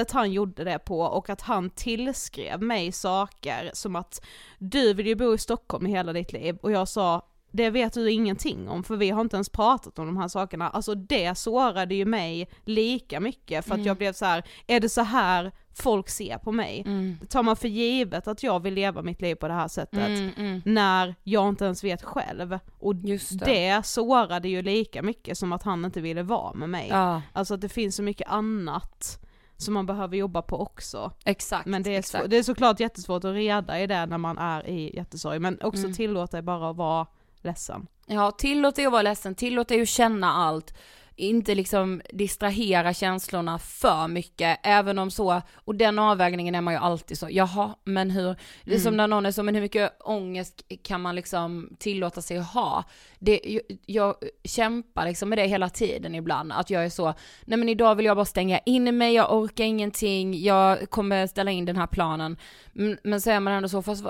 sättet 0.00 0.12
han 0.12 0.32
gjorde 0.32 0.64
det 0.64 0.78
på 0.78 1.00
och 1.00 1.30
att 1.30 1.40
han 1.40 1.70
tillskrev 1.70 2.62
mig 2.62 2.92
saker 2.92 3.70
som 3.72 3.96
att 3.96 4.24
du 4.58 4.94
vill 4.94 5.06
ju 5.06 5.14
bo 5.14 5.34
i 5.34 5.38
Stockholm 5.38 5.86
i 5.86 5.90
hela 5.90 6.12
ditt 6.12 6.32
liv 6.32 6.56
och 6.62 6.72
jag 6.72 6.88
sa 6.88 7.22
det 7.50 7.70
vet 7.70 7.92
du 7.92 8.10
ingenting 8.10 8.68
om 8.68 8.84
för 8.84 8.96
vi 8.96 9.10
har 9.10 9.20
inte 9.20 9.36
ens 9.36 9.48
pratat 9.48 9.98
om 9.98 10.06
de 10.06 10.16
här 10.16 10.28
sakerna. 10.28 10.68
Alltså 10.70 10.94
det 10.94 11.38
sårade 11.38 11.94
ju 11.94 12.04
mig 12.04 12.48
lika 12.64 13.20
mycket 13.20 13.64
för 13.64 13.72
att 13.72 13.76
Mm. 13.78 13.86
jag 13.86 13.96
blev 13.96 14.12
så 14.12 14.24
här: 14.24 14.42
är 14.66 14.80
det 14.80 14.88
så 14.88 15.02
här 15.02 15.52
folk 15.74 16.08
ser 16.08 16.38
på 16.38 16.52
mig? 16.52 16.82
Mm. 16.86 17.18
Tar 17.28 17.42
man 17.42 17.56
för 17.56 17.68
givet 17.68 18.28
att 18.28 18.42
jag 18.42 18.62
vill 18.62 18.74
leva 18.74 19.02
mitt 19.02 19.20
liv 19.22 19.34
på 19.34 19.48
det 19.48 19.54
här 19.54 19.68
sättet? 19.68 20.08
Mm, 20.08 20.30
mm. 20.36 20.62
när 20.64 21.14
jag 21.22 21.48
inte 21.48 21.64
ens 21.64 21.84
vet 21.84 22.02
själv. 22.02 22.58
Och 22.78 22.94
Just 22.94 23.38
det. 23.38 23.44
det 23.44 23.86
sårade 23.86 24.48
ju 24.48 24.62
lika 24.62 25.02
mycket 25.02 25.38
som 25.38 25.52
att 25.52 25.62
han 25.62 25.84
inte 25.84 26.00
ville 26.00 26.22
vara 26.22 26.54
med 26.54 26.70
mig. 26.70 26.88
Ja, 26.90 27.22
Alltså 27.32 27.54
att 27.54 27.60
det 27.60 27.68
finns 27.68 27.96
så 27.96 28.02
mycket 28.02 28.28
annat 28.28 29.18
som 29.56 29.74
man 29.74 29.86
behöver 29.86 30.16
jobba 30.16 30.42
på 30.42 30.60
också. 30.60 31.12
exakt. 31.24 31.66
Men 31.66 31.82
det 31.82 31.94
är, 31.94 31.98
exakt. 31.98 32.30
det 32.30 32.36
är 32.38 32.42
såklart 32.42 32.80
jättesvårt 32.80 33.24
att 33.24 33.34
reda 33.34 33.80
i 33.80 33.86
det 33.86 34.06
när 34.06 34.18
man 34.18 34.38
är 34.38 34.66
i 34.66 34.96
jättesorg, 34.96 35.38
men 35.38 35.58
också 35.62 35.82
Mm. 35.84 35.94
tillåta 35.94 36.36
dig 36.36 36.42
bara 36.42 36.70
att 36.70 36.76
vara 36.76 37.06
ledsen. 37.42 37.86
Ja, 38.06 38.30
tillåt 38.30 38.76
dig 38.76 38.86
att 38.86 38.92
vara 38.92 39.02
ledsen, 39.02 39.34
tillåt 39.34 39.68
dig 39.68 39.82
att 39.82 39.88
känna 39.88 40.32
allt. 40.32 40.74
Inte 41.18 41.54
liksom 41.54 42.02
distrahera 42.10 42.94
känslorna 42.94 43.58
för 43.58 44.08
mycket, 44.08 44.58
även 44.62 44.98
om 44.98 45.10
så, 45.10 45.42
och 45.54 45.74
den 45.74 45.98
avvägningen 45.98 46.54
är 46.54 46.60
man 46.60 46.74
ju 46.74 46.80
alltid 46.80 47.18
så, 47.18 47.28
jaha, 47.30 47.74
men 47.84 48.10
hur, 48.10 48.36
det 48.64 48.74
är 48.74 48.78
som 48.78 48.96
när 48.96 49.06
någon 49.06 49.26
är 49.26 49.30
så, 49.30 49.42
men 49.42 49.54
hur 49.54 49.62
mycket 49.62 49.92
ångest 50.00 50.62
kan 50.82 51.00
man 51.02 51.14
liksom 51.14 51.76
tillåta 51.78 52.22
sig 52.22 52.38
att 52.38 52.46
ha? 52.46 52.84
Det, 53.18 53.40
jag, 53.44 53.62
jag 53.86 54.14
kämpar 54.44 55.06
liksom 55.06 55.28
med 55.28 55.38
det 55.38 55.46
hela 55.46 55.68
tiden 55.68 56.14
ibland, 56.14 56.52
att 56.52 56.70
jag 56.70 56.84
är 56.84 56.90
så, 56.90 57.14
nej 57.44 57.58
men 57.58 57.68
idag 57.68 57.94
vill 57.94 58.06
jag 58.06 58.16
bara 58.16 58.24
stänga 58.24 58.58
in 58.58 58.98
mig, 58.98 59.14
jag 59.14 59.34
orkar 59.34 59.64
ingenting, 59.64 60.42
jag 60.42 60.90
kommer 60.90 61.26
ställa 61.26 61.50
in 61.50 61.64
den 61.64 61.76
här 61.76 61.86
planen. 61.86 62.36
Men, 62.72 62.98
men 63.04 63.20
så 63.20 63.30
är 63.30 63.40
man 63.40 63.52
ändå 63.52 63.68
så, 63.68 63.82
fast 63.82 64.04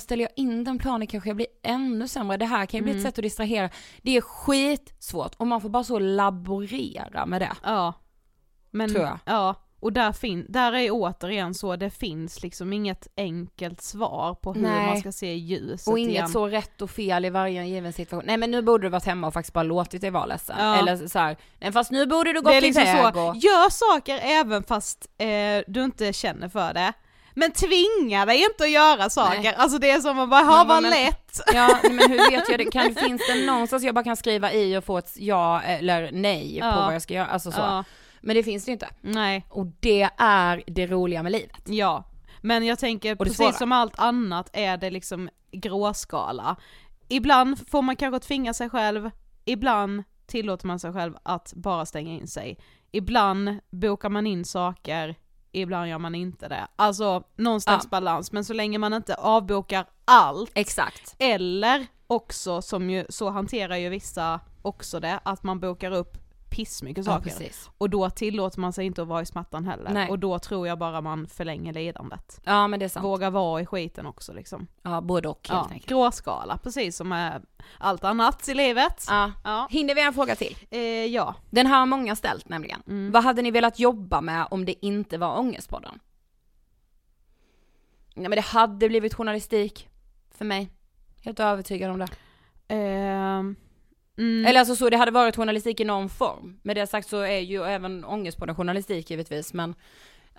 ställer 0.00 0.22
jag 0.22 0.32
in 0.36 0.64
den 0.64 0.78
planen 0.78 1.06
kanske 1.06 1.30
jag 1.30 1.36
blir 1.36 1.48
ännu 1.62 2.08
sämre, 2.08 2.36
det 2.36 2.46
här 2.46 2.66
kan 2.66 2.78
ju 2.78 2.84
bli 2.84 2.96
ett 2.96 3.02
sätt 3.02 3.18
att 3.18 3.22
distrahera. 3.22 3.70
Det 4.02 4.16
är 4.16 4.20
skitsvårt 4.20 5.34
och 5.34 5.46
man 5.46 5.60
får 5.60 5.68
bara 5.68 5.84
så 5.84 5.98
laborera 6.50 7.26
med 7.26 7.40
det. 7.40 7.52
Ja. 7.62 7.92
Men, 8.70 8.90
Tror 8.90 9.04
jag. 9.04 9.18
Ja, 9.24 9.54
och 9.80 9.92
där, 9.92 10.12
fin- 10.12 10.46
där 10.48 10.72
är 10.72 10.88
återigen 10.90 11.54
så, 11.54 11.76
det 11.76 11.90
finns 11.90 12.42
liksom 12.42 12.72
inget 12.72 13.06
enkelt 13.16 13.80
svar 13.82 14.34
på 14.34 14.52
hur 14.52 14.62
Nej. 14.62 14.86
man 14.86 14.96
ska 15.00 15.12
se 15.12 15.34
ljuset 15.34 15.88
Och 15.88 15.98
inget 15.98 16.12
igen. 16.12 16.28
så 16.28 16.48
rätt 16.48 16.82
och 16.82 16.90
fel 16.90 17.24
i 17.24 17.30
varje 17.30 17.64
given 17.64 17.92
situation. 17.92 18.26
Nej 18.26 18.36
men 18.36 18.50
nu 18.50 18.62
borde 18.62 18.86
du 18.86 18.90
varit 18.90 19.04
hemma 19.04 19.26
och 19.26 19.32
faktiskt 19.32 19.54
bara 19.54 19.62
låtit 19.62 20.00
dig 20.00 20.10
vara 20.10 20.26
ledsen. 20.26 20.56
Ja. 20.58 20.78
Eller 20.78 21.08
så 21.08 21.18
här, 21.18 21.36
nej 21.60 21.72
fast 21.72 21.90
nu 21.90 22.06
borde 22.06 22.32
du 22.32 22.42
gått 22.42 22.62
liksom 22.62 22.82
iväg 22.82 23.14
så, 23.14 23.28
och... 23.28 23.36
gör 23.36 23.70
saker 23.70 24.18
även 24.22 24.62
fast 24.62 25.10
eh, 25.18 25.28
du 25.66 25.84
inte 25.84 26.12
känner 26.12 26.48
för 26.48 26.74
det. 26.74 26.92
Men 27.34 27.52
tvinga 27.52 28.26
dig 28.26 28.42
inte 28.44 28.64
att 28.64 28.70
göra 28.70 29.10
saker, 29.10 29.42
Nej. 29.42 29.54
alltså 29.54 29.78
det 29.78 29.90
är 29.90 30.00
som 30.00 30.18
att 30.18 30.30
bara, 30.30 30.42
ha 30.42 30.64
vad 30.64 30.82
lätt. 30.82 31.40
Ja 31.54 31.78
men 31.82 31.98
hur 32.10 32.30
vet 32.30 32.48
jag 32.48 32.58
det? 32.58 32.70
Kan, 32.70 32.94
finns 32.94 33.22
det 33.26 33.46
någonstans 33.46 33.82
jag 33.82 33.94
bara 33.94 34.04
kan 34.04 34.16
skriva 34.16 34.52
i 34.52 34.76
och 34.76 34.84
få 34.84 34.98
ett 34.98 35.12
ja 35.16 35.60
eller 35.62 36.10
nej 36.12 36.60
på 36.60 36.66
Ja. 36.66 36.84
vad 36.86 36.94
jag 36.94 37.02
ska 37.02 37.14
göra? 37.14 37.26
Alltså 37.26 37.52
så. 37.52 37.60
Ja, 37.60 37.84
Men 38.20 38.36
det 38.36 38.42
finns 38.42 38.64
det 38.64 38.72
inte. 38.72 38.88
nej, 39.00 39.46
Och 39.48 39.66
det 39.80 40.08
är 40.18 40.62
det 40.66 40.86
roliga 40.86 41.22
med 41.22 41.32
livet. 41.32 41.62
ja. 41.66 42.04
Men 42.42 42.66
jag 42.66 42.78
tänker, 42.78 43.14
det 43.14 43.16
svåra. 43.16 43.24
precis 43.48 43.58
som 43.58 43.72
allt 43.72 43.98
annat 43.98 44.50
är 44.52 44.76
det 44.76 44.90
liksom 44.90 45.28
gråskala. 45.52 46.56
Ibland 47.08 47.68
får 47.70 47.82
man 47.82 47.96
kanske 47.96 48.20
tvinga 48.26 48.54
sig 48.54 48.70
själv, 48.70 49.10
ibland 49.44 50.02
tillåter 50.26 50.66
man 50.66 50.78
sig 50.78 50.92
själv 50.92 51.14
att 51.22 51.52
bara 51.56 51.86
stänga 51.86 52.12
in 52.12 52.26
sig. 52.26 52.58
Ibland 52.92 53.58
bokar 53.70 54.08
man 54.08 54.26
in 54.26 54.44
saker, 54.44 55.14
ibland 55.52 55.88
gör 55.88 55.98
man 55.98 56.14
inte 56.14 56.48
det. 56.48 56.66
Alltså 56.76 57.22
någon 57.36 57.60
slags 57.60 57.84
Ja. 57.84 57.88
balans, 57.90 58.32
men 58.32 58.44
så 58.44 58.52
länge 58.52 58.78
man 58.78 58.92
inte 58.92 59.14
avbokar 59.14 59.86
allt 60.04 60.50
Exakt. 60.54 61.14
eller 61.18 61.86
också, 62.06 62.62
som 62.62 62.90
ju, 62.90 63.06
så 63.08 63.30
hanterar 63.30 63.76
ju 63.76 63.88
vissa 63.88 64.40
också 64.62 65.00
det, 65.00 65.20
att 65.22 65.42
man 65.42 65.60
bokar 65.60 65.90
upp 65.92 66.16
pissmycket 66.50 67.06
Ja, 67.06 67.12
saker. 67.12 67.24
precis. 67.30 67.70
och 67.78 67.90
då 67.90 68.10
tillåter 68.10 68.60
man 68.60 68.72
sig 68.72 68.86
inte 68.86 69.02
att 69.02 69.08
vara 69.08 69.22
i 69.22 69.26
smärtan 69.26 69.64
heller. 69.64 69.90
Nej. 69.92 70.10
Och 70.10 70.18
då 70.18 70.38
tror 70.38 70.66
jag 70.68 70.78
bara 70.78 71.00
man 71.00 71.26
förlänger 71.26 71.72
lidandet. 71.72 72.40
Ja 72.44 72.66
men 72.68 72.78
det 72.80 72.84
är 72.86 72.88
sant. 72.88 73.04
Våga 73.06 73.30
vara 73.30 73.60
i 73.60 73.66
skiten 73.66 74.06
också 74.06 74.32
liksom. 74.32 74.66
Ja 74.82 75.00
både 75.00 75.28
och 75.28 75.48
helt 75.48 75.66
Ja, 75.68 75.68
enkelt. 75.70 75.86
gråskala, 75.88 76.58
precis 76.58 76.96
som 76.96 77.08
med 77.08 77.42
allt 77.78 78.04
annat 78.04 78.48
i 78.48 78.54
livet. 78.54 79.04
Ja. 79.08 79.32
Ja. 79.44 79.66
Hinner 79.70 79.94
vi 79.94 80.02
en 80.02 80.12
fråga 80.14 80.36
till? 80.36 80.56
Eh, 80.70 80.80
ja. 81.06 81.34
Den 81.50 81.66
här 81.66 81.78
har 81.78 81.86
många 81.86 82.16
ställt 82.16 82.48
nämligen. 82.48 82.82
Mm. 82.86 83.12
Vad 83.12 83.24
hade 83.24 83.42
ni 83.42 83.50
velat 83.50 83.78
jobba 83.78 84.20
med 84.20 84.46
om 84.50 84.64
det 84.64 84.86
inte 84.86 85.18
var 85.18 85.38
Ångestpodden? 85.38 85.98
Nej 88.14 88.28
men 88.28 88.36
det 88.36 88.40
hade 88.44 88.88
blivit 88.88 89.14
journalistik. 89.14 89.88
För 90.30 90.44
mig. 90.44 90.70
Helt 91.24 91.40
övertygad 91.40 91.90
om 91.90 91.98
det. 91.98 92.08
Ehm, 92.74 93.56
mm. 94.20 94.46
Eller 94.46 94.60
alltså 94.60 94.76
så 94.76 94.90
det 94.90 94.96
hade 94.96 95.10
varit 95.10 95.36
journalistik 95.36 95.80
i 95.80 95.84
någon 95.84 96.08
form. 96.08 96.60
Med 96.62 96.76
det 96.76 96.86
sagt 96.86 97.08
så 97.08 97.20
är 97.20 97.38
ju 97.38 97.62
även 97.62 98.04
Ångestpodden 98.04 98.54
journalistik 98.54 99.10
givetvis 99.10 99.52
men 99.52 99.74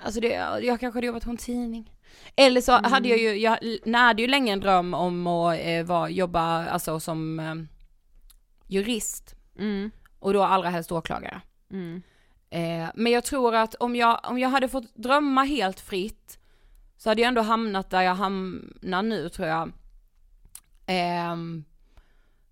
Alltså 0.03 0.19
det, 0.19 0.27
jag 0.61 0.79
kanske 0.79 0.97
hade 0.97 1.07
jobbat 1.07 1.23
på 1.23 1.29
en 1.29 1.37
tidning. 1.37 1.91
Eller 2.35 2.61
så 2.61 2.71
hade 2.71 3.09
jag 3.09 3.17
ju, 3.19 3.37
jag 3.37 3.57
närde 3.85 4.21
ju 4.21 4.27
länge 4.27 4.53
en 4.53 4.59
dröm 4.59 4.93
om 4.93 5.27
att 5.27 5.59
eh, 5.59 5.83
vara, 5.83 6.09
jobba 6.09 6.65
alltså 6.65 6.99
som 6.99 7.39
eh, 7.39 7.55
jurist. 8.67 9.35
Mm. 9.59 9.91
Och 10.19 10.33
då 10.33 10.43
allra 10.43 10.69
helst 10.69 10.91
åklagare. 10.91 11.41
Mm. 11.71 12.01
Eh, 12.49 12.89
men 12.95 13.11
jag 13.11 13.23
tror 13.23 13.55
att 13.55 13.75
om 13.75 13.95
jag, 13.95 14.19
om 14.23 14.39
jag 14.39 14.49
hade 14.49 14.67
fått 14.67 14.95
drömma 14.95 15.43
helt 15.43 15.79
fritt 15.79 16.39
så 16.97 17.09
hade 17.09 17.21
jag 17.21 17.27
ändå 17.27 17.41
hamnat 17.41 17.89
där 17.89 18.01
jag 18.01 18.15
hamnar 18.15 19.03
nu 19.03 19.29
tror 19.29 19.47
jag. 19.47 19.71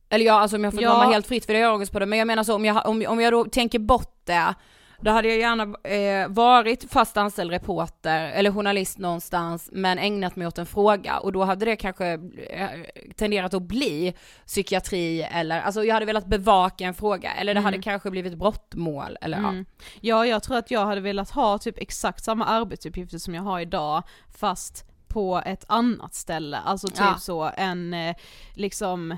Eller 0.09 0.25
ja, 0.25 0.33
alltså 0.39 0.57
om 0.57 0.63
jag 0.63 0.73
får 0.73 0.83
Ja. 0.83 0.89
drömma 0.89 1.11
helt 1.11 1.27
fritt 1.27 1.45
för 1.45 1.53
det 1.53 1.59
har 1.59 1.63
jag 1.67 1.75
ångest 1.75 1.91
på 1.91 1.99
det, 1.99 2.05
men 2.05 2.19
jag 2.19 2.27
menar 2.27 2.43
så 2.43 2.55
om 2.55 2.65
jag, 2.65 2.85
om, 2.87 3.05
om 3.07 3.21
jag 3.21 3.33
då 3.33 3.45
tänker 3.45 3.79
bort 3.79 4.21
det, 4.23 4.53
då 5.01 5.11
hade 5.11 5.27
jag 5.27 5.37
gärna 5.37 5.63
eh, 5.89 6.27
varit 6.29 6.91
fast 6.91 7.17
anställd 7.17 7.51
reporter 7.51 8.31
eller 8.31 8.51
journalist 8.51 8.97
någonstans 8.97 9.69
men 9.73 9.99
ägnat 9.99 10.35
mig 10.35 10.47
åt 10.47 10.57
en 10.57 10.65
fråga 10.65 11.17
och 11.19 11.31
då 11.31 11.43
hade 11.43 11.65
det 11.65 11.75
kanske 11.75 12.07
eh, 12.49 12.67
tenderat 13.15 13.53
att 13.53 13.61
bli 13.63 14.13
psykiatri 14.45 15.21
eller, 15.31 15.61
alltså 15.61 15.83
jag 15.83 15.93
hade 15.93 16.05
velat 16.05 16.25
bevaka 16.25 16.83
en 16.85 16.93
fråga 16.93 17.31
eller 17.33 17.53
det 17.53 17.59
hade 17.59 17.81
kanske 17.81 18.11
blivit 18.11 18.37
brottmål 18.37 19.17
eller 19.21 19.37
ja. 19.37 19.49
Mm. 19.49 19.65
Ja, 20.01 20.25
jag 20.25 20.43
tror 20.43 20.57
att 20.57 20.71
jag 20.71 20.85
hade 20.85 21.01
velat 21.01 21.29
ha 21.29 21.57
typ 21.57 21.77
exakt 21.77 22.23
samma 22.23 22.45
arbetsuppgifter 22.45 23.17
som 23.17 23.35
jag 23.35 23.43
har 23.43 23.59
idag, 23.59 24.03
fast 24.39 24.85
på 25.07 25.41
ett 25.45 25.65
annat 25.67 26.13
ställe. 26.15 26.57
Alltså 26.57 26.87
typ 26.87 26.97
Ja. 26.99 27.15
så 27.19 27.51
en, 27.57 27.93
eh, 27.93 28.15
liksom, 28.55 29.17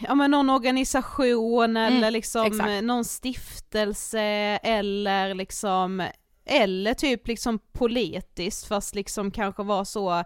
ja 0.00 0.14
men 0.14 0.30
någon 0.30 0.50
organisation 0.50 1.76
eller 1.76 1.98
Mm, 1.98 2.12
liksom 2.12 2.46
exakt. 2.46 2.84
någon 2.84 3.04
stiftelse 3.04 4.20
eller 4.62 5.34
liksom, 5.34 6.06
eller 6.46 6.94
typ 6.94 7.28
liksom 7.28 7.58
politiskt 7.72 8.66
fast 8.66 8.94
liksom 8.94 9.30
kanske 9.30 9.62
var 9.62 9.84
så 9.84 10.24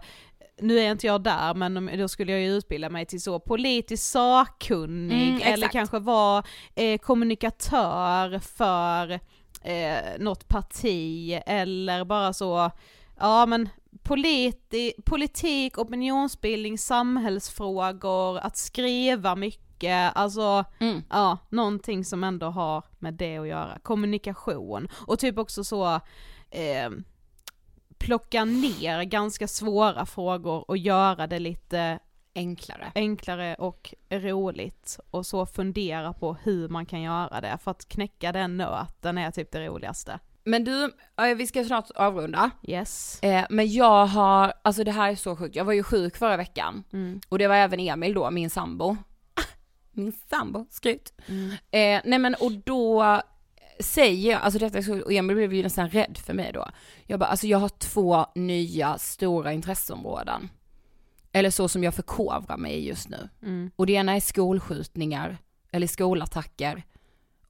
nu 0.61 0.79
är 0.79 0.91
inte 0.91 1.07
jag 1.07 1.23
där 1.23 1.53
men 1.53 1.89
då 1.97 2.07
skulle 2.07 2.31
jag 2.31 2.41
ju 2.41 2.47
utbilda 2.57 2.89
mig 2.89 3.05
till 3.05 3.21
så 3.21 3.39
politiskt 3.39 4.11
sakkunnig 4.11 5.29
Mm, 5.29 5.53
eller 5.53 5.67
kanske 5.67 5.99
vara 5.99 6.43
eh, 6.75 6.97
kommunikatör 6.99 8.39
för 8.39 9.11
eh, 9.63 10.19
något 10.19 10.47
parti 10.47 11.39
eller 11.45 12.05
bara 12.05 12.33
så, 12.33 12.71
ja 13.19 13.45
men 13.45 13.69
politi 14.03 14.93
politik, 15.05 15.77
opinionsbildning, 15.77 16.77
samhällsfrågor, 16.77 18.37
att 18.37 18.57
skriva 18.57 19.35
mycket, 19.35 20.11
alltså 20.15 20.65
Mm. 20.79 21.03
ja, 21.09 21.37
någonting 21.49 22.05
som 22.05 22.23
ändå 22.23 22.47
har 22.47 22.83
med 22.99 23.13
det 23.13 23.37
att 23.37 23.47
göra. 23.47 23.79
Kommunikation 23.83 24.87
och 25.07 25.19
typ 25.19 25.37
också 25.37 25.63
så 25.63 25.95
eh, 26.49 26.89
plocka 27.97 28.45
ner 28.45 29.03
ganska 29.03 29.47
svåra 29.47 30.05
frågor 30.05 30.69
och 30.69 30.77
göra 30.77 31.27
det 31.27 31.39
lite 31.39 31.99
enklare. 32.35 32.91
enklare 32.95 33.55
och 33.55 33.93
roligt 34.09 34.99
och 35.11 35.25
så 35.25 35.45
fundera 35.45 36.13
på 36.13 36.33
hur 36.33 36.69
man 36.69 36.85
kan 36.85 37.01
göra 37.01 37.41
det 37.41 37.57
för 37.63 37.71
att 37.71 37.87
knäcka 37.87 38.31
den 38.31 38.57
nöten 38.57 39.17
är 39.17 39.31
typ 39.31 39.51
det 39.51 39.67
roligaste. 39.67 40.19
Men 40.47 40.63
du, 40.63 40.91
vi 41.37 41.47
ska 41.47 41.63
snart 41.63 41.91
avrunda. 41.95 42.51
Yes. 42.63 43.23
Eh, 43.23 43.45
men 43.49 43.71
jag 43.73 44.05
har, 44.05 44.53
alltså 44.61 44.83
det 44.83 44.91
här 44.91 45.11
är 45.11 45.15
så 45.15 45.35
sjukt, 45.35 45.55
jag 45.55 45.65
var 45.65 45.73
ju 45.73 45.83
sjuk 45.83 46.17
förra 46.17 46.37
veckan. 46.37 46.83
Mm. 46.93 47.21
Och 47.29 47.39
det 47.39 47.47
var 47.47 47.55
även 47.55 47.79
Emil 47.79 48.13
då, 48.13 48.31
min 48.31 48.49
sambo. 48.49 48.97
min 49.91 50.13
sambo, 50.29 50.65
skryt. 50.69 51.13
Mm. 51.27 51.51
Eh, 51.51 52.01
nej 52.05 52.19
men 52.19 52.35
och 52.35 52.51
då 52.51 53.21
säger 53.79 54.31
jag, 54.31 54.41
alltså 54.41 54.59
detta 54.59 54.77
är 54.77 54.81
så, 54.81 55.01
och 55.01 55.13
Emil 55.13 55.35
blev 55.35 55.53
ju 55.53 55.63
nästan 55.63 55.89
rädd 55.89 56.17
för 56.25 56.33
mig 56.33 56.51
då. 56.53 56.69
Jag 57.05 57.19
bara, 57.19 57.29
alltså 57.29 57.47
jag 57.47 57.57
har 57.57 57.69
två 57.69 58.25
nya 58.35 58.97
stora 58.97 59.53
intresseområden. 59.53 60.49
Eller 61.31 61.49
så 61.49 61.67
som 61.67 61.83
jag 61.83 61.95
förkovrar 61.95 62.57
mig 62.57 62.73
i 62.73 62.87
just 62.87 63.09
nu. 63.09 63.29
Mm. 63.41 63.71
Och 63.75 63.85
det 63.85 63.93
ena 63.93 64.15
är 64.15 64.19
skolskjutningar, 64.19 65.37
eller 65.71 65.87
skolattacker. 65.87 66.83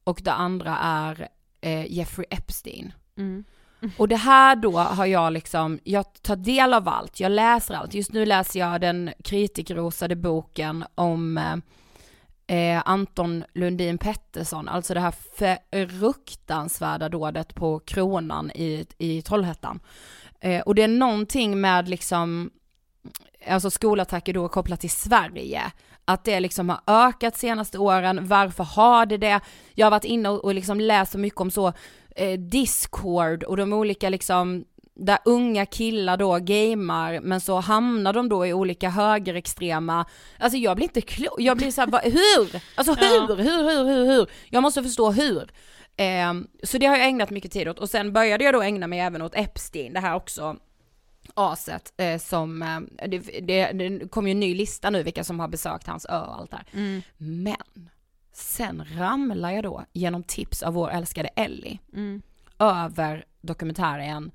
Och 0.03 0.21
det 0.23 0.33
andra 0.33 0.77
är 0.77 1.27
eh, 1.67 1.91
Jeffrey 1.91 2.25
Epstein. 2.29 2.93
Mm. 3.17 3.43
Och 3.97 4.07
det 4.07 4.15
här 4.15 4.55
då 4.55 4.77
har 4.77 5.05
jag 5.05 5.33
liksom, 5.33 5.79
jag 5.83 6.05
tar 6.21 6.35
del 6.35 6.73
av 6.73 6.87
allt, 6.87 7.19
jag 7.19 7.31
läser 7.31 7.73
allt. 7.73 7.93
Just 7.93 8.13
nu 8.13 8.25
läser 8.25 8.59
jag 8.59 8.81
den 8.81 9.11
kritikerrosade 9.23 10.15
boken 10.15 10.85
om 10.95 11.37
eh, 12.47 12.81
Anton 12.85 13.43
Lundin 13.53 13.97
Pettersson, 13.97 14.67
alltså 14.69 14.93
det 14.93 14.99
här 14.99 15.87
fruktansvärda 15.87 17.09
dådet 17.09 17.55
på 17.55 17.79
kronan 17.79 18.51
i, 18.51 18.85
i 18.97 19.21
Trollhättan. 19.21 19.79
Eh, 20.39 20.61
och 20.61 20.75
det 20.75 20.83
är 20.83 20.87
någonting 20.87 21.61
med 21.61 21.89
liksom, 21.89 22.49
alltså 23.47 23.69
skolattacker 23.69 24.33
då 24.33 24.47
kopplat 24.47 24.79
till 24.79 24.89
Sverige, 24.89 25.71
att 26.05 26.23
det 26.23 26.39
liksom 26.39 26.69
har 26.69 26.79
ökat 26.87 27.37
senaste 27.37 27.77
åren, 27.77 28.27
varför 28.27 28.63
har 28.63 29.05
det 29.05 29.17
det? 29.17 29.39
Jag 29.75 29.85
har 29.85 29.91
varit 29.91 30.05
inne 30.05 30.29
och, 30.29 30.43
och 30.43 30.53
liksom 30.53 30.79
läst 30.79 31.11
så 31.11 31.17
mycket 31.17 31.41
om 31.41 31.51
så 31.51 31.73
eh, 32.15 32.39
Discord 32.39 33.43
och 33.43 33.57
de 33.57 33.73
olika 33.73 34.09
liksom 34.09 34.65
där 34.99 35.17
unga 35.25 35.65
killar 35.65 36.17
då 36.17 36.39
gamar 36.39 37.19
men 37.19 37.41
så 37.41 37.59
hamnar 37.59 38.13
de 38.13 38.29
då 38.29 38.45
i 38.45 38.53
olika 38.53 38.89
högerextrema, 38.89 40.05
alltså 40.39 40.57
jag 40.57 40.75
blir 40.75 40.83
inte 40.83 41.01
klok, 41.01 41.35
jag 41.37 41.57
blir 41.57 41.71
såhär, 41.71 42.01
hur? 42.03 42.61
Alltså 42.75 42.93
hur, 42.93 43.35
hur, 43.35 43.63
hur, 43.63 43.85
hur, 43.85 44.05
hur? 44.05 44.27
Jag 44.49 44.63
måste 44.63 44.83
förstå 44.83 45.11
hur. 45.11 45.51
Eh, 45.97 46.33
så 46.63 46.77
det 46.77 46.85
har 46.85 46.97
jag 46.97 47.07
ägnat 47.07 47.29
mycket 47.29 47.51
tid 47.51 47.67
åt 47.67 47.79
och 47.79 47.89
sen 47.89 48.13
började 48.13 48.43
jag 48.43 48.53
då 48.53 48.61
ägna 48.61 48.87
mig 48.87 48.99
även 48.99 49.21
åt 49.21 49.35
Epstein, 49.35 49.93
det 49.93 49.99
här 49.99 50.15
också 50.15 50.57
aset 51.37 51.93
eh, 51.97 52.17
som, 52.19 52.61
eh, 52.61 53.07
det, 53.07 53.19
det, 53.19 53.71
det 53.71 54.09
kom 54.11 54.27
ju 54.27 54.31
en 54.31 54.39
ny 54.39 54.55
lista 54.55 54.89
nu 54.89 55.03
vilka 55.03 55.23
som 55.23 55.39
har 55.39 55.47
besökt 55.47 55.87
hans 55.87 56.05
ö 56.05 56.19
och 56.19 56.35
allt 56.35 56.51
där. 56.51 56.63
Mm. 56.73 57.01
Men 57.17 57.89
sen 58.33 58.83
ramlar 58.97 59.51
jag 59.51 59.63
då 59.63 59.83
genom 59.93 60.23
tips 60.23 60.63
av 60.63 60.73
vår 60.73 60.89
älskade 60.91 61.29
Ellie 61.35 61.79
Mm. 61.93 62.21
över 62.59 63.25
dokumentären 63.41 64.31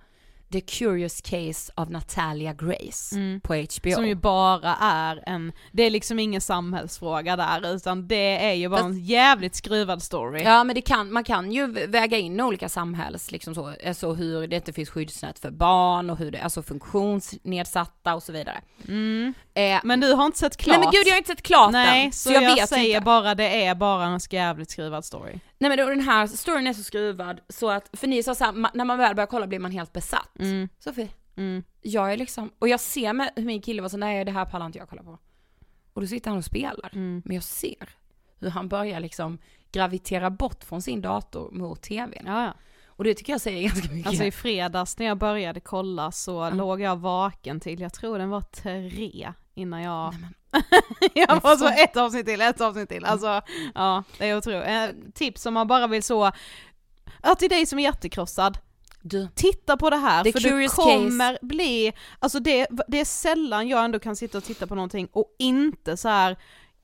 The 0.53 0.61
Curious 0.61 1.21
Case 1.21 1.73
of 1.77 1.89
Natalia 1.89 2.53
Grace 2.53 3.17
Mm. 3.17 3.41
på 3.41 3.55
HBO. 3.55 3.91
Som 3.95 4.09
ju 4.09 4.15
bara 4.15 4.77
är 4.81 5.23
en, 5.27 5.53
det 5.73 5.83
är 5.83 5.91
liksom 5.91 6.19
ingen 6.19 6.41
samhällsfråga 6.41 7.37
där 7.37 7.75
utan 7.75 8.09
det 8.09 8.45
är 8.45 8.53
ju 8.53 8.69
bara 8.69 8.81
en 8.81 9.05
jävligt 9.05 9.55
skruvad 9.55 10.03
story. 10.03 10.43
Ja 10.43 10.65
men 10.65 10.75
det 10.75 10.81
kan, 10.83 11.13
man 11.13 11.25
kan 11.25 11.53
ju 11.53 11.67
väga 11.87 12.19
in 12.19 12.41
olika 12.41 12.69
samhälls, 12.69 13.31
liksom 13.31 13.55
så, 13.55 13.75
alltså 13.87 14.13
hur 14.13 14.47
det 14.47 14.57
inte 14.57 14.73
finns 14.73 14.91
skyddsnät 14.91 15.39
för 15.39 15.51
barn 15.51 16.11
och 16.11 16.19
hur 16.19 16.31
det, 16.31 16.41
alltså 16.41 16.63
funktionsnedsatta 16.63 18.15
och 18.15 18.23
så 18.23 18.33
vidare. 18.33 18.61
Mm. 18.89 19.35
Eh, 19.55 19.81
Men 19.85 20.01
du 20.01 20.13
har 20.13 20.27
inte 20.27 20.39
sett 20.39 20.57
klart? 20.57 20.79
Nej 20.79 20.87
men 20.87 20.91
gud 20.93 21.07
jag 21.07 21.13
har 21.13 21.19
inte 21.19 21.31
sett 21.31 21.43
klart 21.43 21.73
Nej, 21.73 22.03
den, 22.03 22.13
så, 22.13 22.33
jag, 22.33 22.41
vet 22.41 22.69
säger 22.69 22.95
inte. 22.97 23.05
bara 23.05 23.35
det 23.35 23.65
är 23.65 23.75
bara 23.75 24.05
en 24.07 24.21
jävligt 24.31 24.71
skruvad 24.71 25.05
story. 25.05 25.39
Nej 25.59 25.69
men 25.69 25.79
då, 25.79 25.87
den 25.87 26.01
här 26.01 26.27
storyn 26.27 26.67
är 26.67 26.73
så 26.73 26.83
skruvad 26.83 27.41
så 27.49 27.71
att, 27.71 27.91
för 27.93 28.07
ni 28.07 28.23
sa 28.23 28.35
såhär, 28.35 28.53
när 28.75 28.85
man 28.85 28.99
väl 28.99 29.15
börjar 29.15 29.27
kolla 29.27 29.47
blir 29.47 29.59
man 29.59 29.71
helt 29.73 29.93
besatt. 29.93 30.39
Mm. 30.39 30.69
Sofie, 30.79 31.09
Mm. 31.37 31.65
jag 31.83 32.13
är 32.13 32.17
liksom, 32.17 32.51
och 32.59 32.69
jag 32.69 32.81
ser 32.81 33.13
med 33.13 33.31
hur 33.37 33.45
min 33.45 33.63
kille 33.63 33.83
var 33.83 33.89
så 33.89 33.97
nej 33.97 34.25
det 34.25 34.33
här 34.33 34.45
pallar 34.45 34.67
inte 34.67 34.79
jag 34.79 34.89
kolla 34.89 35.03
på. 35.03 35.19
Och 35.93 36.01
då 36.01 36.07
sitter 36.07 36.31
han 36.31 36.39
och 36.39 36.45
spelar. 36.45 36.91
Mm. 36.93 37.23
Men 37.25 37.35
jag 37.35 37.45
ser 37.45 37.89
hur 38.39 38.51
han 38.51 38.69
börjar 38.69 39.01
liksom 39.01 39.39
gravitera 39.73 40.31
bort 40.31 40.65
från 40.65 40.83
sin 40.83 41.01
dator 41.03 41.51
mot 41.53 41.83
tvn. 41.83 42.23
Ja, 42.27 42.45
ja. 42.45 42.55
Och 43.03 43.07
det 43.07 43.15
tycker 43.15 43.33
jag 43.33 43.41
säger 43.41 43.63
ganska 43.69 43.93
mycket. 43.93 44.07
Alltså 44.07 44.25
i 44.25 44.31
fredags 44.31 44.99
när 44.99 45.07
jag 45.07 45.19
började 45.19 45.61
kolla 45.61 46.13
så 46.13 46.51
låg 46.51 46.81
jag 46.81 46.97
vaken 46.97 47.61
till, 47.61 47.81
jag 47.81 47.93
tror 47.93 48.19
den 48.19 48.31
var 48.31 48.41
tre 48.41 49.33
innan 49.55 49.83
jag... 49.83 50.15
jag 51.15 51.41
var 51.41 51.57
så 51.57 51.69
ett 51.69 51.97
avsnitt 51.97 52.27
till, 52.27 52.41
ett 52.41 52.61
avsnitt 52.61 52.89
till. 52.89 53.05
Alltså, 53.05 53.43
ja, 53.75 54.05
det 54.19 54.29
är 54.29 54.37
otroligt. 54.37 54.67
Eh, 54.67 54.87
tips 55.15 55.47
om 55.47 55.55
man 55.55 55.67
bara 55.67 55.87
vill 55.87 56.03
så, 56.03 56.33
ja 57.23 57.35
till 57.35 57.49
dig 57.49 57.67
som 57.67 57.79
är 57.79 57.83
hjärtekrossad, 57.83 58.59
du, 59.01 59.29
titta 59.35 59.77
på 59.77 59.91
det 59.91 59.97
här 59.97 60.25
The 60.25 60.33
för 60.33 60.41
du 60.41 60.69
kommer 60.69 61.39
bli, 61.43 61.93
alltså 62.19 62.41
det, 62.41 62.67
det 62.89 63.01
är 63.01 63.05
sällan 63.05 63.69
jag 63.69 63.85
ändå 63.85 63.99
kan 63.99 64.17
sitta 64.17 64.39
och 64.39 64.45
titta 64.45 64.67
på 64.67 64.75
någonting 64.75 65.09
och 65.13 65.35
inte 65.39 65.97
så 65.97 66.09
här 66.09 66.37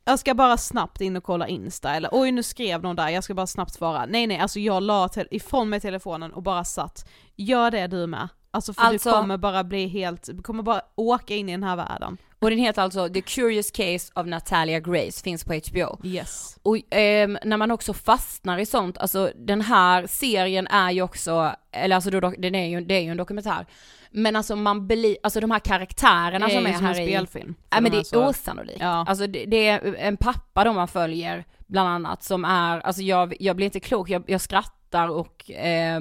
jag 0.09 0.19
ska 0.19 0.35
bara 0.35 0.57
snabbt 0.57 1.01
in 1.01 1.17
och 1.17 1.25
kolla 1.25 1.49
Insta, 1.49 1.95
eller 1.95 2.09
oj 2.13 2.33
nu 2.33 2.43
skrev 2.43 2.83
någon 2.83 2.97
där, 2.97 3.09
jag 3.09 3.25
ska 3.25 3.35
bara 3.35 3.47
snabbt 3.47 3.73
svara. 3.75 4.07
Nej 4.07 4.27
nej, 4.27 4.39
alltså 4.39 4.61
jag 4.61 4.83
la 4.83 5.09
ifrån 5.31 5.69
mig 5.69 5.81
telefonen 5.81 6.33
och 6.33 6.43
bara 6.43 6.65
satt, 6.65 7.09
gör 7.37 7.71
det 7.71 7.87
du 7.87 8.07
med. 8.07 8.29
Alltså 8.51 8.73
för 8.75 8.83
Alltså- 8.83 9.11
du 9.11 9.17
kommer 9.17 9.37
bara 9.37 9.65
bli 9.65 9.87
helt, 9.87 10.29
kommer 10.43 10.63
bara 10.63 10.81
åka 10.95 11.35
in 11.35 11.49
i 11.49 11.53
den 11.53 11.63
här 11.63 11.77
världen. 11.77 12.17
Och 12.41 12.51
den 12.51 12.59
heter 12.59 12.83
alltså 12.83 13.09
The 13.09 13.21
Curious 13.21 13.71
Case 13.71 14.13
of 14.15 14.27
Natalia 14.27 14.81
Grace, 14.81 15.23
finns 15.23 15.45
på 15.45 15.53
HBO. 15.55 16.01
Yes. 16.05 16.59
Och 16.63 16.77
ehm, 16.91 17.39
när 17.45 17.57
man 17.57 17.71
också 17.71 17.93
fastnar 17.95 18.59
i 18.59 18.67
sånt, 18.67 18.99
alltså 18.99 19.33
den 19.37 19.61
här 19.61 20.07
serien 20.07 20.67
är 20.67 20.91
ju 20.91 21.03
också, 21.03 21.53
eller 21.73 21.95
alltså 21.97 22.11
då, 22.11 22.21
den 22.39 22.55
är 22.55 22.67
ju, 22.67 22.81
det 22.81 22.95
är 22.95 23.01
ju 23.01 23.11
en 23.11 23.17
dokumentär, 23.17 23.67
men 24.11 24.37
alltså 24.37 24.57
man 24.57 24.87
blir, 24.87 25.17
alltså 25.23 25.41
de 25.41 25.51
här 25.51 25.59
karaktärerna 25.59 26.47
är 26.47 26.51
som 26.51 26.67
är 26.67 26.73
som 26.73 26.87
en 26.87 26.95
här 26.95 27.01
i, 27.01 27.07
spelfilm. 27.07 27.55
Ja 27.71 27.81
men 27.81 27.85
De 27.85 27.91
det 27.91 27.99
är 27.99 28.05
så- 28.05 28.21
är 28.23 28.29
osannolikt. 28.29 28.81
Ja. 28.81 29.05
Alltså 29.09 29.27
det, 29.27 29.45
det 29.45 29.69
är 29.69 29.95
en 29.95 30.17
pappa 30.17 30.65
då 30.65 30.73
man 30.73 30.89
följer, 30.89 31.45
bland 31.67 31.89
annat, 31.89 32.23
som 32.23 32.45
är, 32.45 32.81
alltså 32.81 33.03
jag, 33.03 33.35
jag 33.41 33.57
blir 33.57 33.67
inte 33.67 33.81
klok, 33.81 34.11
jag, 34.11 34.25
jag 34.27 34.41
skrattar 34.41 35.09
och 35.09 35.51
eh, 35.51 36.01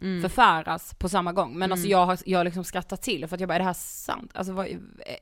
Mm. 0.00 0.22
förfäras 0.22 0.94
på 0.94 1.08
samma 1.08 1.32
gång. 1.32 1.58
Men 1.58 1.72
alltså 1.72 1.88
jag 1.88 2.06
har, 2.06 2.18
jag 2.26 2.38
har 2.38 2.44
liksom 2.44 2.64
skrattat 2.64 3.02
till 3.02 3.26
för 3.26 3.36
att 3.36 3.40
jag 3.40 3.48
bara, 3.48 3.54
är 3.54 3.58
det 3.58 3.64
här 3.64 3.72
sant? 3.72 4.30
Alltså 4.34 4.52
vad, 4.52 4.66
eh, 4.66 4.72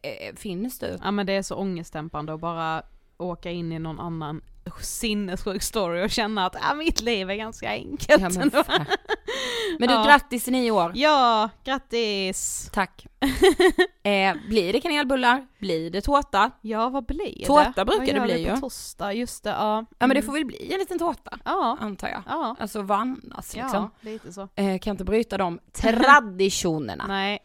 eh, 0.02 0.34
finns 0.36 0.78
det? 0.78 0.98
Ja 1.02 1.10
men 1.10 1.26
det 1.26 1.32
är 1.32 1.42
så 1.42 1.54
ångestdämpande 1.54 2.34
att 2.34 2.40
bara 2.40 2.82
åka 3.18 3.50
in 3.50 3.72
i 3.72 3.78
någon 3.78 4.00
annan 4.00 4.40
sinnessjuk 4.80 5.62
story 5.62 6.04
och 6.06 6.10
känna 6.10 6.46
att 6.46 6.56
ah, 6.60 6.74
mitt 6.74 7.00
liv 7.00 7.30
är 7.30 7.34
ganska 7.34 7.68
enkelt 7.70 8.22
Ja, 8.22 8.28
men, 8.38 8.50
men 9.78 9.88
du, 9.88 9.94
Ja. 9.94 10.04
grattis 10.06 10.48
i 10.48 10.50
nio 10.50 10.70
år. 10.70 10.92
Ja, 10.94 11.50
grattis! 11.64 12.70
Tack. 12.72 13.06
eh, 14.02 14.34
blir 14.48 14.72
det 14.72 14.80
kanelbullar? 14.80 15.46
Blir 15.58 15.90
det 15.90 16.00
tårta? 16.00 16.50
Ja 16.60 16.88
vad 16.88 17.06
blir 17.06 17.34
det? 17.38 17.46
Tårta 17.46 17.84
brukar 17.84 18.18
Vad 18.20 18.28
det 18.28 18.34
bli 18.34 18.48
ju. 18.48 18.56
torsdag, 18.56 19.12
just 19.12 19.44
det, 19.44 19.50
ja. 19.50 19.84
Ja 19.98 20.06
men 20.06 20.08
det 20.08 20.14
Mm. 20.14 20.26
får 20.26 20.32
väl 20.32 20.44
bli 20.44 20.72
en 20.72 20.78
liten 20.78 20.98
tårta, 20.98 21.38
Ja, 21.44 21.76
antar 21.80 22.08
jag. 22.08 22.22
ja. 22.26 22.56
Alltså 22.58 22.82
vad 22.82 22.98
annars 23.00 23.54
liksom. 23.54 23.90
Ja, 24.00 24.10
lite 24.10 24.32
så. 24.32 24.48
Eh, 24.56 24.78
kan 24.78 24.90
inte 24.90 25.04
bryta 25.04 25.38
de 25.38 25.58
traditionerna. 25.72 27.04
Nej, 27.08 27.38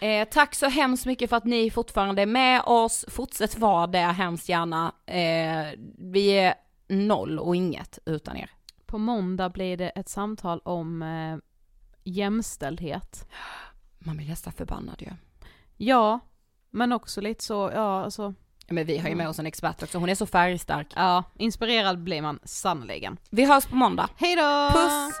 Eh, 0.00 0.28
tack 0.28 0.54
så 0.54 0.66
hemskt 0.66 1.06
mycket 1.06 1.30
för 1.30 1.36
att 1.36 1.44
ni 1.44 1.70
fortfarande 1.70 2.22
är 2.22 2.26
med 2.26 2.62
oss. 2.66 3.04
Fortsätt 3.08 3.58
vara 3.58 3.86
det 3.86 3.98
hemskt 3.98 4.48
gärna. 4.48 4.92
Eh, 5.06 5.78
vi 5.98 6.30
är 6.30 6.54
noll 6.88 7.38
och 7.38 7.56
inget 7.56 7.98
utan 8.06 8.36
er. 8.36 8.50
på 8.86 8.98
måndag 8.98 9.48
blir 9.48 9.76
det 9.76 9.88
ett 9.88 10.08
samtal 10.08 10.60
om 10.64 11.02
eh, 11.02 11.36
jämställdhet. 12.04 13.28
Man 13.98 14.16
blir 14.16 14.28
nästan 14.28 14.52
förbannad 14.52 15.02
ju. 15.02 15.10
Ja, 15.76 16.20
men 16.70 16.92
också 16.92 17.20
lite 17.20 17.44
så, 17.44 17.70
ja 17.74 18.04
alltså, 18.04 18.34
men 18.68 18.86
vi 18.86 18.98
har 18.98 19.08
ju 19.08 19.14
med 19.14 19.28
oss 19.28 19.38
en 19.38 19.46
expert 19.46 19.82
också, 19.82 19.98
hon 19.98 20.08
är 20.08 20.14
så 20.14 20.26
färgstark. 20.26 20.86
ja, 20.96 21.24
inspirerad 21.38 21.98
blir 21.98 22.22
man 22.22 22.38
sannoliken. 22.44 23.18
Vi 23.30 23.44
hörs 23.44 23.66
på 23.66 23.76
måndag. 23.76 24.08
Hej 24.16 24.36
då! 24.36 24.70
Puss! 24.72 25.20